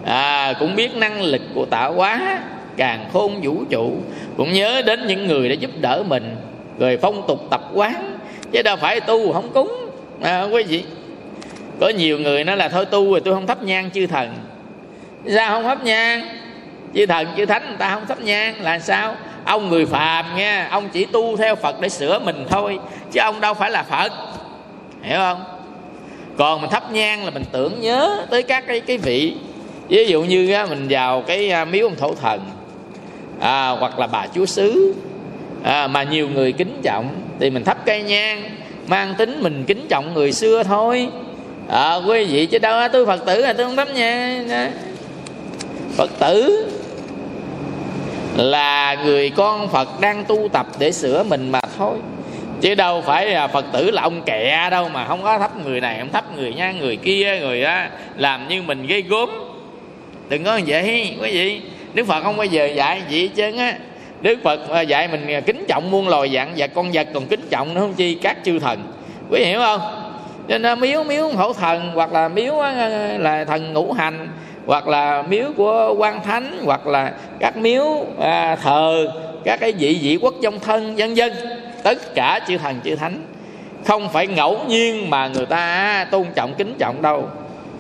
À, 0.05 0.53
cũng 0.59 0.75
biết 0.75 0.95
năng 0.95 1.21
lực 1.21 1.41
của 1.55 1.65
tạo 1.65 1.93
hóa 1.93 2.39
càng 2.77 3.05
khôn 3.13 3.39
vũ 3.43 3.63
trụ. 3.69 3.93
Cũng 4.37 4.53
nhớ 4.53 4.81
đến 4.85 5.07
những 5.07 5.27
người 5.27 5.49
đã 5.49 5.55
giúp 5.55 5.71
đỡ 5.81 6.03
mình. 6.07 6.35
Rồi 6.79 6.97
phong 7.01 7.27
tục 7.27 7.39
tập 7.49 7.61
quán 7.73 8.16
chứ 8.51 8.61
đâu 8.61 8.75
phải 8.75 8.99
tu 8.99 9.33
không 9.33 9.49
cúng. 9.53 9.89
À, 10.21 10.43
quý 10.43 10.63
vị 10.63 10.83
có 11.79 11.89
nhiều 11.89 12.19
người 12.19 12.43
nói 12.43 12.57
là 12.57 12.69
thôi 12.69 12.85
tu 12.85 13.11
rồi 13.11 13.21
tôi 13.25 13.33
không 13.33 13.47
thắp 13.47 13.63
nhang 13.63 13.91
chư 13.91 14.07
thần. 14.07 14.29
Sao 15.33 15.51
không 15.51 15.63
thắp 15.63 15.83
nhang? 15.83 16.27
Chư 16.95 17.05
thần 17.05 17.27
chư 17.37 17.45
thánh 17.45 17.65
người 17.67 17.77
ta 17.77 17.93
không 17.93 18.05
thắp 18.07 18.21
nhang 18.21 18.61
là 18.61 18.79
sao? 18.79 19.15
Ông 19.45 19.69
người 19.69 19.85
phàm 19.85 20.25
nha 20.37 20.67
ông 20.71 20.89
chỉ 20.89 21.05
tu 21.05 21.37
theo 21.37 21.55
phật 21.55 21.81
để 21.81 21.89
sửa 21.89 22.19
mình 22.19 22.45
thôi 22.49 22.79
chứ 23.11 23.19
ông 23.19 23.41
đâu 23.41 23.53
phải 23.53 23.71
là 23.71 23.83
phật. 23.83 24.11
Hiểu 25.01 25.17
không? 25.17 25.43
Còn 26.37 26.61
mình 26.61 26.69
thắp 26.69 26.91
nhang 26.91 27.25
là 27.25 27.31
mình 27.31 27.43
tưởng 27.51 27.81
nhớ 27.81 28.25
tới 28.29 28.43
các 28.43 28.67
cái 28.67 28.79
cái 28.79 28.97
vị. 28.97 29.33
Ví 29.87 30.05
dụ 30.05 30.21
như 30.21 30.53
á, 30.53 30.65
mình 30.65 30.87
vào 30.89 31.21
cái 31.21 31.49
à, 31.49 31.65
miếu 31.65 31.85
ông 31.85 31.95
thổ 31.95 32.13
thần 32.15 32.39
à, 33.39 33.69
hoặc 33.69 33.99
là 33.99 34.07
bà 34.07 34.25
chúa 34.35 34.45
xứ 34.45 34.93
à, 35.63 35.87
mà 35.87 36.03
nhiều 36.03 36.29
người 36.29 36.51
kính 36.51 36.79
trọng 36.83 37.09
thì 37.39 37.49
mình 37.49 37.63
thắp 37.63 37.77
cây 37.85 38.01
nhang 38.01 38.43
mang 38.87 39.15
tính 39.17 39.39
mình 39.41 39.63
kính 39.67 39.85
trọng 39.89 40.13
người 40.13 40.31
xưa 40.31 40.63
thôi. 40.63 41.07
À, 41.69 41.95
quý 41.95 42.25
vị 42.25 42.45
chứ 42.45 42.59
đâu 42.59 42.87
tôi 42.93 43.05
phật 43.05 43.25
tử 43.25 43.41
là 43.41 43.53
tôi 43.53 43.65
không 43.65 43.75
thắp 43.75 43.87
nhang 43.93 44.49
phật 45.95 46.09
tử 46.19 46.67
là 48.35 48.97
người 49.05 49.29
con 49.29 49.67
phật 49.67 50.01
đang 50.01 50.25
tu 50.25 50.49
tập 50.53 50.67
để 50.79 50.91
sửa 50.91 51.23
mình 51.23 51.51
mà 51.51 51.59
thôi. 51.77 51.97
Chứ 52.61 52.75
đâu 52.75 53.01
phải 53.01 53.25
là 53.25 53.47
phật 53.47 53.65
tử 53.73 53.91
là 53.91 54.01
ông 54.01 54.21
kẹ 54.25 54.69
đâu 54.71 54.89
mà 54.89 55.05
không 55.07 55.23
có 55.23 55.39
thắp 55.39 55.65
người 55.65 55.81
này 55.81 55.97
không 55.99 56.11
thắp 56.11 56.37
người 56.37 56.53
nha 56.53 56.71
người 56.71 56.95
kia 56.95 57.39
người 57.41 57.61
đó 57.61 57.83
làm 58.17 58.47
như 58.47 58.61
mình 58.61 58.87
gây 58.87 59.01
gốm. 59.01 59.29
Đừng 60.29 60.43
có 60.43 60.59
vậy 60.67 61.15
quý 61.21 61.31
vị. 61.31 61.61
Đức 61.93 62.07
phật 62.07 62.23
không 62.23 62.37
bao 62.37 62.45
giờ 62.45 62.65
dạy 62.65 63.01
gì 63.09 63.27
chứ 63.27 63.57
á 63.57 63.77
đức 64.21 64.39
phật 64.43 64.69
à, 64.69 64.81
dạy 64.81 65.07
mình 65.07 65.27
à, 65.27 65.39
kính 65.39 65.65
trọng 65.67 65.91
muôn 65.91 66.07
loài 66.07 66.29
dạng 66.33 66.53
và 66.57 66.67
con 66.67 66.91
vật 66.93 67.07
còn 67.13 67.25
kính 67.25 67.47
trọng 67.49 67.73
nữa 67.73 67.81
không 67.81 67.93
chi 67.93 68.15
các 68.15 68.37
chư 68.43 68.59
thần. 68.59 68.79
Quý 69.29 69.39
vị 69.39 69.45
hiểu 69.45 69.59
không? 69.59 69.81
Cho 70.49 70.57
nên 70.57 70.79
miếu 70.79 71.03
miếu 71.03 71.27
hổ 71.27 71.53
thần 71.53 71.91
hoặc 71.93 72.13
là 72.13 72.27
miếu 72.27 72.59
à, 72.59 72.71
là 73.19 73.45
thần 73.45 73.73
ngũ 73.73 73.93
hành 73.93 74.27
hoặc 74.65 74.87
là 74.87 75.21
miếu 75.21 75.45
của 75.57 75.95
quan 75.97 76.23
thánh 76.23 76.59
hoặc 76.65 76.87
là 76.87 77.11
các 77.39 77.57
miếu 77.57 78.05
à, 78.19 78.55
thờ 78.55 79.11
các 79.43 79.59
cái 79.59 79.71
vị 79.71 79.99
vị 80.01 80.17
quốc 80.21 80.33
trong 80.43 80.59
thân 80.59 80.95
vân 80.95 81.13
dân 81.13 81.33
tất 81.83 82.15
cả 82.15 82.39
chư 82.47 82.57
thần 82.57 82.79
chư 82.83 82.95
thánh. 82.95 83.21
Không 83.85 84.09
phải 84.09 84.27
ngẫu 84.27 84.59
nhiên 84.67 85.09
mà 85.09 85.27
người 85.27 85.45
ta 85.45 86.07
tôn 86.11 86.25
trọng 86.35 86.53
kính 86.53 86.73
trọng 86.79 87.01
đâu. 87.01 87.29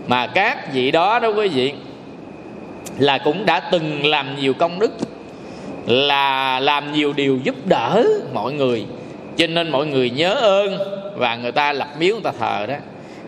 Mà 0.07 0.27
các 0.27 0.73
vị 0.73 0.91
đó 0.91 1.19
đó 1.19 1.29
quý 1.29 1.47
vị 1.47 1.73
là 2.97 3.17
cũng 3.17 3.45
đã 3.45 3.59
từng 3.59 4.05
làm 4.05 4.35
nhiều 4.35 4.53
công 4.53 4.79
đức 4.79 4.91
là 5.87 6.59
làm 6.59 6.93
nhiều 6.93 7.13
điều 7.13 7.39
giúp 7.43 7.55
đỡ 7.65 8.03
mọi 8.33 8.53
người. 8.53 8.85
Cho 9.37 9.47
nên 9.47 9.69
mọi 9.69 9.85
người 9.85 10.09
nhớ 10.09 10.33
ơn 10.33 10.77
và 11.15 11.35
người 11.35 11.51
ta 11.51 11.73
lập 11.73 11.87
miếu 11.99 12.15
người 12.15 12.23
ta 12.23 12.31
thờ 12.39 12.65
đó. 12.65 12.75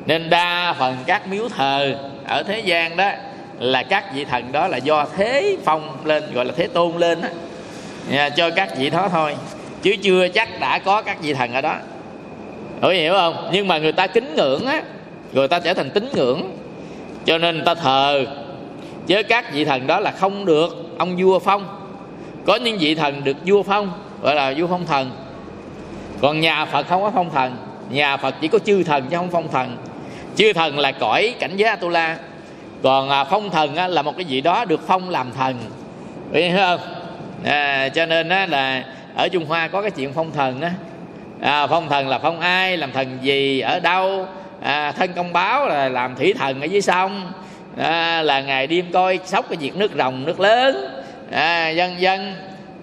Nên 0.06 0.30
đa 0.30 0.76
phần 0.80 0.98
các 1.06 1.28
miếu 1.28 1.50
thờ 1.50 1.96
ở 2.28 2.44
thế 2.44 2.60
gian 2.60 2.98
đó 2.98 3.12
là 3.60 3.84
các 3.84 4.14
vị 4.16 4.26
thần 4.26 4.52
đó 4.52 4.68
là 4.68 4.78
do 4.78 5.06
thế 5.18 5.58
phong 5.66 5.98
lên 6.06 6.24
gọi 6.34 6.46
là 6.46 6.54
thế 6.58 6.68
tôn 6.68 6.98
lên 6.98 7.22
đó. 7.22 7.28
Nhà, 8.10 8.30
cho 8.30 8.50
các 8.50 8.70
vị 8.78 8.90
đó 8.90 9.10
thôi. 9.12 9.36
Chứ 9.82 9.96
chưa 10.02 10.28
chắc 10.28 10.60
đã 10.60 10.80
có 10.80 11.02
các 11.02 11.22
vị 11.22 11.34
thần 11.34 11.54
ở 11.54 11.62
đó. 11.62 11.76
Hiểu 12.82 12.92
hiểu 12.92 13.14
không? 13.14 13.50
Nhưng 13.54 13.68
mà 13.68 13.78
người 13.78 13.92
ta 13.92 14.08
kính 14.08 14.36
ngưỡng 14.36 14.66
á 14.66 14.82
người 15.34 15.48
ta 15.48 15.60
trở 15.60 15.74
thành 15.74 15.90
tín 15.90 16.10
ngưỡng. 16.16 16.42
Cho 17.26 17.38
nên 17.38 17.56
người 17.56 17.66
ta 17.66 17.76
thờ. 17.76 18.26
Chứ 19.08 19.24
các 19.24 19.54
vị 19.54 19.66
thần 19.66 19.88
đó 19.88 20.00
là 20.00 20.12
không 20.12 20.46
được 20.46 20.96
ông 20.98 21.18
vua 21.18 21.40
phong 21.40 21.79
có 22.46 22.56
những 22.56 22.78
vị 22.78 22.96
thần 22.96 23.24
được 23.24 23.38
vua 23.46 23.64
phong 23.64 23.92
gọi 24.22 24.36
là 24.36 24.54
vua 24.58 24.68
phong 24.68 24.86
thần. 24.86 25.12
Còn 26.22 26.40
nhà 26.40 26.66
phật 26.66 26.88
không 26.88 27.02
có 27.02 27.12
phong 27.16 27.30
thần. 27.30 27.56
Nhà 27.90 28.18
phật 28.18 28.36
chỉ 28.42 28.48
có 28.48 28.60
chư 28.60 28.84
thần 28.84 29.08
chứ 29.10 29.18
không 29.18 29.30
phong 29.32 29.52
thần. 29.52 29.78
Chư 30.36 30.54
thần 30.54 30.80
là 30.80 30.92
cõi 30.92 31.36
cảnh 31.40 31.58
giới 31.58 31.70
atula. 31.70 32.18
Còn 32.84 33.10
à, 33.10 33.24
phong 33.24 33.50
thần 33.50 33.76
à, 33.76 33.88
là 33.88 34.02
một 34.02 34.18
cái 34.18 34.26
gì 34.26 34.42
đó 34.42 34.66
được 34.66 34.82
phong 34.88 35.10
làm 35.10 35.32
thần. 35.32 35.56
Biết 36.32 36.52
không? 36.58 36.80
À, 37.46 37.90
cho 37.90 38.06
nên 38.06 38.30
á, 38.30 38.46
là 38.46 38.84
ở 39.16 39.28
trung 39.30 39.46
hoa 39.46 39.68
có 39.68 39.82
cái 39.82 39.92
chuyện 39.92 40.14
phong 40.14 40.32
thần 40.32 40.62
á. 40.62 40.72
À, 41.42 41.68
phong 41.68 41.90
thần 41.90 42.08
là 42.08 42.20
phong 42.20 42.40
ai 42.40 42.78
làm 42.78 42.92
thần 42.92 43.18
gì 43.22 43.60
ở 43.60 43.80
đâu? 43.80 44.28
À, 44.62 44.92
thân 44.92 45.14
công 45.14 45.34
báo 45.34 45.68
là 45.68 45.90
làm 45.90 46.16
thủy 46.16 46.34
thần 46.40 46.62
ở 46.62 46.66
dưới 46.66 46.82
sông. 46.82 47.32
À, 47.78 48.22
là 48.22 48.42
ngày 48.42 48.68
đêm 48.68 48.86
coi 48.94 49.20
sóc 49.26 49.46
cái 49.50 49.58
việc 49.58 49.76
nước 49.76 49.92
rồng 49.98 50.26
nước 50.26 50.40
lớn 50.40 50.99
à, 51.32 51.70
dân 51.70 52.02
dân 52.02 52.36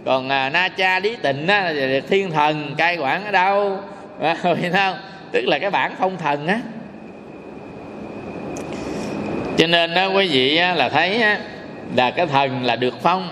còn 0.05 0.29
à, 0.29 0.51
na 0.51 0.69
cha 0.69 0.99
lý 0.99 1.17
tịnh 1.23 1.49
á, 1.49 1.73
thiên 2.09 2.31
thần 2.31 2.75
cai 2.77 2.97
quản 2.97 3.25
ở 3.25 3.31
đâu? 3.31 3.79
À, 4.21 4.37
không? 4.73 4.97
Tức 5.33 5.45
là 5.47 5.59
cái 5.59 5.71
bản 5.71 5.95
phong 5.99 6.17
thần 6.17 6.47
á. 6.47 6.61
Cho 9.57 9.67
nên 9.67 9.95
đó 9.95 10.07
quý 10.07 10.29
vị 10.29 10.57
á, 10.57 10.75
là 10.75 10.89
thấy 10.89 11.23
á, 11.23 11.39
là 11.95 12.11
cái 12.11 12.27
thần 12.27 12.65
là 12.65 12.77
được 12.77 12.95
phong 13.03 13.29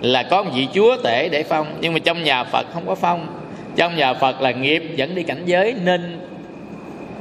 là 0.00 0.22
có 0.22 0.42
một 0.42 0.50
vị 0.54 0.68
chúa 0.74 0.96
tể 1.04 1.28
để 1.28 1.42
phong. 1.42 1.66
Nhưng 1.80 1.92
mà 1.92 1.98
trong 1.98 2.22
nhà 2.22 2.44
phật 2.44 2.66
không 2.72 2.86
có 2.86 2.94
phong. 2.94 3.26
Trong 3.76 3.96
nhà 3.96 4.14
phật 4.14 4.40
là 4.40 4.50
nghiệp 4.50 4.82
dẫn 4.96 5.14
đi 5.14 5.22
cảnh 5.22 5.42
giới 5.46 5.74
nên 5.84 6.20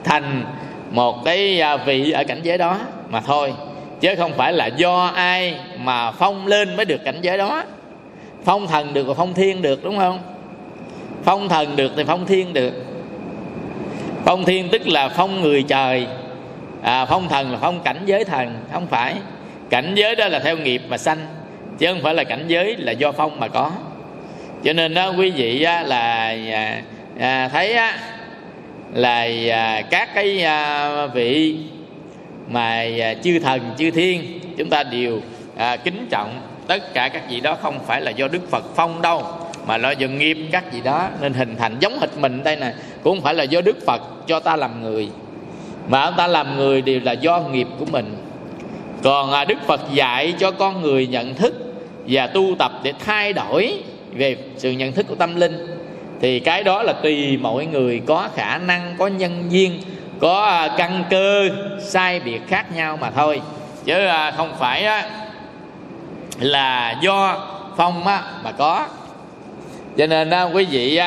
thành 0.03 0.43
một 0.91 1.25
cái 1.25 1.61
à, 1.61 1.77
vị 1.77 2.11
ở 2.11 2.23
cảnh 2.23 2.39
giới 2.43 2.57
đó 2.57 2.79
mà 3.09 3.21
thôi 3.21 3.53
chứ 4.03 4.15
không 4.17 4.33
phải 4.33 4.53
là 4.53 4.67
do 4.67 5.05
ai 5.15 5.55
mà 5.77 6.11
phong 6.11 6.47
lên 6.47 6.75
mới 6.75 6.85
được 6.85 7.03
cảnh 7.05 7.17
giới 7.21 7.37
đó. 7.37 7.63
Phong 8.43 8.67
thần 8.67 8.93
được 8.93 9.07
và 9.07 9.13
phong 9.13 9.33
thiên 9.33 9.61
được 9.61 9.83
đúng 9.83 9.97
không? 9.97 10.19
Phong 11.23 11.49
thần 11.49 11.75
được 11.75 11.91
thì 11.95 12.03
phong 12.07 12.25
thiên 12.25 12.53
được. 12.53 12.73
Phong 14.25 14.45
thiên 14.45 14.69
tức 14.69 14.87
là 14.87 15.09
phong 15.09 15.41
người 15.41 15.63
trời. 15.63 16.07
À, 16.81 17.05
phong 17.05 17.29
thần 17.29 17.51
là 17.51 17.57
phong 17.61 17.83
cảnh 17.83 18.01
giới 18.05 18.23
thần 18.23 18.53
không 18.73 18.87
phải. 18.87 19.15
Cảnh 19.69 19.91
giới 19.95 20.15
đó 20.15 20.27
là 20.27 20.39
theo 20.39 20.57
nghiệp 20.57 20.81
mà 20.87 20.97
sanh 20.97 21.25
chứ 21.77 21.87
không 21.87 22.01
phải 22.03 22.13
là 22.13 22.23
cảnh 22.23 22.43
giới 22.47 22.75
là 22.77 22.91
do 22.91 23.11
phong 23.11 23.39
mà 23.39 23.47
có. 23.47 23.71
Cho 24.63 24.73
nên 24.73 24.93
đó 24.93 25.13
quý 25.17 25.29
vị 25.29 25.63
á, 25.63 25.83
là 25.83 26.35
à, 26.51 26.81
à, 27.19 27.47
thấy 27.47 27.73
á, 27.73 27.97
là 28.93 29.27
à, 29.51 29.81
các 29.89 30.15
cái 30.15 30.43
à, 30.43 31.07
vị 31.07 31.57
mà 32.47 32.85
à, 33.01 33.13
chư 33.23 33.39
thần 33.39 33.61
chư 33.77 33.91
thiên 33.91 34.39
chúng 34.57 34.69
ta 34.69 34.83
đều 34.83 35.21
à, 35.55 35.75
kính 35.75 36.07
trọng 36.09 36.41
tất 36.67 36.93
cả 36.93 37.09
các 37.09 37.23
vị 37.29 37.39
đó 37.39 37.57
không 37.61 37.79
phải 37.87 38.01
là 38.01 38.11
do 38.11 38.27
đức 38.27 38.51
phật 38.51 38.63
phong 38.75 39.01
đâu 39.01 39.25
mà 39.67 39.77
lo 39.77 39.91
do 39.91 40.07
nghiệp 40.07 40.37
các 40.51 40.73
vị 40.73 40.81
đó 40.83 41.09
nên 41.21 41.33
hình 41.33 41.55
thành 41.59 41.75
giống 41.79 41.99
hệt 41.99 42.09
mình 42.17 42.43
đây 42.43 42.55
nè 42.55 42.73
cũng 43.03 43.15
không 43.15 43.23
phải 43.23 43.33
là 43.33 43.43
do 43.43 43.61
đức 43.61 43.85
phật 43.85 44.01
cho 44.27 44.39
ta 44.39 44.55
làm 44.55 44.81
người. 44.81 45.09
Mà 45.87 46.01
ông 46.01 46.13
ta 46.17 46.27
làm 46.27 46.57
người 46.57 46.81
đều 46.81 46.99
là 47.03 47.11
do 47.11 47.39
nghiệp 47.39 47.67
của 47.79 47.85
mình. 47.91 48.15
Còn 49.03 49.31
à, 49.31 49.45
đức 49.45 49.57
phật 49.67 49.81
dạy 49.93 50.33
cho 50.39 50.51
con 50.51 50.81
người 50.81 51.07
nhận 51.07 51.35
thức 51.35 51.53
và 52.07 52.27
tu 52.27 52.55
tập 52.59 52.71
để 52.83 52.93
thay 53.05 53.33
đổi 53.33 53.73
về 54.11 54.37
sự 54.57 54.71
nhận 54.71 54.91
thức 54.91 55.05
của 55.07 55.15
tâm 55.15 55.35
linh 55.35 55.67
thì 56.21 56.39
cái 56.39 56.63
đó 56.63 56.83
là 56.83 56.93
tùy 56.93 57.37
mỗi 57.37 57.65
người 57.65 58.01
có 58.05 58.29
khả 58.35 58.57
năng 58.57 58.95
có 58.97 59.07
nhân 59.07 59.43
duyên 59.49 59.79
có 60.19 60.41
à, 60.41 60.69
căn 60.77 61.03
cơ 61.09 61.49
sai 61.79 62.19
biệt 62.19 62.41
khác 62.47 62.71
nhau 62.71 62.97
mà 62.97 63.11
thôi. 63.11 63.41
Chứ 63.85 64.05
à, 64.05 64.31
không 64.31 64.55
phải 64.59 64.87
là 66.39 66.95
do 67.01 67.47
phong 67.77 68.03
mà 68.03 68.51
có. 68.57 68.87
Cho 69.97 70.07
nên 70.07 70.31
quý 70.53 70.65
vị 70.65 71.01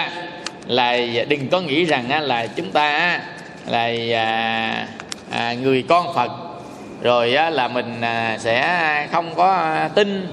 là 0.67 0.97
đừng 1.29 1.49
có 1.49 1.61
nghĩ 1.61 1.85
rằng 1.85 2.23
là 2.23 2.47
chúng 2.47 2.71
ta 2.71 3.21
là 3.67 3.93
à, 5.31 5.55
người 5.63 5.85
con 5.89 6.15
phật. 6.15 6.33
Rồi 7.03 7.31
là 7.31 7.69
mình 7.69 8.01
sẽ 8.39 9.09
không 9.13 9.35
có 9.35 9.75
tin 9.95 10.29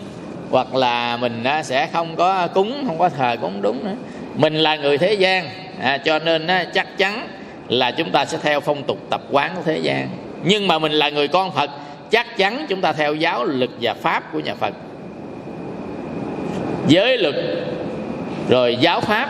hoặc 0.51 0.76
là 0.76 1.17
mình 1.17 1.43
sẽ 1.63 1.88
không 1.93 2.15
có 2.15 2.47
cúng 2.53 2.84
không 2.88 2.99
có 2.99 3.09
thờ 3.09 3.36
cúng 3.41 3.61
đúng 3.61 3.86
nữa. 3.86 3.95
Mình 4.36 4.55
là 4.55 4.76
người 4.76 4.97
thế 4.97 5.13
gian 5.13 5.49
à, 5.82 5.97
cho 5.97 6.19
nên 6.19 6.47
chắc 6.74 6.97
chắn 6.97 7.28
là 7.68 7.91
chúng 7.91 8.11
ta 8.11 8.26
sẽ 8.26 8.38
theo 8.41 8.59
phong 8.59 8.84
tục 8.84 8.97
tập 9.09 9.22
quán 9.32 9.51
của 9.55 9.61
thế 9.66 9.78
gian. 9.78 10.09
Nhưng 10.43 10.68
mà 10.68 10.80
mình 10.80 10.91
là 10.91 11.09
người 11.09 11.28
con 11.28 11.51
phật 11.51 11.70
chắc 12.11 12.38
chắn 12.38 12.66
chúng 12.70 12.82
ta 12.82 12.93
theo 12.93 13.16
giáo 13.16 13.45
lực 13.45 13.72
và 13.82 13.93
pháp 13.93 14.34
của 14.34 14.39
nhà 14.39 14.55
phật. 14.55 14.74
Giới 16.88 17.18
luật 17.18 17.36
rồi 18.49 18.78
giáo 18.80 19.01
pháp 19.01 19.30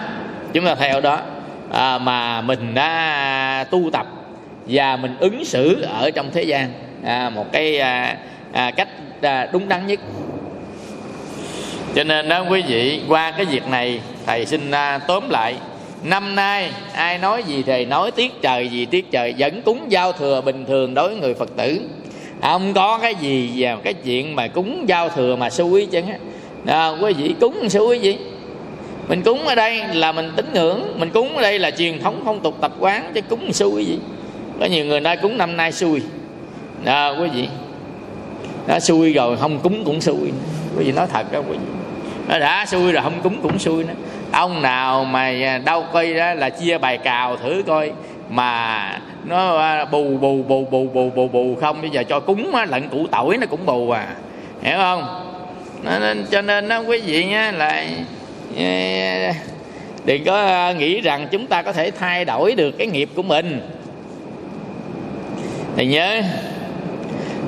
chúng 0.53 0.65
ta 0.65 0.75
theo 0.75 1.01
đó. 1.01 1.19
À, 1.71 1.97
mà 1.97 2.41
mình 2.41 2.73
đã 2.73 3.65
tu 3.71 3.89
tập 3.93 4.07
và 4.67 4.95
mình 4.95 5.15
ứng 5.19 5.45
xử 5.45 5.81
ở 5.81 6.11
trong 6.11 6.31
thế 6.33 6.43
gian. 6.43 6.71
À, 7.05 7.29
một 7.29 7.51
cái 7.51 7.79
à, 7.79 8.17
à, 8.51 8.71
cách 8.71 8.87
à, 9.21 9.47
đúng 9.51 9.69
đắn 9.69 9.87
nhất. 9.87 9.99
Cho 11.95 12.03
nên 12.03 12.29
đó 12.29 12.45
quý 12.49 12.61
vị 12.67 13.01
qua 13.07 13.31
cái 13.31 13.45
việc 13.45 13.67
này 13.67 13.99
thầy 14.25 14.45
xin 14.45 14.71
à, 14.71 14.97
tóm 14.97 15.29
lại 15.29 15.55
năm 16.03 16.35
nay 16.35 16.71
ai 16.93 17.17
nói 17.17 17.43
gì 17.43 17.63
thì 17.65 17.85
nói 17.85 18.11
tiết 18.11 18.41
trời 18.41 18.69
gì 18.69 18.85
tiết 18.85 19.11
trời 19.11 19.35
vẫn 19.37 19.61
cúng 19.61 19.85
giao 19.89 20.11
thừa 20.11 20.41
bình 20.41 20.65
thường 20.67 20.93
đối 20.93 21.07
với 21.07 21.17
người 21.17 21.33
phật 21.33 21.49
tử. 21.57 21.79
Không 22.41 22.73
có 22.73 22.99
cái 23.01 23.15
gì 23.15 23.51
vào 23.57 23.77
cái 23.83 23.93
chuyện 23.93 24.35
mà 24.35 24.47
cúng 24.47 24.85
giao 24.87 25.09
thừa 25.09 25.35
mà 25.35 25.49
xui 25.49 25.85
chứ 25.85 26.01
à, 26.65 26.87
quý 26.87 27.13
vị 27.13 27.35
cúng 27.39 27.69
xui 27.69 27.99
gì? 27.99 28.17
Mình 29.07 29.21
cúng 29.21 29.47
ở 29.47 29.55
đây 29.55 29.81
là 29.93 30.11
mình 30.11 30.31
tín 30.35 30.45
ngưỡng 30.53 30.99
mình 30.99 31.09
cúng 31.09 31.35
ở 31.35 31.41
đây 31.41 31.59
là 31.59 31.71
truyền 31.71 31.99
thống 31.99 32.21
phong 32.25 32.39
tục 32.39 32.57
tập 32.61 32.71
quán 32.79 33.11
chứ 33.13 33.21
cúng 33.21 33.53
xui 33.53 33.85
gì? 33.85 33.99
Có 34.59 34.65
nhiều 34.65 34.85
người 34.85 34.99
nói 34.99 35.17
cúng 35.17 35.37
năm 35.37 35.57
nay 35.57 35.71
xui. 35.71 36.01
À, 36.85 37.09
quý 37.09 37.27
vị 37.33 37.47
đã 38.67 38.79
xui 38.79 39.13
rồi 39.13 39.37
không 39.37 39.59
cúng 39.59 39.83
cũng 39.85 40.01
xui 40.01 40.31
quý 40.77 40.85
vị 40.85 40.91
nói 40.91 41.07
thật 41.13 41.31
đó 41.31 41.39
quý 41.39 41.57
vị. 41.57 41.67
Nó 42.27 42.39
đã 42.39 42.65
xui 42.65 42.91
rồi 42.91 43.03
không 43.03 43.21
cúng 43.23 43.37
cũng 43.41 43.59
xui 43.59 43.83
nữa 43.83 43.93
ông 44.33 44.61
nào 44.61 45.03
mà 45.03 45.23
à, 45.23 45.61
đau 45.65 45.85
coi 45.93 46.13
đó 46.13 46.33
là 46.33 46.49
chia 46.49 46.77
bài 46.77 46.97
cào 46.97 47.37
thử 47.37 47.63
coi. 47.67 47.91
Mà 48.29 48.99
nó 49.25 49.57
à, 49.57 49.85
bù 49.85 50.17
bù 50.17 50.43
bù 50.43 50.65
bù 50.65 50.87
bù 50.93 51.09
bù 51.09 51.27
bù 51.27 51.55
không, 51.61 51.81
bây 51.81 51.89
giờ 51.89 52.03
cho 52.03 52.19
cúng 52.19 52.51
lận 52.69 52.89
củ 52.89 53.07
tỏi 53.07 53.37
nó 53.37 53.47
cũng 53.49 53.65
bù 53.65 53.89
à. 53.89 54.07
Hiểu 54.61 54.77
không? 54.77 55.05
Nên 55.83 56.25
cho 56.31 56.41
nên 56.41 56.67
đó 56.67 56.79
quý 56.79 57.01
vị 57.05 57.25
nhá 57.25 57.51
là 57.51 57.85
đừng 60.05 60.23
có 60.25 60.45
à, 60.45 60.71
nghĩ 60.71 61.01
rằng 61.01 61.27
chúng 61.31 61.47
ta 61.47 61.61
có 61.61 61.73
thể 61.73 61.91
thay 61.91 62.25
đổi 62.25 62.55
được 62.55 62.71
cái 62.77 62.87
nghiệp 62.87 63.09
của 63.15 63.23
mình. 63.23 63.61
Thì 65.75 65.85
nhớ, 65.85 66.21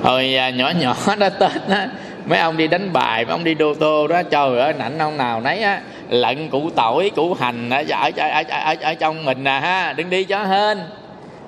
hồi 0.04 0.36
nhỏ 0.56 0.72
nhỏ 0.80 0.96
đó, 1.20 1.30
tết 1.30 1.52
đó 1.70 1.78
mấy 2.26 2.40
ông 2.40 2.58
đi 2.58 2.68
đánh 2.68 2.94
bài, 2.94 3.26
mấy 3.26 3.32
ông 3.32 3.44
đi 3.44 3.54
đô 3.54 3.74
tô 3.74 4.08
đó, 4.08 4.24
trời 4.24 4.60
ơi, 4.60 4.74
nảnh 4.80 5.00
ông 5.00 5.18
nào 5.18 5.42
nấy 5.42 5.62
á 5.62 5.82
lận 6.10 6.49
củ 6.49 6.70
tỏi 6.70 7.12
củ 7.16 7.34
hành 7.34 7.70
ở, 7.70 7.84
ở, 7.89 8.12
ở, 8.18 8.43
ở, 8.49 8.76
ở 8.82 8.93
trong 8.93 9.26
mình 9.26 9.43
à 9.43 9.60
ha. 9.60 9.93
Đừng 9.93 10.10
đi 10.10 10.24
cho 10.24 10.43
hên. 10.43 10.80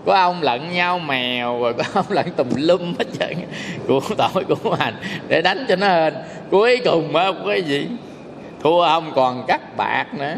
Có 0.05 0.16
ông 0.16 0.41
lận 0.41 0.72
nhau 0.72 0.99
mèo 0.99 1.62
rồi 1.62 1.74
có 1.74 1.84
ông 1.93 2.05
lận 2.10 2.26
tùm 2.36 2.47
lum 2.55 2.93
hết 2.99 3.05
trơn. 3.20 3.34
Củ 3.88 3.99
tỏi 4.18 4.43
củ 4.43 4.70
hành 4.80 4.93
để 5.28 5.41
đánh 5.41 5.66
cho 5.70 5.76
nó 5.76 5.88
hên. 5.88 6.14
Cuối 6.51 6.82
cùng 6.86 7.16
á 7.16 7.32
cái 7.47 7.62
gì? 7.62 7.88
Thua 8.64 8.82
ông 8.82 9.12
còn 9.16 9.43
cắt 9.47 9.78
bạc 9.78 10.05
nữa. 10.14 10.36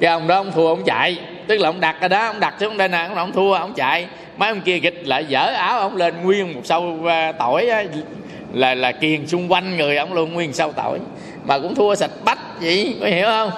Cái 0.00 0.10
ông 0.10 0.28
đó 0.28 0.36
ông 0.36 0.52
thua 0.52 0.68
ông 0.68 0.84
chạy. 0.84 1.18
Tức 1.46 1.60
là 1.60 1.68
ông 1.68 1.80
đặt 1.80 1.96
ở 2.00 2.08
đó 2.08 2.26
ông 2.26 2.40
đặt 2.40 2.54
xuống 2.60 2.76
đây 2.76 2.88
nè 2.88 3.08
ông 3.16 3.32
thua 3.32 3.52
ông 3.52 3.74
chạy. 3.74 4.06
Mấy 4.36 4.48
ông 4.48 4.60
kia 4.60 4.78
kịch 4.78 5.06
lại 5.06 5.24
dở 5.24 5.46
áo 5.46 5.80
ông 5.80 5.96
lên 5.96 6.14
nguyên 6.22 6.54
một 6.54 6.60
sâu 6.64 6.98
à, 7.06 7.32
tỏi 7.32 7.68
là 8.52 8.74
là 8.74 8.92
kiền 8.92 9.26
xung 9.26 9.52
quanh 9.52 9.76
người 9.76 9.96
ông 9.96 10.12
luôn 10.12 10.32
nguyên 10.32 10.52
sâu 10.52 10.72
tỏi 10.72 10.98
mà 11.44 11.58
cũng 11.58 11.74
thua 11.74 11.94
sạch 11.94 12.10
bách 12.24 12.60
vậy 12.60 12.96
có 13.00 13.06
hiểu 13.06 13.26
không? 13.26 13.50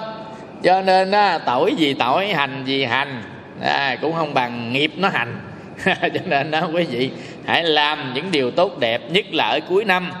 Cho 0.63 0.81
nên 0.81 1.11
á, 1.11 1.37
tội 1.45 1.75
gì 1.75 1.93
tội 1.93 2.27
hành 2.27 2.63
gì 2.65 2.83
hành. 2.83 3.23
À, 3.61 3.97
cũng 4.01 4.13
không 4.13 4.33
bằng 4.33 4.73
nghiệp 4.73 4.91
nó 4.95 5.09
hành. 5.09 5.39
Cho 5.85 6.21
nên 6.25 6.51
đó 6.51 6.69
quý 6.73 6.83
vị 6.83 7.09
hãy 7.45 7.63
làm 7.63 8.13
những 8.13 8.31
điều 8.31 8.51
tốt 8.51 8.79
đẹp 8.79 9.01
nhất 9.11 9.25
là 9.33 9.47
ở 9.47 9.59
cuối 9.69 9.85
năm. 9.85 10.11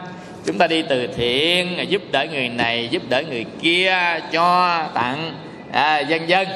Chúng 0.45 0.57
ta 0.57 0.67
đi 0.67 0.81
từ 0.81 1.07
thiện 1.07 1.89
giúp 1.89 2.01
đỡ 2.11 2.25
người 2.31 2.49
này 2.49 2.87
giúp 2.91 3.03
đỡ 3.09 3.23
người 3.29 3.45
kia 3.61 3.95
cho 4.31 4.79
tặng 4.93 5.33
à, 5.71 5.99
dân 5.99 6.29
dân. 6.29 6.47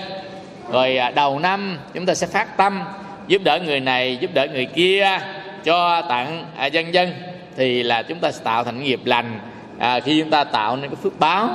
Rồi 0.72 0.98
à, 0.98 1.12
đầu 1.12 1.40
năm 1.40 1.78
chúng 1.94 2.06
ta 2.06 2.14
sẽ 2.14 2.28
phát 2.28 2.58
tâm 2.58 2.84
giúp 3.28 3.42
đỡ 3.44 3.60
người 3.66 3.80
này 3.80 4.18
giúp 4.18 4.32
đỡ 4.34 4.48
người 4.54 4.66
kia 4.66 5.20
cho 5.64 6.02
tặng 6.02 6.46
à, 6.58 6.66
dân 6.66 6.94
dân. 6.94 7.14
Thì 7.58 7.84
là 7.84 8.02
chúng 8.02 8.20
ta 8.20 8.32
sẽ 8.32 8.42
tạo 8.44 8.64
thành 8.64 8.84
nghiệp 8.84 9.00
lành 9.06 9.40
à, 9.82 10.00
khi 10.00 10.20
chúng 10.20 10.30
ta 10.30 10.44
tạo 10.44 10.78
nên 10.78 10.90
cái 10.90 10.98
phước 11.04 11.20
báo. 11.20 11.50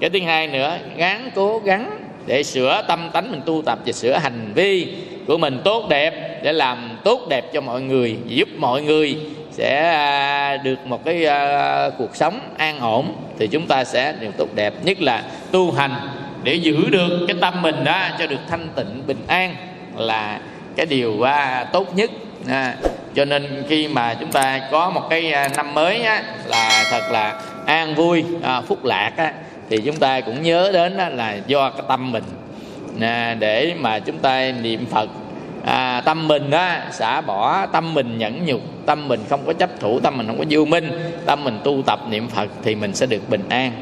Cái 0.00 0.10
thứ 0.10 0.18
hai 0.20 0.46
nữa 0.46 0.78
gắng 0.96 1.30
cố 1.34 1.58
gắng 1.58 1.98
để 2.26 2.42
sửa 2.42 2.82
tâm 2.88 3.10
tánh 3.12 3.30
mình 3.30 3.40
tu 3.46 3.62
tập 3.62 3.78
và 3.86 3.92
sửa 3.92 4.18
hành 4.18 4.52
vi 4.54 4.94
của 5.26 5.38
mình 5.38 5.60
tốt 5.64 5.86
đẹp 5.88 6.40
để 6.42 6.52
làm 6.52 6.98
tốt 7.04 7.20
đẹp 7.28 7.52
cho 7.52 7.60
mọi 7.60 7.82
người 7.82 8.16
giúp 8.26 8.48
mọi 8.58 8.82
người 8.82 9.18
sẽ 9.50 9.90
à, 9.90 10.56
được 10.56 10.86
một 10.86 11.04
cái 11.04 11.26
uh, 11.26 11.94
cuộc 11.98 12.16
sống 12.16 12.40
an 12.56 12.80
ổn 12.80 13.16
thì 13.38 13.46
chúng 13.46 13.66
ta 13.66 13.84
sẽ 13.84 14.14
điều 14.20 14.30
tốt 14.30 14.48
đẹp. 14.54 14.74
Nhất 14.84 15.02
là 15.02 15.22
tu 15.50 15.72
hành 15.72 15.94
để 16.42 16.54
giữ 16.54 16.90
được 16.90 17.24
cái 17.28 17.36
tâm 17.40 17.62
mình 17.62 17.84
đó 17.84 18.00
cho 18.18 18.26
được 18.26 18.40
thanh 18.50 18.68
tịnh 18.74 19.02
bình 19.06 19.24
an 19.26 19.56
là 19.96 20.40
cái 20.76 20.86
điều 20.86 21.12
uh, 21.12 21.28
tốt 21.72 21.96
nhất. 21.96 22.10
À, 22.48 22.74
cho 23.14 23.24
nên 23.24 23.64
khi 23.68 23.88
mà 23.88 24.14
chúng 24.14 24.32
ta 24.32 24.60
có 24.70 24.90
một 24.90 25.02
cái 25.10 25.32
à, 25.32 25.48
năm 25.56 25.74
mới 25.74 26.02
á, 26.02 26.22
là 26.46 26.84
thật 26.90 27.02
là 27.10 27.40
an 27.66 27.94
vui 27.94 28.24
à, 28.42 28.60
phúc 28.60 28.84
lạc 28.84 29.12
á, 29.16 29.32
thì 29.70 29.80
chúng 29.84 29.96
ta 29.96 30.20
cũng 30.20 30.42
nhớ 30.42 30.70
đến 30.72 30.96
á, 30.96 31.08
là 31.08 31.36
do 31.46 31.70
cái 31.70 31.82
tâm 31.88 32.12
mình. 32.12 32.24
À, 33.00 33.36
để 33.38 33.74
mà 33.80 33.98
chúng 33.98 34.18
ta 34.18 34.52
niệm 34.62 34.86
phật 34.86 35.10
à, 35.64 36.00
tâm 36.00 36.28
mình 36.28 36.50
á 36.50 36.86
xả 36.90 37.20
bỏ 37.20 37.66
tâm 37.66 37.94
mình 37.94 38.18
nhẫn 38.18 38.46
nhục 38.46 38.60
tâm 38.86 39.08
mình 39.08 39.20
không 39.30 39.46
có 39.46 39.52
chấp 39.52 39.80
thủ 39.80 40.00
tâm 40.00 40.16
mình 40.18 40.26
không 40.26 40.38
có 40.38 40.44
vô 40.50 40.64
minh 40.64 40.90
tâm 41.26 41.44
mình 41.44 41.58
tu 41.64 41.82
tập 41.86 42.00
niệm 42.10 42.28
phật 42.28 42.48
thì 42.62 42.74
mình 42.74 42.94
sẽ 42.94 43.06
được 43.06 43.28
bình 43.28 43.44
an. 43.48 43.72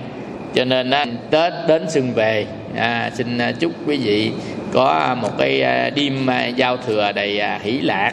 Cho 0.54 0.64
nên 0.64 0.90
á, 0.90 1.06
tết 1.30 1.52
đến 1.68 1.90
xuân 1.90 2.12
về 2.14 2.46
à, 2.76 3.10
xin 3.14 3.38
à, 3.38 3.52
chúc 3.52 3.72
quý 3.86 3.96
vị 3.96 4.32
có 4.72 5.16
một 5.20 5.38
cái 5.38 5.62
à, 5.62 5.90
đêm 5.90 6.28
giao 6.56 6.76
thừa 6.76 7.12
đầy 7.12 7.42
hỷ 7.62 7.80
lạc 7.80 8.12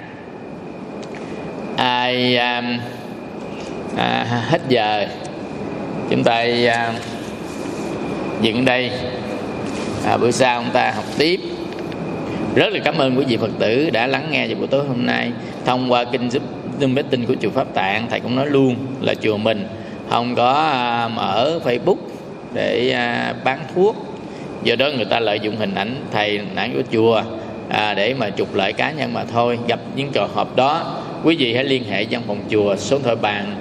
ai 1.79 2.37
à, 2.37 2.63
à, 3.97 4.25
hết 4.49 4.61
giờ 4.69 5.07
chúng 6.09 6.23
ta 6.23 6.45
à, 6.67 6.93
dựng 8.41 8.65
đây. 8.65 8.91
À, 10.05 10.17
bữa 10.17 10.31
sau 10.31 10.61
chúng 10.63 10.73
ta 10.73 10.91
học 10.91 11.05
tiếp. 11.17 11.39
Rất 12.55 12.73
là 12.73 12.79
cảm 12.83 12.97
ơn 12.97 13.17
quý 13.17 13.25
vị 13.27 13.37
phật 13.37 13.51
tử 13.59 13.89
đã 13.89 14.07
lắng 14.07 14.27
nghe 14.31 14.47
vào 14.47 14.55
buổi 14.55 14.67
tối 14.67 14.85
hôm 14.87 15.05
nay. 15.05 15.31
Thông 15.65 15.91
qua 15.91 16.03
kinh 16.03 16.29
giúp 16.29 16.43
Zoom 16.79 16.93
meeting 16.93 17.25
của 17.25 17.35
chùa 17.41 17.49
Pháp 17.49 17.73
Tạng 17.73 18.07
thầy 18.09 18.19
cũng 18.19 18.35
nói 18.35 18.45
luôn 18.47 18.75
là 19.01 19.13
chùa 19.15 19.37
mình. 19.37 19.67
Không 20.09 20.35
có 20.35 20.53
à, 20.53 21.07
mở 21.07 21.59
Facebook 21.63 21.97
để 22.53 22.91
à, 22.91 23.33
bán 23.43 23.59
thuốc. 23.75 23.95
Do 24.63 24.75
đó 24.75 24.87
người 24.95 25.05
ta 25.05 25.19
lợi 25.19 25.39
dụng 25.39 25.55
hình 25.55 25.75
ảnh 25.75 25.95
thầy 26.11 26.41
nãy 26.55 26.69
của 26.73 26.81
chùa 26.91 27.23
à, 27.69 27.93
để 27.93 28.13
mà 28.13 28.29
trục 28.29 28.55
lợi 28.55 28.73
cá 28.73 28.91
nhân 28.91 29.13
mà 29.13 29.23
thôi. 29.33 29.59
Gặp 29.67 29.79
những 29.95 30.11
trường 30.11 30.29
hợp 30.35 30.55
đó 30.55 30.95
quý 31.23 31.35
vị 31.35 31.53
hãy 31.53 31.63
liên 31.63 31.83
hệ 31.89 32.05
văn 32.09 32.21
phòng 32.27 32.39
chùa 32.49 32.75
số 32.75 32.97
điện 32.97 33.03
thoại 33.03 33.15
bàn 33.15 33.55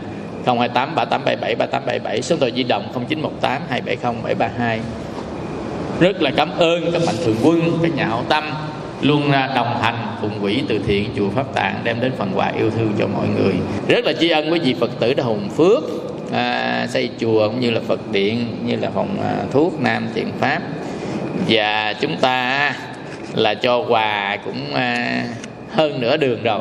028 0.46 0.94
3877 0.94 1.54
3877 1.54 2.22
số 2.22 2.36
điện 2.36 2.40
thoại 2.40 2.52
di 2.56 2.62
động 2.62 2.88
0918 2.94 3.62
270 3.68 4.34
732 4.34 4.80
rất 6.00 6.22
là 6.22 6.30
cảm 6.36 6.50
ơn 6.58 6.92
các 6.92 7.02
mạnh 7.06 7.14
thường 7.24 7.36
quân 7.42 7.78
các 7.82 7.94
nhà 7.94 8.06
hảo 8.06 8.24
tâm 8.28 8.44
luôn 9.02 9.32
à, 9.32 9.52
đồng 9.54 9.80
hành 9.82 10.06
cùng 10.20 10.30
quỹ 10.40 10.62
từ 10.68 10.78
thiện 10.86 11.10
chùa 11.16 11.30
Pháp 11.30 11.54
Tạng 11.54 11.80
đem 11.84 12.00
đến 12.00 12.12
phần 12.18 12.32
quà 12.34 12.52
yêu 12.58 12.70
thương 12.70 12.92
cho 12.98 13.06
mọi 13.06 13.26
người. 13.28 13.54
Rất 13.88 14.04
là 14.04 14.12
tri 14.12 14.28
ân 14.28 14.52
quý 14.52 14.58
vị 14.58 14.74
Phật 14.80 14.90
tử 15.00 15.14
đã 15.14 15.24
hùng 15.24 15.48
phước 15.56 15.82
à, 16.32 16.86
xây 16.90 17.10
chùa 17.20 17.48
cũng 17.48 17.60
như 17.60 17.70
là 17.70 17.80
Phật 17.86 18.12
điện 18.12 18.46
như 18.66 18.76
là 18.76 18.90
phòng 18.94 19.16
à, 19.22 19.34
thuốc 19.50 19.80
Nam 19.80 20.08
Thiện 20.14 20.32
Pháp. 20.40 20.60
Và 21.48 21.92
chúng 21.92 22.16
ta 22.16 22.74
là 23.34 23.54
cho 23.54 23.84
quà 23.88 24.36
cũng 24.44 24.74
à, 24.74 25.22
hơn 25.70 26.00
nửa 26.00 26.16
đường 26.16 26.42
rồi 26.42 26.60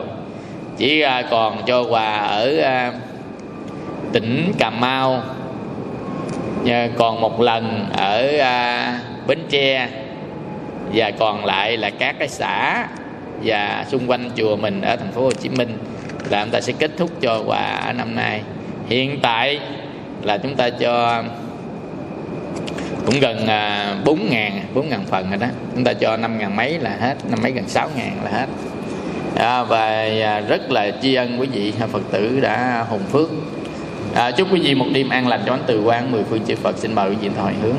chỉ 0.78 1.02
à, 1.02 1.24
còn 1.30 1.64
cho 1.66 1.84
quà 1.84 2.18
ở 2.18 2.58
à, 2.58 2.94
tỉnh 4.12 4.52
Cà 4.58 4.70
Mau. 4.70 5.24
Còn 6.98 7.22
một 7.22 7.42
lần 7.42 7.90
ở 7.98 8.38
à, 8.38 9.00
Bến 9.28 9.40
Tre. 9.50 9.90
Và 10.94 11.12
còn 11.12 11.46
lại 11.46 11.78
là 11.78 11.90
các 11.90 12.16
cái 12.20 12.28
xã 12.28 12.88
và 13.44 13.86
xung 13.88 14.10
quanh 14.10 14.30
chùa 14.36 14.56
mình 14.56 14.82
ở 14.82 14.96
thành 14.96 15.12
phố 15.12 15.22
Hồ 15.22 15.32
Chí 15.32 15.50
Minh 15.50 15.78
là 16.30 16.44
chúng 16.44 16.52
ta 16.52 16.62
sẽ 16.62 16.74
kết 16.80 16.92
thúc 16.98 17.10
cho 17.22 17.44
quà 17.46 17.82
ở 17.88 17.94
năm 17.94 18.16
nay. 18.16 18.42
Hiện 18.90 19.20
tại 19.22 19.60
là 20.22 20.38
chúng 20.38 20.56
ta 20.56 20.70
cho 20.70 21.24
cũng 23.06 23.20
gần 23.20 23.48
bốn 24.06 24.30
ngàn 24.30 24.62
bốn 24.74 24.90
ngàn 24.90 25.06
phần 25.06 25.30
rồi 25.30 25.40
đó. 25.40 25.48
Chúng 25.76 25.84
ta 25.84 25.94
cho 25.94 26.18
năm 26.18 26.38
ngàn 26.38 26.56
mấy 26.56 26.80
là 26.80 26.98
hết, 27.00 27.16
năm 27.30 27.40
mấy 27.44 27.52
gần 27.52 27.68
sáu 27.68 27.90
ngàn 27.96 28.12
là 28.24 28.32
hết 28.32 28.48
à, 29.36 29.64
và 29.64 30.08
à, 30.24 30.42
rất 30.48 30.72
là 30.72 30.92
tri 31.02 31.16
ân 31.16 31.40
quý 31.40 31.48
vị 31.48 31.74
à, 31.82 31.88
phật 31.88 32.02
tử 32.12 32.40
đã 32.40 32.86
hùng 32.90 33.06
phước. 33.12 33.30
À, 34.16 34.32
chúc 34.32 34.48
quý 34.54 34.60
vị 34.60 34.76
một 34.76 34.86
đêm 34.94 35.10
an 35.10 35.28
lành 35.28 35.42
cho 35.46 35.54
ánh 35.54 35.64
từ 35.66 35.82
quan 35.82 36.12
mười 36.12 36.24
phương 36.24 36.46
chư 36.48 36.56
phật. 36.56 36.78
Xin 36.78 36.96
mời 36.96 37.10
quý 37.10 37.16
vị 37.22 37.30
thoại 37.38 37.54
hướng. 37.62 37.76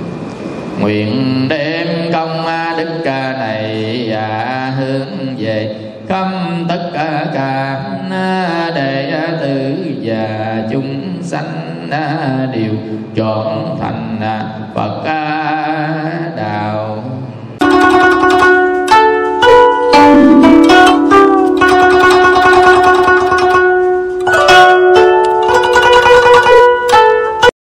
Nguyện 0.80 1.46
đem 1.48 1.88
công 2.12 2.44
đức 2.78 3.00
ca 3.04 3.32
này 3.32 4.10
à, 4.12 4.72
hướng 4.78 5.36
về 5.38 5.76
khắp 6.08 6.28
tất 6.68 6.90
cả 6.94 7.26
đệ 8.74 9.12
tử 9.40 9.74
và 10.02 10.56
chúng 10.72 11.22
sanh 11.22 11.88
à, 11.90 12.48
đều 12.54 12.72
trọn 13.16 13.46
thành 13.80 14.20
Phật 14.74 15.02